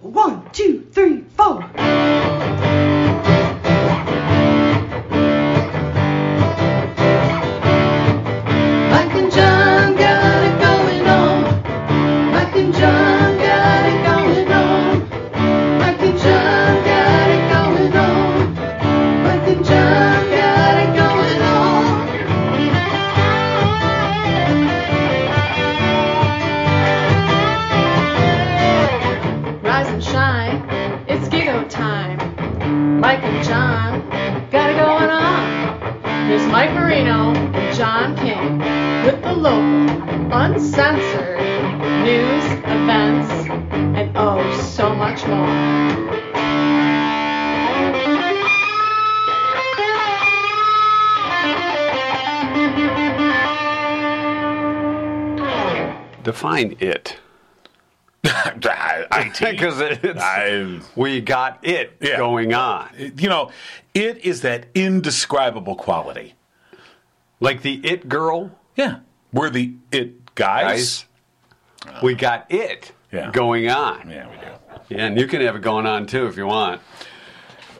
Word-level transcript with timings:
One, 0.00 0.48
two, 0.52 0.86
three, 0.92 1.17
Define 56.38 56.76
it. 56.78 57.16
IT. 58.24 59.40
Because 59.40 60.86
we 60.94 61.20
got 61.20 61.58
it 61.66 61.96
Yeah. 62.00 62.16
going 62.16 62.54
on. 62.54 62.88
you 63.16 63.28
know, 63.28 63.50
it 63.92 64.18
is 64.18 64.42
that 64.42 64.66
indescribable 64.72 65.74
quality. 65.74 66.34
Like 67.40 67.62
the 67.62 67.84
it 67.84 68.08
girl, 68.08 68.52
Yeah. 68.76 69.00
We're 69.32 69.50
the 69.50 69.74
it 69.90 70.32
guys. 70.36 71.06
guys. 71.84 72.02
We 72.04 72.14
got 72.14 72.46
it 72.50 72.92
Yeah. 73.10 73.32
going 73.32 73.68
on. 73.68 74.08
Yeah, 74.08 74.28
we 74.28 74.36
do. 74.36 74.94
Yeah, 74.96 75.06
and 75.06 75.18
you 75.18 75.26
can 75.26 75.40
have 75.40 75.56
it 75.56 75.62
going 75.62 75.86
on 75.86 76.06
too 76.06 76.26
if 76.28 76.36
you 76.36 76.46
want. 76.46 76.80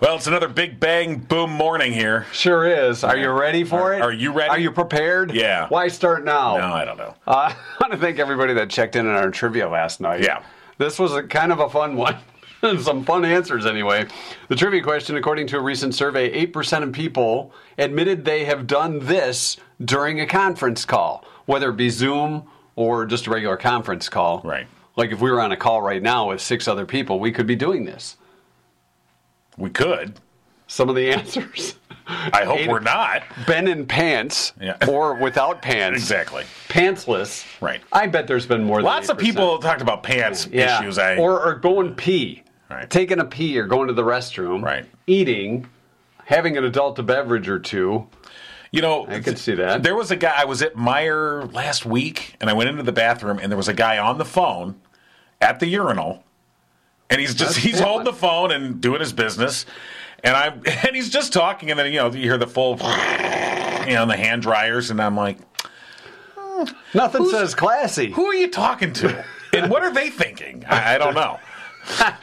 Well, 0.01 0.15
it's 0.15 0.29
another 0.29 0.47
big 0.49 0.79
bang 0.79 1.17
boom 1.17 1.51
morning 1.51 1.93
here. 1.93 2.27
Sure 2.33 2.65
is. 2.67 3.03
Are 3.03 3.17
you 3.17 3.31
ready 3.31 3.65
for 3.65 3.81
Are- 3.81 3.95
it? 3.95 4.01
are 4.01 4.13
you 4.13 4.33
ready? 4.33 4.49
Are 4.51 4.59
you 4.59 4.71
prepared? 4.71 5.35
Yeah. 5.35 5.67
Why 5.69 5.89
start 5.89 6.25
now? 6.25 6.57
No, 6.57 6.67
I 6.67 6.85
don't 6.85 6.99
know. 6.99 7.15
Uh, 7.27 7.33
I 7.53 7.57
want 7.81 7.93
to 7.93 7.99
thank 7.99 8.21
everybody 8.21 8.55
that 8.55 8.71
checked 8.71 8.95
in 8.95 9.07
on 9.09 9.15
our 9.17 9.31
trivia 9.31 9.69
last 9.69 10.01
night. 10.01 10.23
Yeah. 10.23 10.45
This 10.79 11.01
was 11.01 11.15
a 11.15 11.25
kind 11.25 11.51
of 11.51 11.59
a 11.59 11.69
fun 11.69 11.97
one. 11.97 12.17
Some 12.81 13.05
fun 13.05 13.25
answers, 13.25 13.67
anyway. 13.67 14.07
The 14.49 14.55
trivia 14.55 14.83
question 14.83 15.17
according 15.17 15.49
to 15.49 15.59
a 15.59 15.61
recent 15.61 15.95
survey, 15.97 16.47
8% 16.47 16.83
of 16.85 16.93
people 16.93 17.53
admitted 17.77 18.25
they 18.25 18.45
have 18.45 18.69
done 18.69 19.01
this 19.01 19.57
during 19.85 20.21
a 20.21 20.27
conference 20.27 20.85
call, 20.85 21.25
whether 21.47 21.71
it 21.71 21.77
be 21.77 21.89
Zoom 21.89 22.45
or 22.77 23.05
just 23.05 23.27
a 23.27 23.31
regular 23.31 23.57
conference 23.57 24.09
call. 24.09 24.43
Right. 24.45 24.67
Like 24.95 25.11
if 25.11 25.21
we 25.21 25.31
were 25.31 25.41
on 25.41 25.51
a 25.53 25.57
call 25.57 25.83
right 25.83 26.03
now 26.03 26.29
with 26.29 26.41
six 26.41 26.69
other 26.69 26.87
people, 26.87 27.19
we 27.19 27.33
could 27.33 27.47
be 27.49 27.57
doing 27.57 27.85
this. 27.85 28.17
We 29.59 29.71
could. 29.71 30.15
Some 30.67 30.89
of 30.89 30.95
the 30.95 31.11
answers 31.11 31.77
I 32.07 32.45
hope 32.45 32.59
Eight- 32.61 32.69
we're 32.71 32.81
not. 32.81 33.23
been 33.47 33.69
in 33.69 33.85
pants 33.87 34.53
Yeah. 34.61 34.77
or 34.89 35.15
without 35.15 35.61
pants. 35.61 35.99
Exactly. 35.99 36.45
Pantsless. 36.69 37.45
Right. 37.61 37.81
I 37.93 38.07
bet 38.07 38.27
there's 38.27 38.47
been 38.47 38.65
more 38.65 38.79
than 38.79 38.85
Lots 38.87 39.09
of 39.11 39.19
8%. 39.19 39.21
people 39.21 39.59
talked 39.59 39.83
about 39.83 40.03
pants 40.03 40.47
yeah. 40.51 40.81
issues. 40.81 40.97
I 40.99 41.17
or, 41.17 41.43
or 41.45 41.55
going 41.57 41.95
pee. 41.95 42.45
Right. 42.71 42.89
Taking 42.89 43.19
a 43.19 43.25
pee 43.25 43.59
or 43.59 43.67
going 43.67 43.89
to 43.89 43.95
the 43.95 44.05
restroom. 44.05 44.63
Right. 44.63 44.87
Eating, 45.07 45.67
having 46.25 46.57
an 46.57 46.65
adult 46.65 47.05
beverage 47.05 47.49
or 47.49 47.59
two. 47.59 48.07
You 48.71 48.83
know, 48.83 49.07
I 49.07 49.21
could 49.21 49.39
see 49.39 49.55
that. 49.55 49.83
There 49.83 49.95
was 49.97 50.11
a 50.11 50.17
guy. 50.17 50.35
I 50.37 50.45
was 50.45 50.61
at 50.61 50.75
Meijer 50.75 51.51
last 51.55 51.87
week, 51.87 52.37
and 52.41 52.51
I 52.51 52.53
went 52.53 52.69
into 52.69 52.83
the 52.83 52.93
bathroom, 52.93 53.39
and 53.39 53.51
there 53.51 53.57
was 53.57 53.69
a 53.69 53.73
guy 53.75 53.97
on 53.97 54.19
the 54.19 54.27
phone 54.27 54.77
at 55.41 55.59
the 55.61 55.67
urinal, 55.67 56.23
and 57.11 57.21
he's 57.21 57.35
just 57.35 57.55
That's 57.55 57.65
he's 57.65 57.81
holding 57.81 58.05
the 58.05 58.13
phone 58.13 58.51
and 58.53 58.81
doing 58.81 59.01
his 59.01 59.13
business, 59.13 59.67
and 60.23 60.37
I'm 60.37 60.63
and 60.87 60.95
he's 60.95 61.11
just 61.11 61.33
talking, 61.33 61.71
and 61.71 61.79
then 61.79 61.93
you 61.93 61.99
know 61.99 62.11
you 62.13 62.23
hear 62.23 62.39
the 62.39 62.47
full, 62.47 62.73
you 62.73 63.95
know, 63.95 64.07
the 64.07 64.17
hand 64.17 64.43
dryers, 64.43 64.91
and 64.91 65.01
I'm 65.01 65.17
like, 65.17 65.39
hmm, 66.37 66.65
Nothing 66.95 67.29
says 67.29 67.55
classy. 67.55 68.11
who 68.11 68.27
are 68.27 68.35
you 68.35 68.49
talking 68.51 68.93
to, 68.95 69.25
and 69.53 69.71
what 69.71 69.83
are 69.83 69.93
they 69.93 70.11
thinking? 70.11 70.65
I, 70.69 70.95
I 70.95 70.99
don't 70.99 71.15
know. 71.15 71.39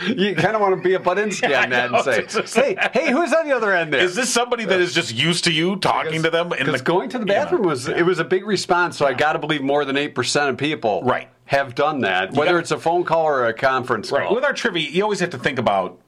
You 0.05 0.35
kind 0.35 0.55
of 0.55 0.61
want 0.61 0.75
to 0.77 0.81
be 0.87 0.93
a 0.93 0.99
Budinsky 0.99 1.41
Yeah, 1.49 1.61
I 1.61 1.63
on 1.63 1.69
that 1.71 1.91
know. 1.91 1.97
and 2.05 2.47
say, 2.47 2.75
hey, 2.75 2.89
hey, 2.93 3.11
who's 3.11 3.33
on 3.33 3.47
the 3.47 3.55
other 3.55 3.73
end 3.73 3.91
there? 3.91 4.01
Is 4.01 4.13
this 4.13 4.31
somebody 4.31 4.63
that 4.65 4.79
is 4.79 4.93
just 4.93 5.11
used 5.15 5.45
to 5.45 5.51
you 5.51 5.77
talking 5.77 6.21
to 6.21 6.29
them? 6.29 6.53
in 6.53 6.65
Because 6.67 6.83
going 6.83 7.09
to 7.09 7.17
the 7.17 7.23
you 7.25 7.33
know, 7.33 7.33
bathroom 7.33 7.63
was 7.63 7.87
yeah. 7.87 7.97
it 7.97 8.03
was 8.05 8.19
a 8.19 8.23
big 8.23 8.45
response, 8.45 8.95
so 8.95 9.07
I 9.07 9.13
got 9.13 9.33
to 9.33 9.39
believe 9.39 9.63
more 9.63 9.83
than 9.83 9.97
eight 9.97 10.13
percent 10.13 10.49
of 10.51 10.57
people 10.57 11.01
Right. 11.03 11.29
Have 11.45 11.75
done 11.75 12.01
that, 12.01 12.33
whether 12.33 12.57
it's 12.59 12.71
a 12.71 12.77
phone 12.79 13.03
call 13.03 13.25
or 13.25 13.45
a 13.45 13.53
conference 13.53 14.11
Right. 14.11 14.25
call. 14.25 14.35
With 14.35 14.43
our 14.43 14.53
trivia, 14.53 14.89
you 14.89 15.03
always 15.03 15.19
have 15.19 15.29
to 15.31 15.37
think 15.37 15.59
about 15.59 15.99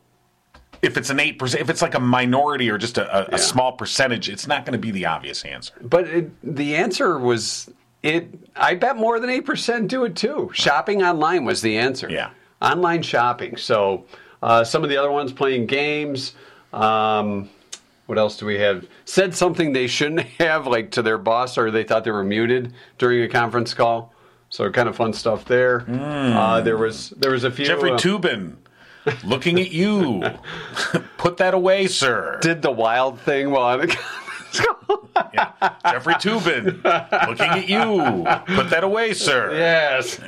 if 0.82 0.98
it's 0.98 1.10
an 1.10 1.20
eight 1.20 1.38
percent, 1.40 1.62
if 1.62 1.70
it's 1.70 1.82
like 1.82 1.96
a 1.96 2.00
minority 2.00 2.70
or 2.70 2.78
just 2.78 2.98
a, 2.98 3.04
a, 3.04 3.22
Yeah. 3.30 3.36
a 3.36 3.38
small 3.38 3.72
percentage, 3.74 4.30
it's 4.30 4.48
not 4.48 4.66
going 4.66 4.74
to 4.74 4.80
be 4.80 4.92
the 4.92 5.06
obvious 5.06 5.44
answer. 5.44 5.74
But 5.82 6.08
it, 6.08 6.56
the 6.58 6.76
answer 6.76 7.18
was 7.20 7.70
it. 8.04 8.28
I 8.56 8.76
bet 8.76 8.98
more 8.98 9.20
than 9.20 9.30
eight 9.30 9.46
percent 9.46 9.90
do 9.90 10.06
it 10.06 10.16
too. 10.16 10.50
Shopping 10.54 11.04
online 11.04 11.46
was 11.46 11.62
the 11.62 11.78
answer. 11.78 12.10
Yeah. 12.10 12.30
online 12.62 13.02
shopping. 13.04 13.58
So 13.58 14.06
uh, 14.42 14.64
some 14.64 14.84
of 14.84 14.90
the 14.90 14.98
other 14.98 15.12
ones 15.12 15.32
playing 15.32 15.66
games. 15.68 16.34
Um, 16.74 17.50
what 18.08 18.18
else 18.18 18.38
do 18.38 18.46
we 18.46 18.58
have? 18.60 18.88
Said 19.06 19.36
something 19.36 19.74
they 19.74 19.88
shouldn't 19.88 20.22
have, 20.40 20.66
like 20.68 20.92
to 20.92 21.02
their 21.02 21.18
boss, 21.18 21.58
or 21.58 21.72
they 21.72 21.84
thought 21.84 22.04
they 22.04 22.12
were 22.12 22.24
muted 22.24 22.74
during 22.98 23.22
a 23.24 23.28
conference 23.28 23.74
call. 23.74 24.14
So 24.58 24.72
kind 24.72 24.90
of 24.90 24.96
fun 24.96 25.14
stuff 25.14 25.46
there. 25.46 25.86
Uh, 25.88 26.62
there 26.62 26.78
was 26.78 27.12
there 27.12 27.30
was 27.30 27.44
a 27.44 27.52
few. 27.52 27.64
Jeffrey 27.64 27.92
uh, 27.92 27.98
Toobin, 27.98 28.56
looking 29.24 29.60
at 29.60 29.70
you. 29.70 30.24
Put 31.20 31.38
that 31.38 31.54
away, 31.54 31.86
sir. 31.86 32.40
did 32.42 32.64
the 32.64 32.72
wild 32.72 33.20
thing 33.22 33.52
while 33.52 33.80
on 33.80 33.82
the 33.82 33.88
conference 33.88 34.18
call. 34.18 34.27
Yeah. 35.34 35.52
Jeffrey 35.84 36.14
Toobin, 36.16 36.84
looking 37.28 37.46
at 37.48 37.68
you. 37.68 38.24
Put 38.56 38.70
that 38.70 38.84
away, 38.84 39.14
sir. 39.14 39.52
Yes. 39.56 40.20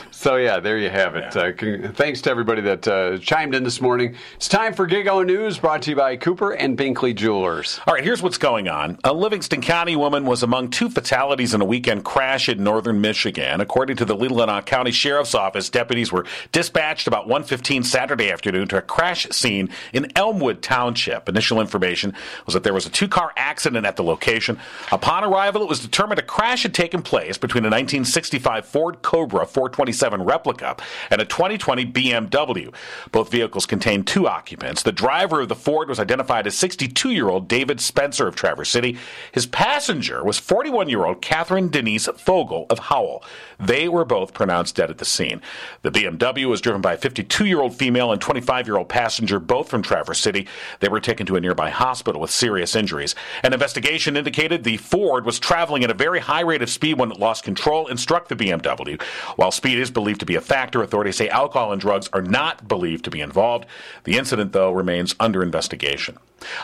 so 0.10 0.36
yeah, 0.36 0.60
there 0.60 0.78
you 0.78 0.88
have 0.88 1.14
it. 1.14 1.36
Uh, 1.36 1.52
con- 1.52 1.92
thanks 1.94 2.22
to 2.22 2.30
everybody 2.30 2.62
that 2.62 2.88
uh, 2.88 3.18
chimed 3.18 3.54
in 3.54 3.64
this 3.64 3.80
morning. 3.80 4.16
It's 4.36 4.48
time 4.48 4.72
for 4.72 4.88
Gigo 4.88 5.24
News, 5.26 5.58
brought 5.58 5.82
to 5.82 5.90
you 5.90 5.96
by 5.96 6.16
Cooper 6.16 6.52
and 6.52 6.76
Binkley 6.76 7.14
Jewelers. 7.14 7.80
All 7.86 7.94
right, 7.94 8.02
here's 8.02 8.22
what's 8.22 8.38
going 8.38 8.68
on. 8.68 8.98
A 9.04 9.12
Livingston 9.12 9.60
County 9.60 9.94
woman 9.94 10.24
was 10.24 10.42
among 10.42 10.70
two 10.70 10.88
fatalities 10.88 11.52
in 11.54 11.60
a 11.60 11.66
weekend 11.66 12.04
crash 12.04 12.48
in 12.48 12.64
northern 12.64 13.00
Michigan. 13.00 13.60
According 13.60 13.96
to 13.98 14.04
the 14.04 14.16
Leelanau 14.16 14.64
County 14.64 14.90
Sheriff's 14.90 15.34
Office, 15.34 15.68
deputies 15.68 16.10
were 16.12 16.24
dispatched 16.52 17.06
about 17.06 17.28
1:15 17.28 17.84
Saturday 17.84 18.30
afternoon 18.30 18.68
to 18.68 18.78
a 18.78 18.82
crash 18.82 19.28
scene 19.30 19.68
in 19.92 20.10
Elmwood 20.16 20.62
Township. 20.62 21.28
Initial 21.28 21.60
information 21.60 22.14
was 22.46 22.54
that 22.54 22.62
there 22.62 22.74
was 22.74 22.86
a 22.86 22.90
two-car 22.90 23.32
accident 23.36 23.43
at 23.44 23.96
the 23.96 24.02
location. 24.02 24.58
Upon 24.90 25.24
arrival, 25.24 25.62
it 25.62 25.68
was 25.68 25.80
determined 25.80 26.18
a 26.18 26.22
crash 26.22 26.62
had 26.62 26.74
taken 26.74 27.02
place 27.02 27.38
between 27.38 27.64
a 27.64 27.68
1965 27.68 28.66
Ford 28.66 29.02
Cobra 29.02 29.46
427 29.46 30.22
replica 30.22 30.76
and 31.10 31.20
a 31.20 31.24
2020 31.24 31.86
BMW. 31.86 32.74
Both 33.12 33.30
vehicles 33.30 33.66
contained 33.66 34.06
two 34.06 34.26
occupants. 34.26 34.82
The 34.82 34.92
driver 34.92 35.42
of 35.42 35.48
the 35.48 35.54
Ford 35.54 35.88
was 35.88 36.00
identified 36.00 36.46
as 36.46 36.56
62 36.56 37.10
year 37.10 37.28
old 37.28 37.48
David 37.48 37.80
Spencer 37.80 38.26
of 38.26 38.34
Traverse 38.34 38.70
City. 38.70 38.96
His 39.32 39.46
passenger 39.46 40.24
was 40.24 40.38
41 40.38 40.88
year 40.88 41.04
old 41.04 41.20
Catherine 41.20 41.68
Denise 41.68 42.06
Fogel 42.16 42.66
of 42.70 42.78
Howell. 42.78 43.22
They 43.60 43.88
were 43.88 44.04
both 44.04 44.34
pronounced 44.34 44.76
dead 44.76 44.90
at 44.90 44.98
the 44.98 45.04
scene. 45.04 45.40
The 45.82 45.90
BMW 45.90 46.46
was 46.46 46.60
driven 46.60 46.80
by 46.80 46.94
a 46.94 46.98
52 46.98 47.46
year 47.46 47.60
old 47.60 47.76
female 47.76 48.12
and 48.12 48.20
25 48.20 48.66
year 48.66 48.76
old 48.76 48.88
passenger, 48.88 49.38
both 49.38 49.68
from 49.68 49.82
Traverse 49.82 50.18
City. 50.18 50.46
They 50.80 50.88
were 50.88 51.00
taken 51.00 51.26
to 51.26 51.36
a 51.36 51.40
nearby 51.40 51.70
hospital 51.70 52.20
with 52.20 52.30
serious 52.30 52.74
injuries. 52.74 53.14
An 53.42 53.52
investigation 53.52 54.16
indicated 54.16 54.64
the 54.64 54.76
Ford 54.76 55.24
was 55.24 55.38
traveling 55.38 55.84
at 55.84 55.90
a 55.90 55.94
very 55.94 56.20
high 56.20 56.40
rate 56.40 56.62
of 56.62 56.70
speed 56.70 56.98
when 56.98 57.10
it 57.10 57.18
lost 57.18 57.44
control 57.44 57.88
and 57.88 57.98
struck 57.98 58.28
the 58.28 58.36
BMW. 58.36 59.00
While 59.36 59.50
speed 59.50 59.78
is 59.78 59.90
believed 59.90 60.20
to 60.20 60.26
be 60.26 60.36
a 60.36 60.40
factor, 60.40 60.82
authorities 60.82 61.16
say 61.16 61.28
alcohol 61.28 61.72
and 61.72 61.80
drugs 61.80 62.08
are 62.12 62.22
not 62.22 62.68
believed 62.68 63.04
to 63.04 63.10
be 63.10 63.20
involved. 63.20 63.66
The 64.04 64.16
incident, 64.16 64.52
though, 64.52 64.72
remains 64.72 65.14
under 65.18 65.42
investigation. 65.42 66.18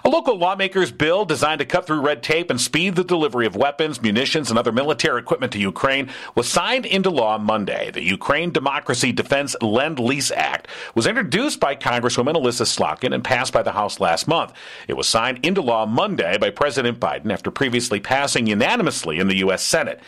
A 0.04 0.08
local 0.08 0.36
lawmaker's 0.36 0.92
bill 0.92 1.24
designed 1.24 1.60
to 1.60 1.64
cut 1.64 1.86
through 1.86 2.00
red 2.00 2.22
tape 2.22 2.50
and 2.50 2.60
speed 2.60 2.96
the 2.96 3.04
delivery 3.04 3.46
of 3.46 3.56
weapons, 3.56 4.02
munitions, 4.02 4.50
and 4.50 4.58
other 4.58 4.72
military 4.72 5.20
equipment 5.20 5.52
to 5.52 5.58
Ukraine 5.58 6.10
was 6.34 6.48
signed 6.48 6.86
into 6.86 7.10
law 7.10 7.38
Monday. 7.38 7.90
The 7.90 8.02
Ukraine 8.02 8.50
Democracy 8.50 9.12
Defense 9.12 9.56
Lend 9.62 9.98
Lease 9.98 10.30
Act 10.30 10.68
was 10.94 11.06
introduced 11.06 11.60
by 11.60 11.76
Congresswoman 11.76 12.34
Elissa 12.34 12.64
Slotkin 12.64 13.14
and 13.14 13.24
passed 13.24 13.52
by 13.52 13.62
the 13.62 13.72
House 13.72 14.00
last 14.00 14.28
month. 14.28 14.52
It 14.88 14.94
was 14.94 15.08
signed 15.08 15.44
into 15.44 15.62
law 15.62 15.86
Monday 15.86 16.36
by 16.38 16.50
President 16.50 17.00
Biden 17.00 17.32
after 17.32 17.50
previously 17.50 18.00
passing 18.00 18.46
unanimously 18.46 19.18
in 19.18 19.28
the 19.28 19.38
U.S. 19.38 19.62
Senate. 19.62 20.00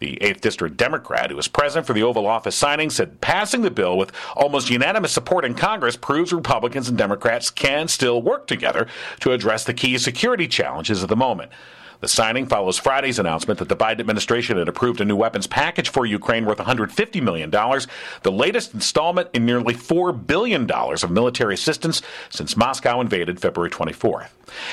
The 0.00 0.16
8th 0.22 0.40
District 0.40 0.76
Democrat, 0.78 1.28
who 1.28 1.36
was 1.36 1.46
present 1.46 1.86
for 1.86 1.92
the 1.92 2.02
Oval 2.02 2.26
Office 2.26 2.56
signing, 2.56 2.88
said 2.88 3.20
passing 3.20 3.60
the 3.60 3.70
bill 3.70 3.98
with 3.98 4.12
almost 4.34 4.70
unanimous 4.70 5.12
support 5.12 5.44
in 5.44 5.54
Congress 5.54 5.94
proves 5.94 6.32
Republicans 6.32 6.88
and 6.88 6.96
Democrats 6.96 7.50
can 7.50 7.86
still 7.86 8.22
work 8.22 8.46
together 8.46 8.86
to 9.20 9.32
address 9.32 9.64
the 9.64 9.74
key 9.74 9.98
security 9.98 10.48
challenges 10.48 11.02
of 11.02 11.10
the 11.10 11.16
moment. 11.16 11.52
The 12.00 12.08
signing 12.08 12.46
follows 12.46 12.78
Friday's 12.78 13.18
announcement 13.18 13.58
that 13.58 13.68
the 13.68 13.76
Biden 13.76 14.00
administration 14.00 14.56
had 14.56 14.68
approved 14.68 15.00
a 15.00 15.04
new 15.04 15.16
weapons 15.16 15.46
package 15.46 15.90
for 15.90 16.06
Ukraine 16.06 16.46
worth 16.46 16.58
$150 16.58 17.22
million, 17.22 17.50
the 17.50 18.32
latest 18.32 18.72
installment 18.72 19.28
in 19.34 19.44
nearly 19.44 19.74
$4 19.74 20.26
billion 20.26 20.70
of 20.70 21.10
military 21.10 21.54
assistance 21.54 22.00
since 22.30 22.56
Moscow 22.56 23.00
invaded 23.00 23.40
February 23.40 23.70
24th. 23.70 24.28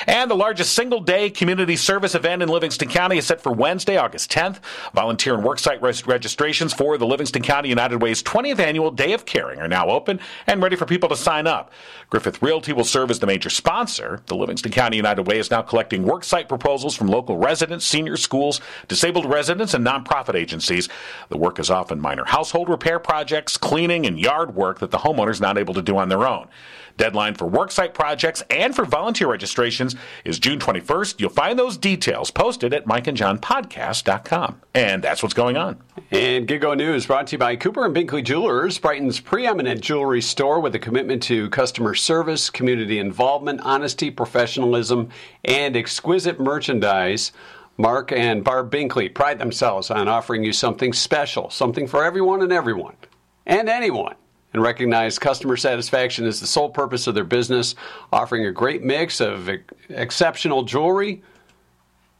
And 0.07 0.29
the 0.29 0.35
largest 0.35 0.73
single 0.73 0.99
day 0.99 1.29
community 1.29 1.75
service 1.75 2.15
event 2.15 2.41
in 2.41 2.49
Livingston 2.49 2.89
County 2.89 3.17
is 3.17 3.27
set 3.27 3.41
for 3.41 3.51
Wednesday, 3.51 3.97
August 3.97 4.31
10th. 4.31 4.59
Volunteer 4.93 5.35
and 5.35 5.43
worksite 5.43 5.81
res- 5.81 6.07
registrations 6.07 6.73
for 6.73 6.97
the 6.97 7.05
Livingston 7.05 7.43
County 7.43 7.69
United 7.69 8.01
Way's 8.01 8.23
20th 8.23 8.59
annual 8.59 8.91
Day 8.91 9.13
of 9.13 9.25
Caring 9.25 9.59
are 9.59 9.67
now 9.67 9.89
open 9.89 10.19
and 10.47 10.61
ready 10.61 10.75
for 10.75 10.85
people 10.85 11.09
to 11.09 11.15
sign 11.15 11.47
up. 11.47 11.71
Griffith 12.09 12.41
Realty 12.41 12.73
will 12.73 12.83
serve 12.83 13.11
as 13.11 13.19
the 13.19 13.27
major 13.27 13.49
sponsor. 13.49 14.21
The 14.27 14.35
Livingston 14.35 14.71
County 14.71 14.97
United 14.97 15.23
Way 15.23 15.39
is 15.39 15.51
now 15.51 15.61
collecting 15.61 16.03
worksite 16.03 16.47
proposals 16.47 16.95
from 16.95 17.07
local 17.17 17.37
residents, 17.37 17.85
senior 17.85 18.15
schools, 18.15 18.61
disabled 18.87 19.25
residents, 19.25 19.73
and 19.73 19.85
nonprofit 19.85 20.35
agencies. 20.35 20.87
The 21.29 21.37
work 21.37 21.57
is 21.59 21.71
often 21.71 21.99
minor 21.99 22.25
household 22.25 22.69
repair 22.69 22.99
projects, 22.99 23.57
cleaning, 23.57 24.05
and 24.05 24.19
yard 24.19 24.53
work 24.53 24.79
that 24.79 24.91
the 24.91 24.99
homeowner 24.99 25.31
is 25.31 25.41
not 25.41 25.57
able 25.57 25.73
to 25.73 25.81
do 25.81 25.97
on 25.97 26.09
their 26.09 26.27
own. 26.27 26.47
Deadline 26.97 27.35
for 27.35 27.49
worksite 27.49 27.93
projects 27.93 28.43
and 28.49 28.75
for 28.75 28.83
volunteer 28.83 29.27
registrations 29.27 29.95
is 30.25 30.39
June 30.39 30.59
21st. 30.59 31.19
You'll 31.19 31.29
find 31.29 31.57
those 31.57 31.77
details 31.77 32.31
posted 32.31 32.73
at 32.73 32.85
mikeandjonpodcast.com. 32.85 34.61
And 34.73 35.03
that's 35.03 35.21
what's 35.21 35.35
going 35.35 35.57
on. 35.57 35.81
And 36.11 36.47
Gigo 36.47 36.75
News 36.75 37.05
brought 37.05 37.27
to 37.27 37.33
you 37.33 37.37
by 37.37 37.55
Cooper 37.55 37.85
and 37.85 37.95
Binkley 37.95 38.23
Jewelers, 38.23 38.79
Brighton's 38.79 39.19
preeminent 39.19 39.81
jewelry 39.81 40.21
store 40.21 40.59
with 40.59 40.73
a 40.73 40.79
commitment 40.79 41.21
to 41.23 41.49
customer 41.49 41.93
service, 41.93 42.49
community 42.49 42.97
involvement, 42.97 43.61
honesty, 43.61 44.09
professionalism, 44.09 45.09
and 45.45 45.75
exquisite 45.77 46.39
merchandise. 46.39 47.31
Mark 47.77 48.11
and 48.11 48.43
Barb 48.43 48.71
Binkley 48.71 49.13
pride 49.13 49.37
themselves 49.37 49.91
on 49.91 50.07
offering 50.07 50.43
you 50.43 50.51
something 50.51 50.93
special, 50.93 51.51
something 51.51 51.87
for 51.87 52.03
everyone 52.03 52.41
and 52.41 52.51
everyone, 52.51 52.95
and 53.45 53.69
anyone 53.69 54.15
and 54.53 54.61
recognize 54.61 55.19
customer 55.19 55.57
satisfaction 55.57 56.25
is 56.25 56.39
the 56.39 56.47
sole 56.47 56.69
purpose 56.69 57.07
of 57.07 57.15
their 57.15 57.23
business, 57.23 57.75
offering 58.11 58.45
a 58.45 58.51
great 58.51 58.83
mix 58.83 59.19
of 59.19 59.49
exceptional 59.89 60.63
jewelry, 60.63 61.21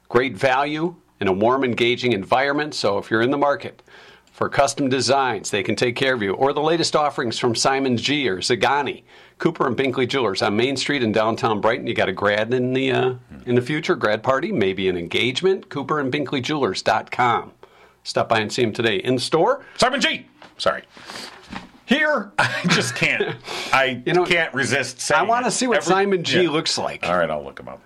great 0.09 0.35
value, 0.35 0.95
and 1.19 1.29
a 1.29 1.33
warm, 1.33 1.63
engaging 1.63 2.13
environment. 2.13 2.74
So 2.74 2.97
if 2.97 3.09
you're 3.09 3.21
in 3.21 3.31
the 3.31 3.38
market 3.38 3.81
for 4.31 4.50
custom 4.50 4.89
designs, 4.89 5.50
they 5.50 5.63
can 5.63 5.75
take 5.75 5.95
care 5.95 6.13
of 6.13 6.21
you. 6.21 6.33
Or 6.33 6.53
the 6.53 6.62
latest 6.62 6.95
offerings 6.95 7.39
from 7.39 7.56
Simon 7.56 7.97
G 7.97 8.29
or 8.29 8.38
Zeghani, 8.38 9.03
Cooper 9.39 9.68
and 9.68 9.75
Binkley 9.75 10.07
Jewelers 10.07 10.41
on 10.41 10.56
Main 10.56 10.77
Street 10.77 11.03
in 11.03 11.12
downtown 11.12 11.62
Brighton. 11.62 11.88
You 11.88 11.94
got 11.94 12.09
a 12.09 12.13
grad 12.13 12.53
in 12.53 12.74
the 12.74 12.91
uh, 12.91 13.13
in 13.45 13.56
the 13.56 13.62
future, 13.62 13.95
grad 13.95 14.21
party, 14.21 14.51
maybe 14.51 14.89
an 14.89 14.97
engagement. 14.97 15.69
Cooper 15.69 16.00
and 16.00 16.12
Binkley 16.12 16.41
Jewelers.com. 16.41 17.53
Stop 18.03 18.29
by 18.29 18.39
and 18.39 18.51
see 18.51 18.62
them 18.62 18.74
today 18.74 18.97
in 18.97 19.19
store. 19.19 19.65
Simon 19.77 20.01
G. 20.01 20.27
Sorry. 20.57 20.83
Here, 21.88 22.31
I 22.39 22.62
just 22.69 22.95
can't. 22.95 23.36
I 23.74 24.01
You 24.06 24.13
know, 24.13 24.25
can't 24.25 24.54
resist 24.54 25.00
saying 25.00 25.19
I 25.19 25.24
want 25.24 25.45
to 25.45 25.51
see 25.51 25.66
what 25.68 25.78
Every- 25.78 25.88
Simon 25.92 26.24
G 26.24 26.44
Yeah. 26.44 26.50
looks 26.50 26.78
like. 26.78 27.07
All 27.07 27.18
right, 27.18 27.30
I'll 27.30 27.44
look 27.44 27.60
him 27.60 27.68
up. 27.69 27.81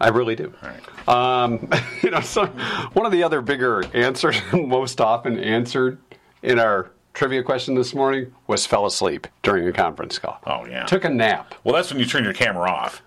I 0.00 0.08
really 0.08 0.34
do. 0.34 0.52
All 0.62 0.68
right. 0.68 1.08
Um, 1.44 1.68
you 2.02 2.10
know, 2.10 2.20
so 2.20 2.46
one 2.94 3.04
of 3.06 3.12
the 3.12 3.22
other 3.22 3.40
bigger 3.40 3.84
answers, 3.94 4.36
most 4.52 5.00
often 5.00 5.38
answered 5.38 5.98
in 6.42 6.58
our 6.58 6.90
trivia 7.14 7.42
question 7.42 7.74
this 7.74 7.94
morning, 7.94 8.32
was 8.46 8.64
fell 8.66 8.86
asleep 8.86 9.26
during 9.42 9.68
a 9.68 9.72
conference 9.72 10.18
call. 10.18 10.40
Oh, 10.46 10.64
yeah. 10.66 10.84
Took 10.86 11.04
a 11.04 11.08
nap. 11.10 11.54
Well, 11.62 11.74
that's 11.74 11.90
when 11.92 12.00
you 12.00 12.06
turn 12.06 12.24
your 12.24 12.32
camera 12.32 12.68
off. 12.70 13.02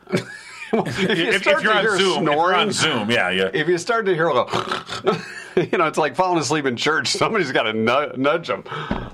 if, 0.86 1.00
you 1.00 1.08
if, 1.08 1.48
if 1.48 1.64
you're 1.64 1.74
on 1.74 1.84
Zoom, 1.84 1.94
if 1.94 2.00
you're 2.00 2.22
snoring, 2.22 2.60
on 2.60 2.72
Zoom, 2.72 3.12
yeah, 3.12 3.30
yeah. 3.30 3.50
if 3.54 3.68
you 3.68 3.78
start 3.78 4.06
to 4.06 4.14
hear 4.14 4.28
a 4.28 4.34
little, 4.34 5.22
you 5.72 5.78
know, 5.78 5.88
it's 5.88 5.98
like 5.98 6.16
falling 6.16 6.40
asleep 6.40 6.66
in 6.66 6.76
church. 6.76 7.08
Somebody's 7.18 7.52
got 7.52 7.64
to 7.64 7.74
nudge 7.74 8.48
them. 8.48 8.64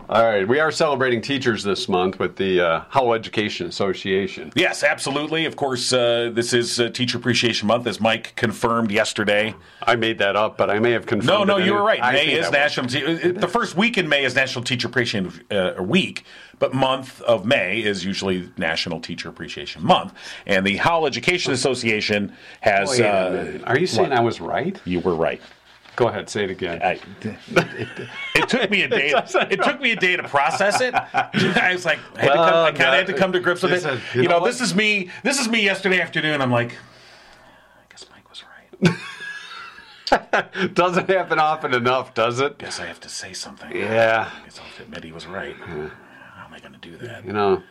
All 0.10 0.26
right, 0.26 0.48
we 0.48 0.60
are 0.60 0.72
celebrating 0.72 1.22
teachers 1.22 1.64
this 1.64 1.88
month 1.88 2.20
with 2.20 2.36
the 2.36 2.60
uh, 2.60 2.84
Howell 2.90 3.14
Education 3.14 3.68
Association. 3.68 4.52
Yes, 4.56 4.84
absolutely. 4.84 5.46
Of 5.46 5.56
course, 5.56 5.94
uh, 5.94 6.32
this 6.34 6.54
is 6.54 6.80
uh, 6.80 6.90
Teacher 6.90 7.18
Appreciation 7.18 7.68
Month, 7.68 7.88
as 7.88 8.02
Mike 8.02 8.36
confirmed 8.36 8.92
yesterday. 8.92 9.56
I 9.84 9.96
made 9.96 10.18
that 10.18 10.36
up, 10.36 10.58
but 10.58 10.70
I 10.70 10.80
may 10.80 10.92
have 10.92 11.06
confirmed. 11.06 11.28
No, 11.28 11.44
no, 11.44 11.58
it 11.58 11.66
you 11.66 11.74
were 11.74 11.84
right. 11.84 12.02
I 12.02 12.12
May 12.14 12.34
is 12.34 12.52
National. 12.52 12.88
Te- 12.88 13.32
the 13.32 13.48
first 13.48 13.76
week 13.76 13.98
in 13.98 14.10
May 14.10 14.26
is 14.26 14.36
National 14.36 14.64
Teacher 14.64 14.88
Appreciation 14.88 15.32
uh, 15.52 15.76
Week, 15.80 16.26
but 16.62 16.76
month 16.76 17.22
of 17.24 17.44
May 17.44 17.80
is 17.80 18.06
usually 18.06 18.48
National 18.56 19.02
Teacher 19.02 19.28
Appreciation 19.28 19.84
Month. 19.84 20.14
And 20.46 20.66
the 20.66 20.78
Howell 20.78 21.08
Education 21.08 21.52
Association 21.52 22.34
has. 22.62 22.92
Wait 22.92 23.02
a 23.02 23.64
uh. 23.64 23.66
Are 23.66 23.80
you 23.80 23.88
saying 23.88 24.12
what? 24.12 24.20
I 24.20 24.22
was 24.22 24.40
right? 24.40 24.80
You 24.86 25.00
were 25.00 25.16
right. 25.16 25.42
Go 25.96 26.08
ahead, 26.08 26.30
say 26.30 26.46
it 26.46 26.52
again. 26.52 26.82
I, 26.82 27.00
it, 27.22 28.10
it 28.36 28.48
took 28.48 28.70
me 28.70 28.84
a 28.84 28.88
day. 28.88 29.14
It 29.52 29.62
took 29.62 29.82
me 29.82 29.92
a 29.92 29.96
day 29.96 30.16
to 30.16 30.24
process 30.24 30.80
it. 30.80 30.94
I 31.14 31.74
was 31.74 31.84
like, 31.84 32.00
I, 32.16 32.22
had 32.22 32.28
to 32.30 32.36
come, 32.36 32.54
I 32.54 32.72
kind 32.72 32.82
of 32.82 32.96
had 32.96 33.08
to 33.08 33.14
come 33.14 33.34
to 33.34 33.40
grips 33.42 33.62
with 33.64 33.74
it. 33.74 33.84
listen, 33.84 34.00
You, 34.14 34.22
you 34.22 34.30
know, 34.30 34.40
know 34.40 34.46
this 34.46 34.62
is 34.62 34.74
me. 34.74 35.10
This 35.24 35.40
is 35.40 35.50
me 35.50 35.64
yesterday 35.64 36.00
afternoon. 36.00 36.42
I'm 36.42 36.52
like, 36.52 36.72
I 36.72 37.90
guess 37.90 38.06
Mike 38.10 38.30
was 38.30 38.44
right. 40.14 40.74
Doesn't 40.74 41.10
happen 41.10 41.40
often 41.40 41.74
enough, 41.74 42.14
does 42.14 42.40
it? 42.40 42.58
guess 42.60 42.80
I 42.80 42.86
have 42.86 43.00
to 43.02 43.10
say 43.10 43.34
something. 43.34 43.76
Yeah. 43.76 44.30
I 44.34 44.46
guess 44.46 44.60
I'll 44.60 44.84
admit 44.86 45.04
he 45.04 45.12
was 45.12 45.28
right. 45.28 45.56
How 45.56 45.64
am 45.66 45.72
I 45.72 45.76
going 45.76 45.92
to 46.82 46.90
do 46.90 46.98
that? 47.08 47.26
You 47.26 47.34
know, 47.34 47.64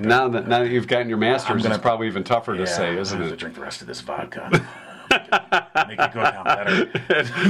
now 0.00 0.28
that 0.28 0.48
now 0.48 0.60
that 0.60 0.70
you've 0.70 0.88
gotten 0.88 1.08
your 1.08 1.18
master's, 1.18 1.62
gonna- 1.62 1.74
it's 1.76 1.82
probably 1.82 2.06
even 2.06 2.24
tougher 2.24 2.56
to 2.56 2.66
say, 2.66 2.88
I'm 2.90 2.98
isn't 2.98 3.16
gonna 3.18 3.30
have 3.30 3.38
to 3.38 3.40
drink 3.40 3.54
the 3.54 3.62
rest 3.62 3.80
of 3.80 3.86
this 3.86 4.00
vodka. 4.00 4.50
Make 5.10 5.98
it 5.98 6.12
go 6.12 6.20
down 6.22 6.44
better. 6.44 6.90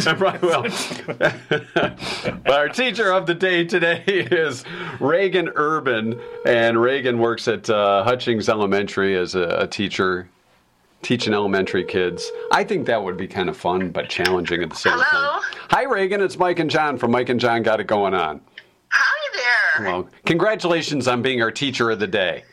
I 0.08 0.14
probably 0.14 0.48
will. 0.48 0.62
but 2.44 2.52
our 2.52 2.68
teacher 2.68 3.12
of 3.12 3.26
the 3.26 3.34
day 3.34 3.64
today 3.64 4.04
is 4.06 4.62
Regan 5.00 5.50
Urban, 5.56 6.20
and 6.46 6.80
Regan 6.80 7.18
works 7.18 7.48
at 7.48 7.68
uh, 7.68 8.04
Hutchings 8.04 8.48
Elementary 8.48 9.16
as 9.16 9.34
a, 9.34 9.42
a 9.62 9.66
teacher, 9.66 10.28
teaching 11.02 11.34
elementary 11.34 11.82
kids. 11.82 12.30
I 12.52 12.62
think 12.62 12.86
that 12.86 13.02
would 13.02 13.16
be 13.16 13.26
kind 13.26 13.48
of 13.48 13.56
fun, 13.56 13.90
but 13.90 14.08
challenging 14.08 14.62
at 14.62 14.70
the 14.70 14.76
same 14.76 14.92
Hello? 14.94 15.40
time. 15.40 15.40
Hi, 15.70 15.82
Regan. 15.84 16.20
It's 16.20 16.38
Mike 16.38 16.60
and 16.60 16.70
Jon 16.70 16.96
from 16.96 17.10
Mike 17.10 17.28
and 17.28 17.40
Jon 17.40 17.64
Got 17.64 17.80
It 17.80 17.88
Going 17.88 18.14
On. 18.14 18.40
There. 19.38 19.86
Well, 19.86 20.08
congratulations 20.26 21.08
on 21.08 21.22
being 21.22 21.42
our 21.42 21.50
teacher 21.50 21.90
of 21.90 21.98
the 21.98 22.06
day. 22.06 22.44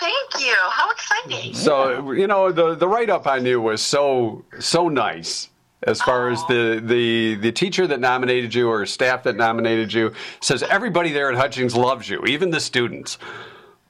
Thank 0.00 0.44
you. 0.44 0.54
How 0.70 0.90
exciting. 0.90 1.54
So 1.54 2.12
you 2.12 2.26
know 2.26 2.50
the 2.52 2.74
the 2.74 2.88
write 2.88 3.10
up 3.10 3.26
on 3.26 3.44
you 3.44 3.60
was 3.60 3.82
so 3.82 4.44
so 4.58 4.88
nice. 4.88 5.50
As 5.86 6.00
far 6.00 6.30
as 6.30 6.42
the, 6.46 6.82
the 6.82 7.34
the 7.36 7.52
teacher 7.52 7.86
that 7.86 8.00
nominated 8.00 8.54
you 8.54 8.70
or 8.70 8.86
staff 8.86 9.22
that 9.24 9.36
nominated 9.36 9.92
you 9.92 10.14
says 10.40 10.62
everybody 10.62 11.12
there 11.12 11.30
at 11.30 11.36
Hutchings 11.36 11.76
loves 11.76 12.08
you, 12.08 12.24
even 12.24 12.50
the 12.50 12.60
students. 12.60 13.18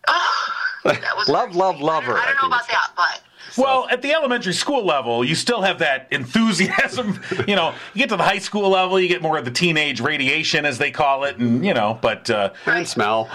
Oh, 0.09 0.53
that 0.85 1.17
was 1.17 1.29
Love, 1.35 1.55
love, 1.55 1.81
love 1.81 2.03
her, 2.05 2.17
I 2.19 2.23
I 2.23 2.27
don't 2.27 2.35
know 2.35 2.41
think 2.41 2.53
about 2.53 2.69
that, 2.69 2.91
but 2.97 3.23
Well, 3.57 3.87
at 3.91 4.03
the 4.03 4.13
elementary 4.13 4.53
school 4.53 4.85
level, 4.85 5.25
you 5.25 5.35
still 5.35 5.63
have 5.63 5.79
that 5.79 6.09
enthusiasm. 6.11 7.21
you 7.49 7.55
know, 7.57 7.75
you 7.95 8.01
get 8.01 8.09
to 8.11 8.17
the 8.17 8.23
high 8.25 8.39
school 8.39 8.69
level, 8.71 8.99
you 8.99 9.09
get 9.09 9.23
more 9.23 9.37
of 9.39 9.45
the 9.45 9.51
teenage 9.51 10.01
radiation, 10.01 10.65
as 10.65 10.79
they 10.79 10.91
call 10.91 11.25
it, 11.25 11.37
and 11.39 11.65
you 11.65 11.73
know. 11.75 11.99
But 12.01 12.29
uh, 12.31 12.51
And 12.67 12.87
smell. 12.87 13.29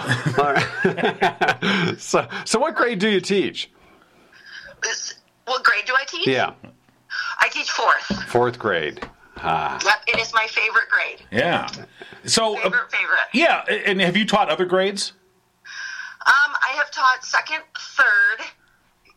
So 1.98 2.26
so 2.44 2.58
what 2.58 2.74
grade 2.76 2.98
do 2.98 3.08
you 3.08 3.20
teach? 3.20 3.70
this, 4.82 5.14
what 5.44 5.62
grade 5.64 5.84
do 5.86 5.94
I 5.96 6.04
teach? 6.04 6.26
Yeah, 6.26 6.52
I 7.40 7.48
teach 7.50 7.70
fourth. 7.70 8.24
fourth 8.28 8.58
grade. 8.58 9.06
Ah. 9.42 9.78
Yep, 9.84 9.94
it 10.08 10.20
is 10.20 10.32
my 10.34 10.46
favorite 10.48 10.88
grade. 10.90 11.22
yeah. 11.30 11.66
So 12.24 12.58
uh, 12.58 12.62
Favorite, 12.62 12.90
favorite. 12.92 13.18
yeah, 13.32 13.64
and 13.86 14.00
have 14.00 14.16
you 14.16 14.26
taught 14.26 14.50
other 14.50 14.66
grades? 14.66 15.12
Um, 16.26 16.54
I 16.62 16.72
have 16.76 16.90
taught 16.90 17.24
second, 17.24 17.62
third, 17.78 18.44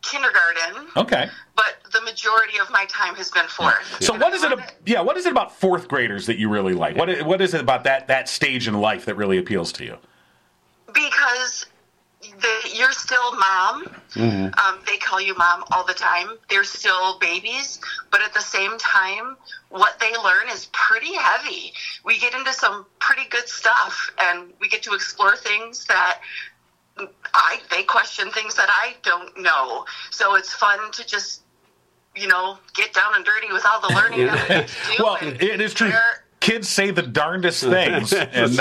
kindergarten, 0.04 0.88
Okay. 0.96 1.30
but 1.56 1.78
the 1.92 2.02
majority 2.02 2.60
of 2.60 2.70
my 2.70 2.86
time 2.86 3.16
has 3.16 3.32
been 3.32 3.48
fourth. 3.48 3.98
So 4.02 4.14
And 4.14 4.22
what 4.22 4.34
I 4.34 4.36
is 4.36 4.44
it? 4.44 4.50
love 4.52 4.62
Yeah, 4.86 5.02
what 5.02 5.18
is 5.18 5.26
it 5.26 5.32
about 5.32 5.52
fourth 5.56 5.88
graders 5.88 6.26
that 6.28 6.38
you 6.38 6.50
really 6.50 6.74
like? 6.74 6.96
What 6.96 7.22
What 7.24 7.42
is 7.42 7.54
it 7.54 7.62
about 7.62 7.84
that 7.86 8.08
that 8.08 8.30
stage 8.30 8.68
in 8.68 8.76
life 8.76 9.06
that 9.06 9.16
really 9.16 9.38
appeals 9.38 9.72
to 9.74 9.84
you? 9.86 9.98
because 10.94 11.66
the, 12.22 12.70
you're 12.74 12.92
still 12.92 13.36
mom. 13.38 13.88
Um, 14.16 14.80
they 14.86 14.98
call 14.98 15.20
you 15.20 15.36
mom 15.36 15.64
all 15.72 15.84
the 15.86 15.94
time. 15.94 16.38
They're 16.50 16.64
still 16.64 17.18
babies, 17.20 17.80
but 18.12 18.22
at 18.22 18.34
the 18.34 18.42
same 18.42 18.78
time, 18.78 19.36
what 19.70 20.00
they 20.00 20.12
learn 20.24 20.48
is 20.52 20.70
pretty 20.72 21.14
heavy. 21.16 21.74
We 22.06 22.20
get 22.20 22.34
into 22.34 22.54
some 22.54 22.86
pretty 23.00 23.28
good 23.30 23.48
stuff, 23.50 24.12
and 24.20 24.54
we 24.62 24.70
get 24.70 24.84
to 24.84 24.94
explore 24.94 25.36
things 25.36 25.86
that 25.86 26.20
I 26.98 27.60
they 27.72 27.84
question 27.84 28.30
things 28.32 28.56
that 28.56 28.70
I 28.70 28.96
don't 29.04 29.36
know. 29.42 29.86
So 30.12 30.36
it's 30.36 30.54
fun 30.54 30.92
to 30.92 31.06
just 31.06 31.44
you 32.16 32.28
know, 32.28 32.58
get 32.74 32.94
down 32.94 33.16
and 33.16 33.26
dirty 33.26 33.52
with 33.52 33.66
all 33.66 33.82
the 33.82 33.88
learning 33.96 34.28
that 34.28 34.50
we 34.50 34.56
to 34.56 34.98
do. 34.98 35.04
Well, 35.04 35.18
and 35.22 35.42
it 35.42 35.62
is 35.62 35.74
true. 35.74 35.92
Kids 36.40 36.68
say 36.68 36.92
the 36.92 37.02
darndest 37.02 37.64
things, 37.64 38.12
and 38.34 38.54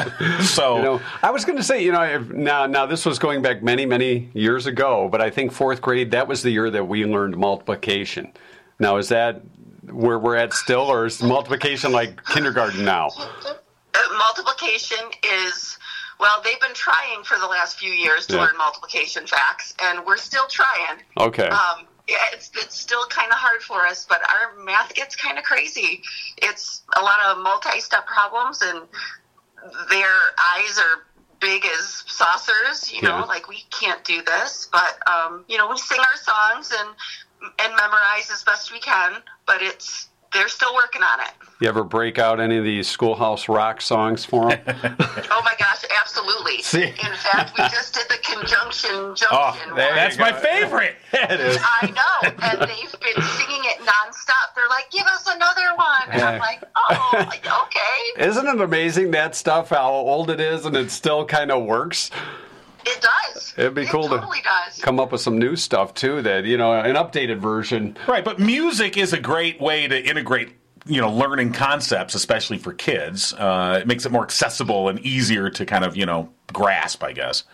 so 0.45 0.77
You 0.77 0.83
know, 0.83 1.01
I 1.21 1.33
was 1.33 1.45
going 1.45 1.59
to 1.59 1.65
say, 1.65 1.83
you 1.83 1.91
know, 1.91 2.03
if, 2.03 2.31
now 2.31 2.65
now 2.67 2.87
this 2.87 3.05
was 3.05 3.19
going 3.19 3.43
back 3.43 3.63
many 3.63 3.87
many 3.87 4.31
years 4.35 4.67
ago, 4.67 5.09
but 5.11 5.21
I 5.21 5.31
think 5.31 5.51
fourth 5.51 5.81
grade 5.81 6.13
that 6.13 6.29
was 6.29 6.43
the 6.43 6.51
year 6.51 6.71
that 6.71 6.87
we 6.87 7.05
learned 7.05 7.37
multiplication. 7.37 8.33
Now 8.79 8.99
is 8.99 9.09
that 9.09 9.43
where 9.91 10.19
we're 10.21 10.37
at 10.37 10.53
still, 10.53 10.83
or 10.83 11.07
is 11.07 11.21
multiplication 11.23 11.91
like 11.91 12.25
kindergarten 12.27 12.85
now? 12.85 13.09
uh, 13.17 14.01
multiplication 14.17 14.99
is 15.25 15.77
well 16.23 16.41
they've 16.45 16.61
been 16.61 16.73
trying 16.75 17.23
for 17.25 17.37
the 17.39 17.47
last 17.47 17.79
few 17.79 17.91
years 17.93 18.27
to 18.29 18.37
Yeah. 18.37 18.43
learn 18.45 18.57
multiplication 18.57 19.27
facts 19.27 19.75
and 19.83 20.07
we're 20.07 20.17
still 20.31 20.47
trying 20.47 21.03
Okay. 21.19 21.49
um, 21.49 21.79
yeah, 22.09 22.17
it's, 22.33 22.51
it's 22.57 22.77
still 22.79 23.05
kind 23.07 23.31
of 23.31 23.39
hard 23.39 23.61
for 23.63 23.85
us 23.87 24.07
but 24.09 24.21
our 24.31 24.45
math 24.65 24.95
gets 24.95 25.15
kind 25.17 25.37
of 25.37 25.45
crazy 25.45 26.03
it's 26.39 26.83
a 26.97 27.03
lot 27.03 27.21
of 27.27 27.43
multi-step 27.43 28.07
problems 28.07 28.63
and 28.63 28.79
their 29.91 30.15
eyes 30.55 30.79
are 30.79 31.03
big 31.41 31.65
as 31.67 32.05
saucers 32.07 32.93
you 32.93 33.03
know 33.03 33.19
Yeah. 33.19 33.25
like 33.25 33.49
we 33.49 33.65
can't 33.71 34.03
do 34.05 34.23
this 34.23 34.69
but 34.73 34.95
um, 35.09 35.45
you 35.49 35.57
know 35.59 35.69
we 35.69 35.77
sing 35.77 35.99
our 35.99 36.17
songs 36.31 36.73
and 36.79 36.89
and 37.59 37.75
memorize 37.77 38.31
as 38.31 38.45
best 38.45 38.73
we 38.73 38.79
can 38.79 39.15
but 39.47 39.61
it's 39.63 40.09
they're 40.33 40.49
still 40.49 40.75
working 40.75 41.03
on 41.03 41.21
it 41.21 41.33
You 41.61 41.69
ever 41.69 41.85
break 41.85 42.19
out 42.19 42.41
any 42.41 42.57
of 42.57 42.65
these 42.65 42.89
schoolhouse 42.89 43.49
rock 43.49 43.81
songs 43.81 44.25
for 44.25 44.51
them? 44.51 44.97
Oh 45.35 45.41
my 45.45 45.55
gosh, 45.59 45.85
absolutely. 46.01 46.63
See? 46.63 46.85
In 46.85 47.15
fact, 47.17 47.57
we 47.57 47.65
just 47.69 47.95
did 47.95 48.09
the 48.09 48.19
conjunction 48.23 48.73
junction. 48.83 49.29
oh, 49.31 49.59
one. 49.69 49.77
that's 49.77 50.19
my 50.19 50.33
favorite. 50.33 50.97
it 51.13 51.41
is. 51.41 51.59
I 51.61 51.87
know, 51.91 52.31
and 52.43 52.61
they've 52.61 53.01
been 53.01 53.23
singing 53.23 53.63
it 53.65 53.79
nonstop. 53.81 54.55
They're 54.55 54.69
like, 54.69 54.91
"Give 54.91 55.07
us 55.07 55.27
another 55.27 55.75
one," 55.77 56.03
and 56.11 56.23
I'm 56.23 56.39
like, 56.41 56.63
"Oh, 56.77 57.25
okay." 57.67 58.25
Isn't 58.29 58.47
it 58.47 58.61
amazing 58.61 59.11
that 59.13 59.35
stuff? 59.35 59.71
How 59.71 59.91
old 59.91 60.31
it 60.31 60.41
is, 60.41 60.67
and 60.67 60.77
it 60.77 60.91
still 60.91 61.25
kind 61.25 61.51
of 61.51 61.65
works. 61.65 62.11
It 62.85 63.01
does. 63.01 63.55
It'd 63.57 63.75
be 63.75 63.83
it 63.83 63.89
cool 63.89 64.09
to 64.09 64.17
does. 64.19 64.79
Come 64.81 64.99
up 64.99 65.13
with 65.13 65.21
some 65.21 65.39
new 65.39 65.57
stuff 65.57 65.95
too. 65.95 66.23
That 66.23 66.45
you 66.45 66.57
know, 66.57 66.73
an 66.73 66.97
updated 66.97 67.39
version. 67.39 67.97
Right, 68.09 68.25
but 68.25 68.39
music 68.39 68.97
is 68.97 69.13
a 69.13 69.21
great 69.21 69.61
way 69.61 69.87
to 69.87 70.05
integrate, 70.05 70.55
you 70.87 71.01
know, 71.01 71.11
learning 71.11 71.53
concepts, 71.53 72.15
especially 72.15 72.59
for 72.59 72.73
kids. 72.73 73.33
Uh, 73.35 73.79
it 73.83 73.87
makes 73.87 74.07
it 74.07 74.13
more 74.13 74.25
accessible 74.25 74.89
and 74.89 74.99
easier 75.01 75.51
to 75.51 75.67
kind 75.67 75.85
of, 75.85 75.97
you 75.97 76.07
know, 76.07 76.31
grasp, 76.53 77.03
I 77.03 77.13
guess. 77.13 77.45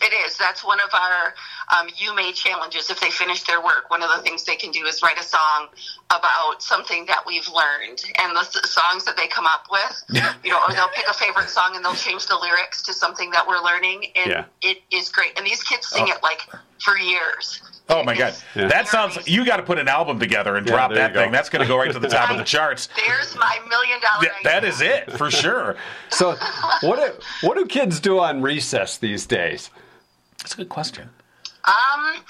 It 0.00 0.12
is. 0.26 0.36
That's 0.36 0.64
one 0.64 0.78
of 0.80 0.90
our 0.94 1.34
um, 1.76 1.88
You 1.96 2.14
May 2.14 2.32
challenges. 2.32 2.90
If 2.90 3.00
they 3.00 3.10
finish 3.10 3.44
their 3.44 3.60
work, 3.62 3.90
one 3.90 4.02
of 4.02 4.10
the 4.14 4.22
things 4.22 4.44
they 4.44 4.56
can 4.56 4.70
do 4.70 4.86
is 4.86 5.02
write 5.02 5.18
a 5.18 5.22
song 5.22 5.68
about 6.10 6.62
something 6.62 7.06
that 7.06 7.22
we've 7.26 7.48
learned. 7.48 8.02
And 8.22 8.34
the 8.36 8.40
s- 8.40 8.70
songs 8.70 9.04
that 9.04 9.16
they 9.16 9.26
come 9.28 9.46
up 9.46 9.64
with, 9.70 10.02
you 10.44 10.50
know, 10.50 10.60
or 10.66 10.72
they'll 10.72 10.88
pick 10.94 11.06
a 11.08 11.14
favorite 11.14 11.48
song 11.50 11.72
and 11.76 11.84
they'll 11.84 11.94
change 11.94 12.26
the 12.26 12.36
lyrics 12.36 12.82
to 12.82 12.92
something 12.92 13.30
that 13.30 13.46
we're 13.46 13.60
learning. 13.62 14.06
And 14.16 14.30
Yeah. 14.30 14.44
it 14.62 14.78
is 14.90 15.08
great. 15.08 15.36
And 15.38 15.46
these 15.46 15.62
kids 15.62 15.88
sing 15.88 16.08
it 16.08 16.22
like 16.22 16.40
for 16.82 16.96
years. 16.98 17.60
Oh 17.90 18.02
my 18.04 18.14
God, 18.14 18.34
Yeah. 18.54 18.68
that 18.68 18.86
sounds. 18.86 19.26
You 19.26 19.46
got 19.46 19.56
to 19.56 19.62
put 19.62 19.78
an 19.78 19.88
album 19.88 20.18
together 20.20 20.56
and 20.56 20.66
Yeah, 20.66 20.74
drop 20.74 20.92
that 20.92 21.14
thing. 21.14 21.30
That's 21.32 21.48
going 21.48 21.62
to 21.62 21.68
go 21.68 21.78
right 21.78 21.90
to 21.90 21.98
the 21.98 22.08
top 22.08 22.30
of 22.30 22.36
the 22.36 22.44
charts. 22.56 22.88
There's 23.06 23.34
my 23.36 23.58
million 23.68 23.98
dollar 24.00 24.20
Th- 24.20 24.32
that 24.44 24.62
is 24.64 24.82
it 24.82 25.10
for 25.12 25.30
sure. 25.30 25.74
So, 26.10 26.36
what 26.82 26.96
do, 26.96 27.46
what 27.46 27.56
do 27.56 27.64
kids 27.66 27.98
do 27.98 28.18
on 28.20 28.42
recess 28.42 28.98
these 28.98 29.24
days? 29.26 29.70
That's 30.38 30.52
a 30.52 30.56
good 30.58 30.68
question. 30.68 31.08
Um, 31.68 32.22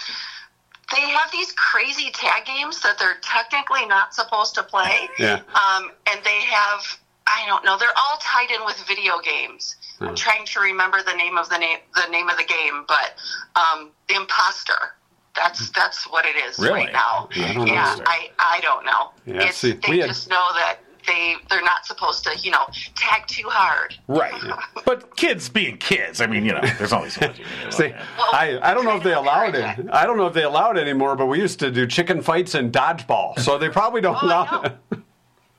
they 0.94 1.00
have 1.02 1.30
these 1.30 1.52
crazy 1.52 2.10
tag 2.10 2.44
games 2.46 2.80
that 2.82 2.98
they're 2.98 3.18
technically 3.22 3.86
not 3.86 4.14
supposed 4.14 4.54
to 4.56 4.62
play. 4.62 5.08
Yeah. 5.18 5.40
Um, 5.54 5.90
and 6.10 6.20
they 6.24 6.40
have, 6.42 6.98
I 7.26 7.44
don't 7.46 7.64
know, 7.64 7.76
they're 7.78 7.88
all 7.96 8.18
tied 8.20 8.50
in 8.50 8.64
with 8.64 8.76
video 8.88 9.18
games. 9.20 9.76
I'm 10.00 10.14
trying 10.14 10.44
to 10.46 10.60
remember 10.60 11.02
the 11.02 11.14
name 11.14 11.36
of 11.38 11.48
the 11.50 11.58
name, 11.58 11.78
the 11.94 12.08
name 12.10 12.28
of 12.28 12.36
the 12.36 12.44
game, 12.44 12.84
but 12.86 13.14
um, 13.56 13.90
the 14.08 14.14
imposter. 14.14 14.94
That's 15.36 15.70
that's 15.70 16.04
what 16.10 16.24
it 16.24 16.34
is 16.36 16.58
Really? 16.58 16.72
right 16.86 16.92
now. 16.92 17.28
I 17.32 17.52
don't 17.52 17.66
know. 17.66 17.72
yeah, 17.72 17.96
I 18.06 18.30
I 18.40 18.60
don't 18.60 18.84
know. 18.84 19.10
Yeah, 19.24 19.48
it's, 19.48 19.58
see, 19.58 19.72
they 19.72 19.90
we 19.90 19.98
had- 19.98 20.08
just 20.08 20.28
know 20.28 20.46
that 20.54 20.78
they 21.08 21.34
they're 21.50 21.62
not 21.62 21.84
supposed 21.84 22.22
to, 22.24 22.38
you 22.38 22.52
know, 22.52 22.64
tag 22.94 23.26
too 23.26 23.48
hard. 23.48 23.96
Right, 24.06 24.32
but 24.84 25.16
kids 25.16 25.48
being 25.48 25.76
kids. 25.78 26.20
I 26.20 26.26
mean, 26.26 26.44
you 26.44 26.52
know, 26.52 26.60
there's 26.78 26.92
always. 26.92 27.14
so 27.14 27.26
much 27.26 27.38
you 27.38 27.44
can 27.44 27.64
do. 27.70 27.76
See, 27.76 27.86
about 27.86 27.98
that. 28.30 28.34
I, 28.62 28.70
I 28.70 28.74
don't 28.74 28.84
know 28.84 28.96
if 28.96 29.02
they 29.02 29.14
allowed 29.14 29.54
it. 29.56 29.88
I 29.90 30.06
don't 30.06 30.16
know 30.16 30.26
if 30.26 30.34
they 30.34 30.44
allowed 30.44 30.76
it 30.76 30.82
anymore, 30.82 31.16
but 31.16 31.26
we 31.26 31.40
used 31.40 31.58
to 31.60 31.70
do 31.72 31.86
chicken 31.86 32.22
fights 32.22 32.54
and 32.54 32.72
dodgeball, 32.72 33.38
so 33.40 33.58
they 33.58 33.68
probably 33.68 34.00
don't 34.00 34.22
Oh, 34.22 34.26
allow 34.26 34.62
it. 34.62 34.76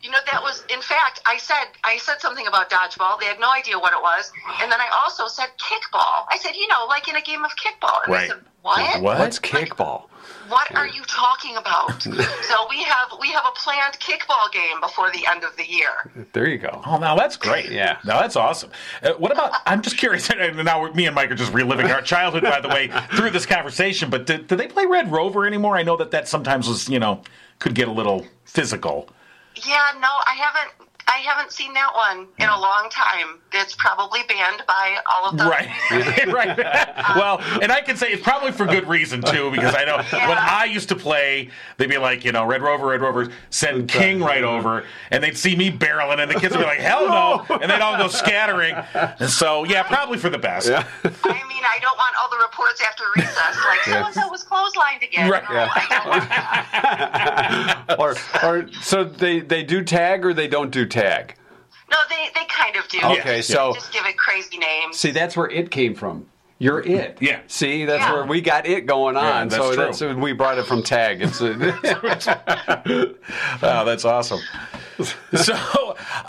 You 0.01 0.09
know, 0.11 0.17
that 0.31 0.41
was 0.41 0.63
in 0.73 0.81
fact 0.81 1.19
I 1.25 1.35
said 1.35 1.65
I 1.83 1.97
said 1.97 2.21
something 2.21 2.47
about 2.47 2.69
dodgeball. 2.69 3.19
They 3.19 3.25
had 3.25 3.37
no 3.37 3.51
idea 3.51 3.77
what 3.77 3.91
it 3.91 4.01
was, 4.01 4.31
and 4.61 4.71
then 4.71 4.79
I 4.79 4.87
also 5.03 5.27
said 5.27 5.47
kickball. 5.59 6.23
I 6.29 6.37
said, 6.39 6.55
you 6.55 6.69
know, 6.69 6.85
like 6.87 7.09
in 7.09 7.17
a 7.17 7.21
game 7.21 7.43
of 7.43 7.51
kickball. 7.57 8.03
And 8.05 8.13
Right. 8.13 8.21
they 8.21 8.27
said, 8.29 8.43
what? 8.61 9.01
What? 9.01 9.19
What's 9.19 9.39
kickball? 9.39 10.03
What 10.49 10.75
are 10.75 10.87
you 10.87 11.03
talking 11.03 11.57
about? 11.57 12.01
so 12.03 12.67
we 12.69 12.83
have 12.83 13.09
we 13.19 13.29
have 13.29 13.45
a 13.45 13.51
planned 13.55 13.99
kickball 13.99 14.51
game 14.51 14.79
before 14.81 15.11
the 15.11 15.25
end 15.29 15.43
of 15.43 15.55
the 15.57 15.69
year. 15.69 16.11
There 16.33 16.47
you 16.47 16.57
go. 16.57 16.81
Oh, 16.85 16.97
now 16.97 17.15
that's 17.15 17.37
great. 17.37 17.71
Yeah. 17.71 17.97
Now 18.05 18.19
that's 18.21 18.35
awesome. 18.35 18.71
Uh, 19.03 19.13
what 19.13 19.31
about? 19.31 19.53
I'm 19.65 19.81
just 19.81 19.97
curious. 19.97 20.29
and 20.29 20.65
Now 20.65 20.91
me 20.93 21.05
and 21.05 21.15
Mike 21.15 21.31
are 21.31 21.35
just 21.35 21.53
reliving 21.53 21.91
our 21.91 22.01
childhood, 22.01 22.43
by 22.43 22.59
the 22.61 22.69
way, 22.69 22.89
through 23.15 23.29
this 23.29 23.45
conversation. 23.45 24.09
But 24.09 24.25
do, 24.25 24.37
do 24.39 24.55
they 24.55 24.67
play 24.67 24.85
Red 24.85 25.11
Rover 25.11 25.45
anymore? 25.45 25.77
I 25.77 25.83
know 25.83 25.97
that 25.97 26.11
that 26.11 26.27
sometimes 26.27 26.67
was, 26.67 26.89
you 26.89 26.99
know, 26.99 27.21
could 27.59 27.75
get 27.75 27.87
a 27.87 27.91
little 27.91 28.25
physical. 28.45 29.09
Yeah, 29.55 29.87
no, 29.99 30.09
I 30.25 30.33
haven't. 30.33 30.88
I 31.09 31.17
haven't 31.25 31.51
seen 31.51 31.73
that 31.73 31.93
one 31.95 32.27
in 32.37 32.47
a 32.47 32.59
long 32.59 32.87
time. 32.91 33.39
It's 33.51 33.73
probably 33.73 34.21
banned 34.27 34.61
by 34.67 34.97
all 35.11 35.29
of 35.29 35.37
the 35.37 35.45
Right, 35.45 35.67
right. 36.27 36.59
Um, 36.59 37.17
well, 37.17 37.41
and 37.61 37.71
I 37.71 37.81
can 37.81 37.97
say 37.97 38.09
it's 38.09 38.21
probably 38.21 38.51
for 38.51 38.67
good 38.67 38.87
reason 38.87 39.21
too, 39.21 39.49
because 39.49 39.73
I 39.73 39.85
know 39.85 39.97
when 39.97 40.37
I 40.37 40.65
used 40.65 40.87
to 40.89 40.95
play, 40.95 41.49
they'd 41.77 41.89
be 41.89 41.97
like, 41.97 42.23
you 42.23 42.31
know, 42.31 42.45
Red 42.45 42.61
Rover, 42.61 42.87
Red 42.87 43.01
Rover, 43.01 43.29
send 43.49 43.89
King 43.89 44.21
right 44.21 44.43
over, 44.43 44.85
and 45.09 45.23
they'd 45.23 45.35
see 45.37 45.55
me 45.55 45.71
barreling, 45.71 46.19
and 46.19 46.29
the 46.29 46.39
kids 46.39 46.55
would 46.55 46.61
be 46.61 46.67
like, 46.67 46.79
hell 46.79 47.07
no, 47.07 47.57
and 47.57 47.71
they'd 47.71 47.81
all 47.81 47.97
go 47.97 48.07
scattering. 48.07 48.75
And 48.93 49.29
so, 49.29 49.63
yeah, 49.63 49.81
probably 49.83 50.19
for 50.19 50.29
the 50.29 50.37
best. 50.37 50.69
Yeah. 50.69 50.87
I 51.03 51.09
mean, 51.47 51.63
I 51.65 51.79
don't 51.81 51.97
want 51.97 52.15
all 52.21 52.29
the 52.29 52.37
reports 52.37 52.81
after 52.87 53.03
recess 53.15 53.57
like 53.65 53.81
so 53.83 54.05
and 54.05 54.13
so 54.13 54.29
was 54.29 54.45
clotheslined 54.45 55.01
again. 55.03 55.29
Right. 55.29 55.43
No, 55.49 55.67
I 55.73 55.85
don't 55.89 56.09
want 56.09 56.29
that. 56.29 57.95
or, 57.99 58.15
or 58.43 58.71
so 58.81 59.03
they, 59.03 59.39
they 59.39 59.63
do 59.63 59.83
tag 59.83 60.25
or 60.25 60.33
they 60.33 60.47
don't 60.47 60.71
do 60.71 60.85
tag. 60.85 60.98
No, 60.99 61.97
they, 62.09 62.29
they 62.35 62.45
kind 62.47 62.75
of 62.75 62.87
do. 62.87 62.99
Okay, 63.03 63.21
They 63.37 63.41
so- 63.41 63.73
just 63.73 63.91
give 63.91 64.05
it 64.05 64.17
crazy 64.17 64.57
names. 64.57 64.97
See, 64.97 65.11
that's 65.11 65.35
where 65.35 65.49
it 65.49 65.71
came 65.71 65.95
from. 65.95 66.27
You're 66.61 66.81
it. 66.81 67.17
Yeah. 67.21 67.39
See, 67.47 67.85
that's 67.85 68.03
Yeah. 68.03 68.13
where 68.13 68.25
we 68.25 68.41
got 68.41 68.65
it 68.67 68.85
going 68.85 69.15
on. 69.15 69.23
Yeah, 69.23 69.45
that's 69.45 69.55
so 69.55 69.73
true. 70.01 70.09
that's 70.11 70.21
we 70.21 70.33
brought 70.33 70.57
it 70.57 70.65
from 70.65 70.83
tag. 70.83 71.21
It's 71.21 71.39
a, 71.39 71.53
Oh, 73.63 73.85
that's 73.85 74.03
awesome. 74.05 74.41
so, 75.33 75.53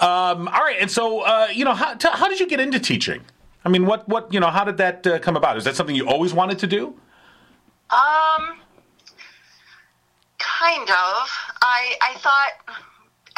um, 0.00 0.46
all 0.48 0.62
right, 0.62 0.76
and 0.80 0.88
so 0.88 1.22
uh, 1.22 1.48
you 1.52 1.64
know, 1.64 1.74
how, 1.74 1.94
t- 1.94 2.08
how 2.12 2.28
did 2.28 2.38
you 2.38 2.46
get 2.46 2.60
into 2.60 2.78
teaching? 2.78 3.22
I 3.64 3.68
mean, 3.70 3.86
what 3.86 4.08
what 4.08 4.32
you 4.32 4.38
know, 4.38 4.50
how 4.50 4.62
did 4.62 4.76
that 4.76 5.04
uh, 5.06 5.18
come 5.18 5.36
about? 5.36 5.56
Is 5.56 5.64
that 5.64 5.74
something 5.74 5.96
you 5.96 6.08
always 6.08 6.32
wanted 6.32 6.60
to 6.60 6.68
do? 6.68 6.94
Um, 7.90 8.60
kind 10.38 10.88
of. 10.88 11.28
I 11.60 11.96
I 12.00 12.14
thought 12.18 12.76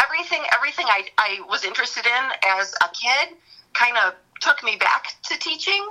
everything 0.02 0.42
everything 0.54 0.87
I 0.88 1.08
I 1.18 1.40
was 1.49 1.64
interested 1.64 2.06
in 2.06 2.25
as 2.58 2.75
a 2.82 2.88
kid 2.92 3.37
kind 3.72 3.96
of 3.99 4.14
took 4.40 4.62
me 4.62 4.76
back 4.76 5.14
to 5.25 5.38
teaching. 5.38 5.87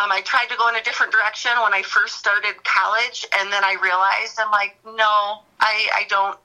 Um, 0.00 0.12
I 0.12 0.20
tried 0.20 0.46
to 0.46 0.56
go 0.56 0.68
in 0.68 0.76
a 0.76 0.82
different 0.82 1.12
direction 1.12 1.52
when 1.62 1.72
I 1.72 1.82
first 1.82 2.16
started 2.16 2.62
college, 2.64 3.26
and 3.38 3.50
then 3.50 3.64
I 3.64 3.76
realized 3.82 4.38
I'm 4.38 4.50
like, 4.50 4.76
no, 4.84 5.42
I 5.60 5.88
I 5.94 6.04
don't. 6.08 6.38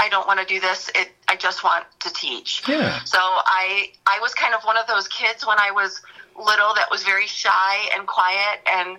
I 0.00 0.08
don't 0.08 0.28
want 0.28 0.38
to 0.38 0.46
do 0.46 0.60
this. 0.60 0.88
It, 0.94 1.08
I 1.26 1.34
just 1.34 1.64
want 1.64 1.84
to 1.98 2.12
teach. 2.12 2.62
Yeah. 2.68 3.02
So 3.02 3.18
I, 3.18 3.90
I 4.06 4.20
was 4.20 4.32
kind 4.32 4.54
of 4.54 4.62
one 4.62 4.76
of 4.76 4.86
those 4.86 5.08
kids 5.08 5.44
when 5.44 5.58
I 5.58 5.72
was 5.72 6.00
little 6.36 6.72
that 6.74 6.86
was 6.88 7.02
very 7.02 7.26
shy 7.26 7.88
and 7.96 8.06
quiet 8.06 8.60
and 8.72 8.96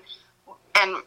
and 0.76 0.98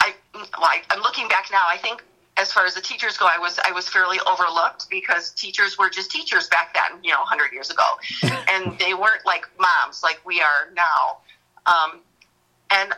I, 0.00 0.14
well, 0.34 0.44
I 0.60 0.82
I'm 0.90 1.00
looking 1.00 1.28
back 1.28 1.48
now. 1.50 1.64
I 1.66 1.78
think 1.78 2.04
as 2.38 2.52
far 2.52 2.64
as 2.64 2.74
the 2.74 2.80
teachers 2.80 3.18
go, 3.18 3.26
I 3.26 3.38
was 3.38 3.58
I 3.64 3.72
was 3.72 3.88
fairly 3.88 4.18
overlooked 4.30 4.88
because 4.88 5.32
teachers 5.32 5.76
were 5.76 5.90
just 5.90 6.10
teachers 6.10 6.46
back 6.48 6.74
then, 6.74 7.02
you 7.02 7.10
know, 7.10 7.18
100 7.18 7.52
years 7.52 7.70
ago, 7.70 7.84
and 8.48 8.78
they 8.78 8.94
weren't 8.94 9.26
like 9.26 9.46
moms 9.58 10.02
like 10.02 10.20
we 10.24 10.40
are 10.40 10.70
now. 10.74 11.18
Um, 11.66 12.00
and 12.70 12.94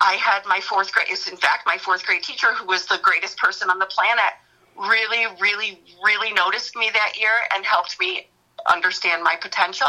I 0.00 0.14
had 0.14 0.46
my 0.46 0.60
fourth 0.60 0.92
grade. 0.92 1.08
In 1.08 1.36
fact 1.36 1.66
my 1.66 1.76
fourth 1.76 2.06
grade 2.06 2.22
teacher, 2.22 2.52
who 2.54 2.66
was 2.66 2.86
the 2.86 2.98
greatest 3.02 3.36
person 3.36 3.68
on 3.68 3.78
the 3.78 3.86
planet, 3.86 4.32
really, 4.76 5.26
really, 5.40 5.80
really 6.04 6.32
noticed 6.32 6.76
me 6.76 6.90
that 6.92 7.18
year 7.18 7.30
and 7.54 7.64
helped 7.64 7.98
me 7.98 8.28
understand 8.72 9.22
my 9.22 9.36
potential. 9.40 9.86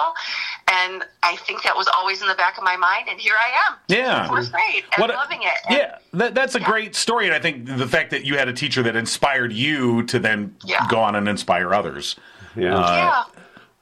And 0.68 1.04
I 1.24 1.36
think 1.38 1.64
that 1.64 1.76
was 1.76 1.88
always 1.96 2.22
in 2.22 2.28
the 2.28 2.36
back 2.36 2.58
of 2.58 2.64
my 2.64 2.76
mind. 2.78 3.08
And 3.10 3.20
here 3.20 3.36
I 3.38 3.72
am. 3.72 3.78
Yeah. 3.88 4.28
Fourth 4.28 4.52
grade 4.52 4.84
and 4.96 5.02
What 5.02 5.10
a- 5.12 5.14
loving 5.14 5.42
it. 5.44 5.54
And 5.70 5.78
Yeah, 5.78 5.98
that, 6.14 6.36
that's 6.36 6.56
a 6.56 6.60
great 6.60 6.96
story, 6.96 7.26
and 7.26 7.36
I 7.36 7.40
think 7.40 7.66
the 7.66 7.88
fact 7.88 8.12
that 8.12 8.26
you 8.26 8.38
had 8.38 8.48
a 8.48 8.54
teacher 8.54 8.84
that 8.84 8.96
inspired 8.96 9.54
you 9.54 10.04
to 10.04 10.20
then 10.20 10.56
Yeah. 10.64 10.86
go 10.90 11.00
on 11.00 11.16
and 11.16 11.28
inspire 11.30 11.74
others. 11.74 12.16
Yeah. 12.56 12.76
Uh, 12.78 12.96
yeah. 12.96 13.24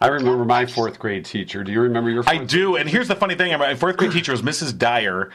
I 0.02 0.08
remember 0.08 0.44
my 0.44 0.66
fourth 0.66 1.00
grade 1.00 1.24
teacher. 1.24 1.64
Do 1.64 1.72
you 1.72 1.80
remember 1.80 2.10
your? 2.10 2.24
Fourth 2.24 2.36
I 2.36 2.44
do, 2.44 2.76
and 2.76 2.90
here's 2.90 3.08
the 3.08 3.16
funny 3.16 3.36
thing: 3.36 3.58
my 3.58 3.74
fourth 3.74 3.96
grade 3.96 4.12
teacher 4.12 4.34
was 4.34 4.42
Mrs. 4.42 4.78
Dyer, 4.78 5.30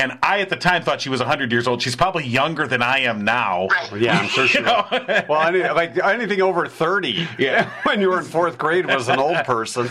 and 0.00 0.18
I 0.22 0.40
at 0.40 0.48
the 0.48 0.56
time 0.56 0.82
thought 0.82 1.00
she 1.00 1.08
was 1.08 1.20
100 1.20 1.52
years 1.52 1.68
old. 1.68 1.82
She's 1.82 1.94
probably 1.94 2.24
younger 2.26 2.66
than 2.66 2.82
I 2.82 3.00
am 3.00 3.22
now. 3.24 3.66
Right. 3.68 4.00
Yeah, 4.00 4.18
I'm 4.18 4.28
sure 4.28 4.46
she. 4.48 4.58
You 4.58 4.64
know? 4.64 4.86
Well, 5.28 5.42
any, 5.42 5.60
like 5.62 5.96
anything 6.02 6.40
over 6.42 6.66
thirty, 6.66 7.28
Yeah. 7.38 7.70
when 7.84 8.00
you 8.00 8.08
were 8.10 8.18
in 8.18 8.24
fourth 8.24 8.58
grade 8.58 8.86
was 8.86 9.08
an 9.08 9.18
old 9.18 9.36
person. 9.44 9.86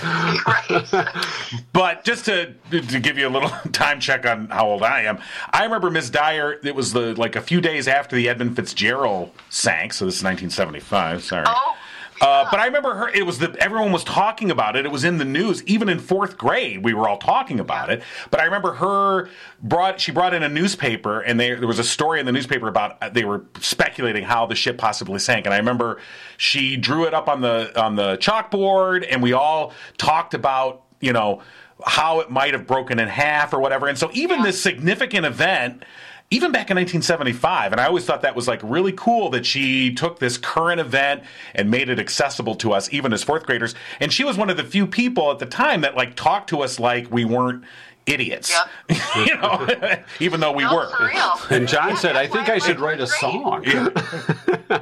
Right. 0.46 0.86
But 1.74 2.04
just 2.04 2.26
to 2.26 2.54
to 2.72 3.00
give 3.00 3.18
you 3.18 3.28
a 3.28 3.30
little 3.30 3.50
time 3.72 4.00
check 4.00 4.26
on 4.26 4.48
how 4.50 4.68
old 4.68 4.84
I 4.84 5.02
am, 5.04 5.20
I 5.52 5.64
remember 5.64 5.90
Miss 5.90 6.10
Dyer. 6.10 6.60
It 6.64 6.76
was 6.76 6.92
the 6.94 7.14
like 7.16 7.36
a 7.36 7.42
few 7.42 7.62
days 7.62 7.88
after 7.88 8.16
the 8.16 8.28
Edmund 8.28 8.56
Fitzgerald 8.56 9.32
sank, 9.50 9.94
so 9.94 10.06
this 10.06 10.16
is 10.18 10.24
1975. 10.24 11.24
Sorry. 11.24 11.46
oh. 11.48 11.76
Uh, 12.22 12.48
but 12.52 12.60
I 12.60 12.66
remember 12.66 12.96
her. 12.96 13.10
It 13.10 13.26
was 13.26 13.40
the 13.40 13.56
everyone 13.60 13.92
was 13.92 14.04
talking 14.04 14.52
about 14.52 14.76
it. 14.76 14.86
It 14.86 14.92
was 14.92 15.04
in 15.04 15.18
the 15.18 15.26
news. 15.26 15.64
Even 15.64 15.88
in 15.88 16.00
fourth 16.00 16.38
grade, 16.38 16.84
we 16.84 16.94
were 16.94 17.08
all 17.08 17.18
talking 17.18 17.60
about 17.60 17.90
it. 17.90 18.04
But 18.30 18.42
I 18.42 18.46
remember 18.46 18.74
her 18.74 19.30
brought 19.62 20.02
she 20.02 20.12
brought 20.12 20.34
in 20.34 20.44
a 20.44 20.50
newspaper, 20.50 21.22
and 21.22 21.40
they, 21.40 21.54
there 21.56 21.68
was 21.68 21.80
a 21.80 21.84
story 21.84 22.20
in 22.20 22.26
the 22.26 22.32
newspaper 22.32 22.68
about 22.68 23.02
uh, 23.02 23.10
they 23.10 23.24
were 23.24 23.46
speculating 23.60 24.24
how 24.24 24.46
the 24.46 24.56
ship 24.56 24.78
possibly 24.78 25.20
sank. 25.20 25.46
And 25.46 25.54
I 25.54 25.58
remember 25.58 26.00
she 26.38 26.76
drew 26.76 27.06
it 27.06 27.14
up 27.14 27.30
on 27.30 27.42
the 27.42 27.80
on 27.82 27.96
the 27.96 28.18
chalkboard, 28.18 29.08
and 29.10 29.24
we 29.24 29.34
all 29.34 29.74
talked 29.98 30.34
about 30.34 30.84
you 31.00 31.14
know 31.14 31.42
how 31.86 32.20
it 32.20 32.30
might 32.30 32.54
have 32.54 32.68
broken 32.68 33.00
in 33.00 33.08
half 33.08 33.54
or 33.54 33.60
whatever. 33.60 33.88
And 33.88 33.98
so 33.98 34.10
even 34.14 34.42
this 34.42 34.62
significant 34.62 35.26
event 35.26 35.84
even 36.32 36.52
back 36.52 36.70
in 36.70 36.76
1975 36.78 37.72
and 37.72 37.82
i 37.82 37.86
always 37.86 38.06
thought 38.06 38.22
that 38.22 38.36
was 38.36 38.48
like 38.48 38.60
really 38.64 38.92
cool 38.94 39.30
that 39.30 39.46
she 39.46 39.94
took 39.94 40.20
this 40.20 40.38
current 40.38 40.80
event 40.80 41.24
and 41.56 41.70
made 41.72 41.90
it 41.90 42.00
accessible 42.00 42.56
to 42.56 42.72
us 42.72 42.92
even 42.94 43.12
as 43.14 43.24
fourth 43.24 43.46
graders 43.46 43.74
and 44.00 44.14
she 44.14 44.24
was 44.24 44.38
one 44.38 44.50
of 44.50 44.58
the 44.58 44.64
few 44.64 44.86
people 44.86 45.32
at 45.32 45.40
the 45.40 45.46
time 45.46 45.82
that 45.82 45.96
like 45.96 46.16
talked 46.16 46.50
to 46.50 46.62
us 46.62 46.80
like 46.80 47.10
we 47.12 47.26
weren't 47.26 47.64
idiots 48.06 48.52
you 49.16 49.36
know 49.36 49.68
even 50.20 50.40
though 50.40 50.52
we 50.52 50.64
No, 50.64 50.76
were 50.76 50.90
for 50.90 51.06
real. 51.08 51.34
And 51.52 51.68
Jon 51.68 51.90
Yeah, 51.90 51.96
said, 51.96 52.16
"I 52.16 52.26
think 52.28 52.50
I 52.50 52.58
should 52.58 52.80
write 52.80 53.00
a 53.02 53.08
fourth 53.08 53.64
grade. 53.64 53.94
song." 53.96 54.82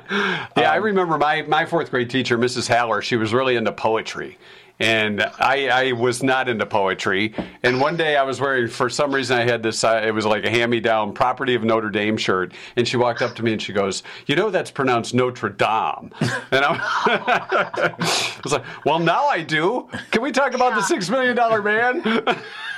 yeah, 0.55 0.71
I 0.71 0.77
um, 0.77 0.83
remember 0.83 1.17
my 1.17 1.41
my 1.41 1.65
fourth 1.65 1.91
grade 1.91 2.09
teacher, 2.09 2.37
Mrs. 2.37 2.67
Haller. 2.73 3.01
She 3.01 3.17
was 3.17 3.33
really 3.33 3.55
into 3.57 3.71
poetry. 3.73 4.37
And 4.79 5.21
I, 5.39 5.67
I 5.89 5.91
was 5.93 6.21
not 6.21 6.47
into 6.47 6.65
poetry. 6.65 7.33
And 7.63 7.81
one 7.81 7.97
day 7.97 8.15
I 8.15 8.23
was 8.23 8.39
wearing, 8.39 8.67
for 8.67 8.89
some 8.89 9.13
reason, 9.13 9.37
I 9.37 9.43
had 9.43 9.63
this, 9.63 9.83
uh, 9.83 10.01
it 10.05 10.11
was 10.11 10.25
like 10.25 10.45
a 10.45 10.49
hand 10.49 10.71
me 10.71 10.79
down 10.79 11.13
property 11.13 11.55
of 11.55 11.63
Notre 11.63 11.89
Dame 11.89 12.17
shirt. 12.17 12.53
And 12.75 12.87
she 12.87 12.97
walked 12.97 13.21
up 13.21 13.35
to 13.35 13.43
me 13.43 13.53
and 13.53 13.61
she 13.61 13.73
goes, 13.73 14.03
You 14.27 14.35
know, 14.35 14.49
that's 14.49 14.71
pronounced 14.71 15.13
Notre 15.13 15.49
Dame. 15.49 16.11
And 16.51 16.63
I, 16.63 16.77
I 17.97 18.39
was 18.43 18.53
like, 18.53 18.63
Well, 18.85 18.99
now 18.99 19.25
I 19.25 19.41
do. 19.41 19.89
Can 20.11 20.21
we 20.21 20.31
talk 20.31 20.53
about 20.53 20.75
the 20.75 20.95
$6 20.95 21.09
million 21.09 21.63
man? 21.63 22.37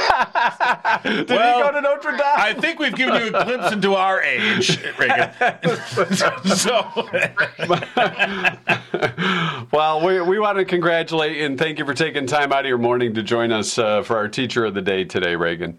Did 1.02 1.28
Well, 1.30 1.56
he 1.58 1.62
go 1.62 1.72
to 1.72 1.80
Notre 1.80 2.10
Dame? 2.12 2.20
I 2.22 2.54
think 2.54 2.78
we've 2.78 2.94
given 2.94 3.20
you 3.22 3.28
a 3.28 3.44
glimpse 3.44 3.72
into 3.72 3.94
our 3.94 4.22
age, 4.22 4.78
Regan. 4.98 5.32
so, 6.56 6.86
Well, 9.72 10.04
we, 10.04 10.20
we 10.22 10.38
want 10.38 10.58
to 10.58 10.64
congratulate 10.64 11.40
and 11.42 11.58
thank 11.58 11.78
you 11.78 11.84
for 11.84 11.94
taking 11.94 12.26
time 12.26 12.52
out 12.52 12.60
of 12.60 12.66
your 12.68 12.78
morning 12.78 13.14
to 13.14 13.22
join 13.22 13.52
us 13.52 13.78
uh, 13.78 14.02
for 14.02 14.16
our 14.16 14.28
Teacher 14.28 14.64
of 14.64 14.74
the 14.74 14.82
Day 14.82 15.04
today, 15.04 15.36
Regan. 15.36 15.78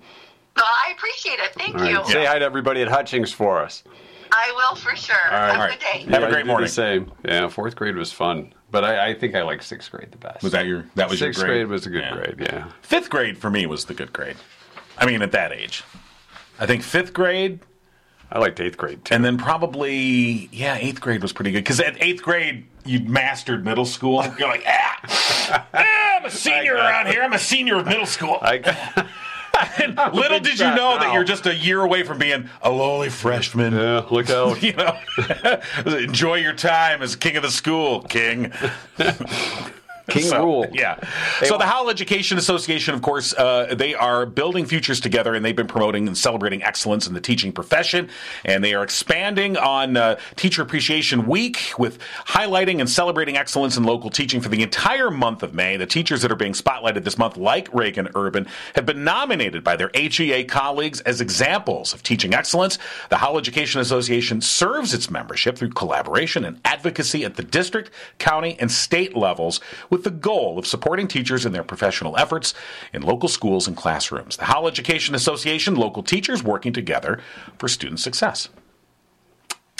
Well, 0.55 0.65
I 0.65 0.93
appreciate 0.95 1.39
it. 1.39 1.51
Thank 1.53 1.75
All 1.75 1.81
right. 1.81 1.91
you. 1.91 2.05
Say 2.11 2.25
hi 2.25 2.39
to 2.39 2.45
everybody 2.45 2.81
at 2.81 2.87
Hutchings 2.87 3.31
for 3.31 3.61
us. 3.61 3.83
I 4.31 4.51
will 4.55 4.75
for 4.77 4.95
sure. 4.95 5.15
right. 5.31 5.51
Have 5.51 5.59
All 5.59 5.65
a 5.65 5.69
good 5.71 5.79
day. 5.79 5.99
Have 5.99 6.07
a 6.07 6.11
Yeah, 6.21 6.27
I 6.27 6.31
great 6.31 6.45
morning. 6.45 6.65
The 6.67 6.71
same. 6.71 7.11
Yeah, 7.25 7.47
fourth 7.49 7.75
grade 7.75 7.95
was 7.95 8.11
fun, 8.13 8.53
but 8.71 8.83
I, 8.83 9.09
I 9.09 9.13
think 9.13 9.35
I 9.35 9.43
like 9.43 9.61
sixth 9.61 9.91
grade 9.91 10.11
the 10.11 10.17
best. 10.17 10.41
was 10.43 10.53
that 10.53 10.65
your 10.65 10.85
that 10.95 11.09
was 11.09 11.19
sixth 11.19 11.39
your 11.39 11.47
grade? 11.47 11.59
grade 11.61 11.67
was 11.69 11.85
a 11.85 11.89
good 11.89 12.01
Yeah. 12.03 12.13
grade? 12.15 12.35
Yeah. 12.39 12.71
Fifth 12.81 13.09
grade 13.09 13.37
for 13.37 13.49
me 13.51 13.65
was 13.65 13.85
the 13.85 13.93
good 13.93 14.13
grade. 14.13 14.37
I 14.97 15.05
mean, 15.05 15.21
at 15.21 15.31
that 15.33 15.51
age, 15.51 15.83
I 16.59 16.65
think 16.65 16.83
fifth 16.83 17.13
grade, 17.13 17.59
I 18.31 18.39
liked 18.39 18.59
eighth 18.59 18.77
grade 18.77 19.03
too. 19.05 19.13
and 19.13 19.23
then 19.25 19.37
probably 19.37 20.49
yeah, 20.51 20.77
eighth 20.79 21.01
grade 21.01 21.21
was 21.21 21.33
pretty 21.33 21.51
good 21.51 21.63
because 21.63 21.79
at 21.79 22.01
eighth 22.01 22.23
grade 22.23 22.65
you 22.85 22.99
mastered 23.01 23.63
middle 23.65 23.85
school. 23.85 24.23
You're 24.39 24.47
like, 24.47 24.63
ah, 24.67 25.67
ah, 25.73 26.17
I'm 26.17 26.25
a 26.25 26.31
senior 26.31 26.75
around 26.75 27.07
here. 27.07 27.21
I'm 27.23 27.33
a 27.33 27.39
senior 27.39 27.77
of 27.77 27.85
middle 27.85 28.05
school. 28.05 28.37
I, 28.41 29.07
little 30.13 30.39
did 30.39 30.53
you 30.53 30.57
shot 30.57 30.75
know 30.75 30.97
that 30.99 31.13
you're 31.13 31.23
just 31.23 31.45
a 31.45 31.55
year 31.55 31.81
away 31.81 32.03
from 32.03 32.17
being 32.17 32.49
a 32.61 32.71
lowly 32.71 33.09
freshman. 33.09 33.73
yeah, 33.73 34.05
look 34.09 34.29
out. 34.29 34.61
You 34.71 34.73
know, 34.73 34.95
enjoy 35.97 36.35
your 36.35 36.53
time 36.53 37.01
as 37.01 37.15
king 37.15 37.35
of 37.35 37.43
the 37.43 37.51
school, 37.51 38.01
king. 38.03 38.51
King 40.11 40.23
So, 40.23 40.43
rule. 40.43 40.67
Yeah. 40.71 40.99
so 41.43 41.57
the 41.57 41.65
Howell 41.65 41.89
Education 41.89 42.37
Association, 42.37 42.93
of 42.93 43.01
course, 43.01 43.33
uh, 43.33 43.73
they 43.75 43.95
are 43.95 44.25
building 44.25 44.65
futures 44.65 44.99
together, 44.99 45.33
and 45.33 45.43
they've 45.43 45.55
been 45.55 45.67
promoting 45.67 46.07
and 46.07 46.17
celebrating 46.17 46.63
excellence 46.63 47.07
in 47.07 47.13
the 47.13 47.21
teaching 47.21 47.51
profession. 47.51 48.09
And 48.45 48.63
they 48.63 48.73
are 48.73 48.83
expanding 48.83 49.57
on 49.57 49.97
uh, 49.97 50.17
Teacher 50.35 50.61
Appreciation 50.61 51.27
Week 51.27 51.73
with 51.77 51.99
highlighting 52.27 52.79
and 52.79 52.89
celebrating 52.89 53.37
excellence 53.37 53.77
in 53.77 53.83
local 53.83 54.09
teaching 54.09 54.41
for 54.41 54.49
the 54.49 54.61
entire 54.61 55.09
month 55.09 55.43
of 55.43 55.53
May. 55.53 55.77
The 55.77 55.85
teachers 55.85 56.21
that 56.21 56.31
are 56.31 56.35
being 56.35 56.53
spotlighted 56.53 57.03
this 57.03 57.17
month, 57.17 57.37
like 57.37 57.73
Regan 57.73 58.09
Urban, 58.15 58.47
have 58.75 58.85
been 58.85 59.03
nominated 59.03 59.63
by 59.63 59.75
their 59.75 59.91
HEA 59.93 60.45
colleagues 60.45 61.01
as 61.01 61.21
examples 61.21 61.93
of 61.93 62.03
teaching 62.03 62.33
excellence. 62.33 62.77
The 63.09 63.17
Howell 63.17 63.37
Education 63.37 63.81
Association 63.81 64.41
serves 64.41 64.93
its 64.93 65.09
membership 65.09 65.57
through 65.57 65.69
collaboration 65.69 66.45
and 66.45 66.59
advocacy 66.65 67.23
at 67.23 67.35
the 67.35 67.43
district, 67.43 67.91
county, 68.19 68.57
and 68.59 68.71
state 68.71 69.15
levels 69.15 69.61
with 69.89 70.00
the 70.03 70.11
goal 70.11 70.57
of 70.59 70.65
supporting 70.67 71.07
teachers 71.07 71.45
in 71.45 71.51
their 71.51 71.63
professional 71.63 72.17
efforts 72.17 72.53
in 72.93 73.01
local 73.01 73.29
schools 73.29 73.67
and 73.67 73.75
classrooms. 73.77 74.37
The 74.37 74.45
Howell 74.45 74.67
Education 74.67 75.15
Association, 75.15 75.75
local 75.75 76.03
teachers 76.03 76.43
working 76.43 76.73
together 76.73 77.19
for 77.57 77.67
student 77.67 77.99
success. 77.99 78.49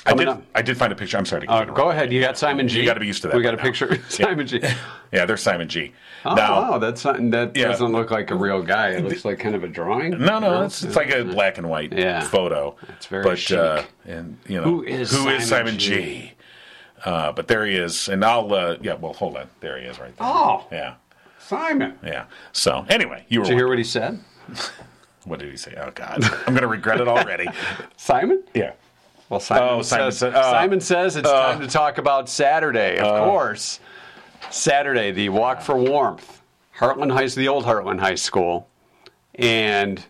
I 0.03 0.15
did, 0.15 0.27
up. 0.27 0.41
I 0.55 0.63
did 0.63 0.77
find 0.79 0.91
a 0.91 0.95
picture. 0.95 1.15
I'm 1.17 1.27
sorry 1.27 1.45
to 1.45 1.51
Uh, 1.51 1.63
go 1.65 1.91
ahead. 1.91 2.12
You 2.12 2.19
got 2.21 2.36
Simon 2.36 2.67
G. 2.67 2.79
You 2.79 2.86
gotta 2.86 2.99
be 2.99 3.05
used 3.05 3.21
to 3.21 3.27
that 3.27 3.38
We 3.38 3.43
got 3.43 3.53
a 3.53 3.57
now. 3.57 3.63
picture 3.63 3.86
of 3.86 3.91
Yeah. 4.19 4.25
Simon 4.27 4.47
G. 4.47 4.60
Yeah, 5.13 5.25
there's 5.25 5.43
Simon 5.43 5.67
G. 5.69 5.91
Oh, 6.25 6.34
now, 6.34 6.71
wow, 6.71 6.77
that's 6.79 7.03
not, 7.05 7.17
that 7.31 7.55
Yeah. 7.55 7.67
doesn't 7.67 7.91
look 7.91 8.10
like 8.10 8.31
a 8.31 8.36
real 8.36 8.63
guy. 8.63 8.89
It 8.91 9.03
looks 9.03 9.25
like 9.25 9.38
kind 9.39 9.53
of 9.55 9.63
a 9.63 9.67
drawing. 9.67 10.12
No, 10.17 10.39
no, 10.39 10.63
it's, 10.63 10.84
it's 10.84 10.95
like 10.95 11.12
a 11.13 11.23
black 11.25 11.57
and 11.60 11.69
white 11.69 11.93
Yeah. 11.93 12.21
photo. 12.21 12.75
It's 12.95 13.05
very 13.07 13.23
but. 13.25 13.51
Uh, 13.51 13.84
and 14.05 14.38
you 14.47 14.57
know 14.57 14.63
Who 14.63 14.84
is 14.84 15.12
who 15.12 15.27
is 15.29 15.47
Simon 15.47 15.67
Simon 15.73 15.77
G? 15.77 15.89
G? 15.89 16.34
Uh, 17.06 17.32
but 17.32 17.48
there 17.48 17.66
he 17.66 17.76
is, 17.76 18.08
and 18.10 18.24
I'll 18.24 18.54
uh, 18.54 18.78
yeah. 18.82 18.94
Well, 18.94 19.14
hold 19.14 19.38
on, 19.38 19.48
there 19.60 19.80
he 19.80 19.86
is, 19.86 20.00
right 20.00 20.16
there. 20.18 20.28
Oh, 20.28 20.66
Yeah, 20.72 20.96
Simon. 21.40 21.98
yeah. 22.04 22.26
So 22.52 22.86
anyway, 22.90 23.26
you 23.30 23.40
were. 23.40 23.46
Did 23.46 23.52
you 23.54 23.58
hear 23.58 23.68
what 23.68 23.78
he 23.80 23.84
said? 23.84 24.20
what 25.26 25.40
did 25.40 25.50
he 25.50 25.58
say? 25.58 25.74
Oh 25.82 25.92
God, 25.96 26.24
I'm 26.48 26.54
gonna 26.54 26.68
regret 26.68 27.02
it 27.02 27.08
already. 27.08 27.48
Simon? 27.98 28.44
yeah. 28.54 28.74
Well, 29.30 29.40
Simon, 29.40 29.64
Oh, 29.70 29.82
Simon 29.82 30.12
says, 30.12 30.18
said- 30.20 30.36
uh, 30.36 30.52
Simon 30.52 30.82
says 30.82 31.16
it's 31.16 31.30
time 31.30 31.62
to 31.62 31.68
talk 31.68 31.98
about 31.98 32.28
Saturday. 32.30 32.98
Of 32.98 33.24
course, 33.26 33.80
Saturday, 34.50 35.12
the 35.12 35.30
Walk 35.30 35.62
for 35.62 35.76
Warmth, 35.78 36.42
Hartland 36.78 37.12
High, 37.14 37.28
the 37.28 37.48
old 37.48 37.64
Hartland 37.64 38.00
High 38.02 38.16
School, 38.16 38.68
and 39.36 40.04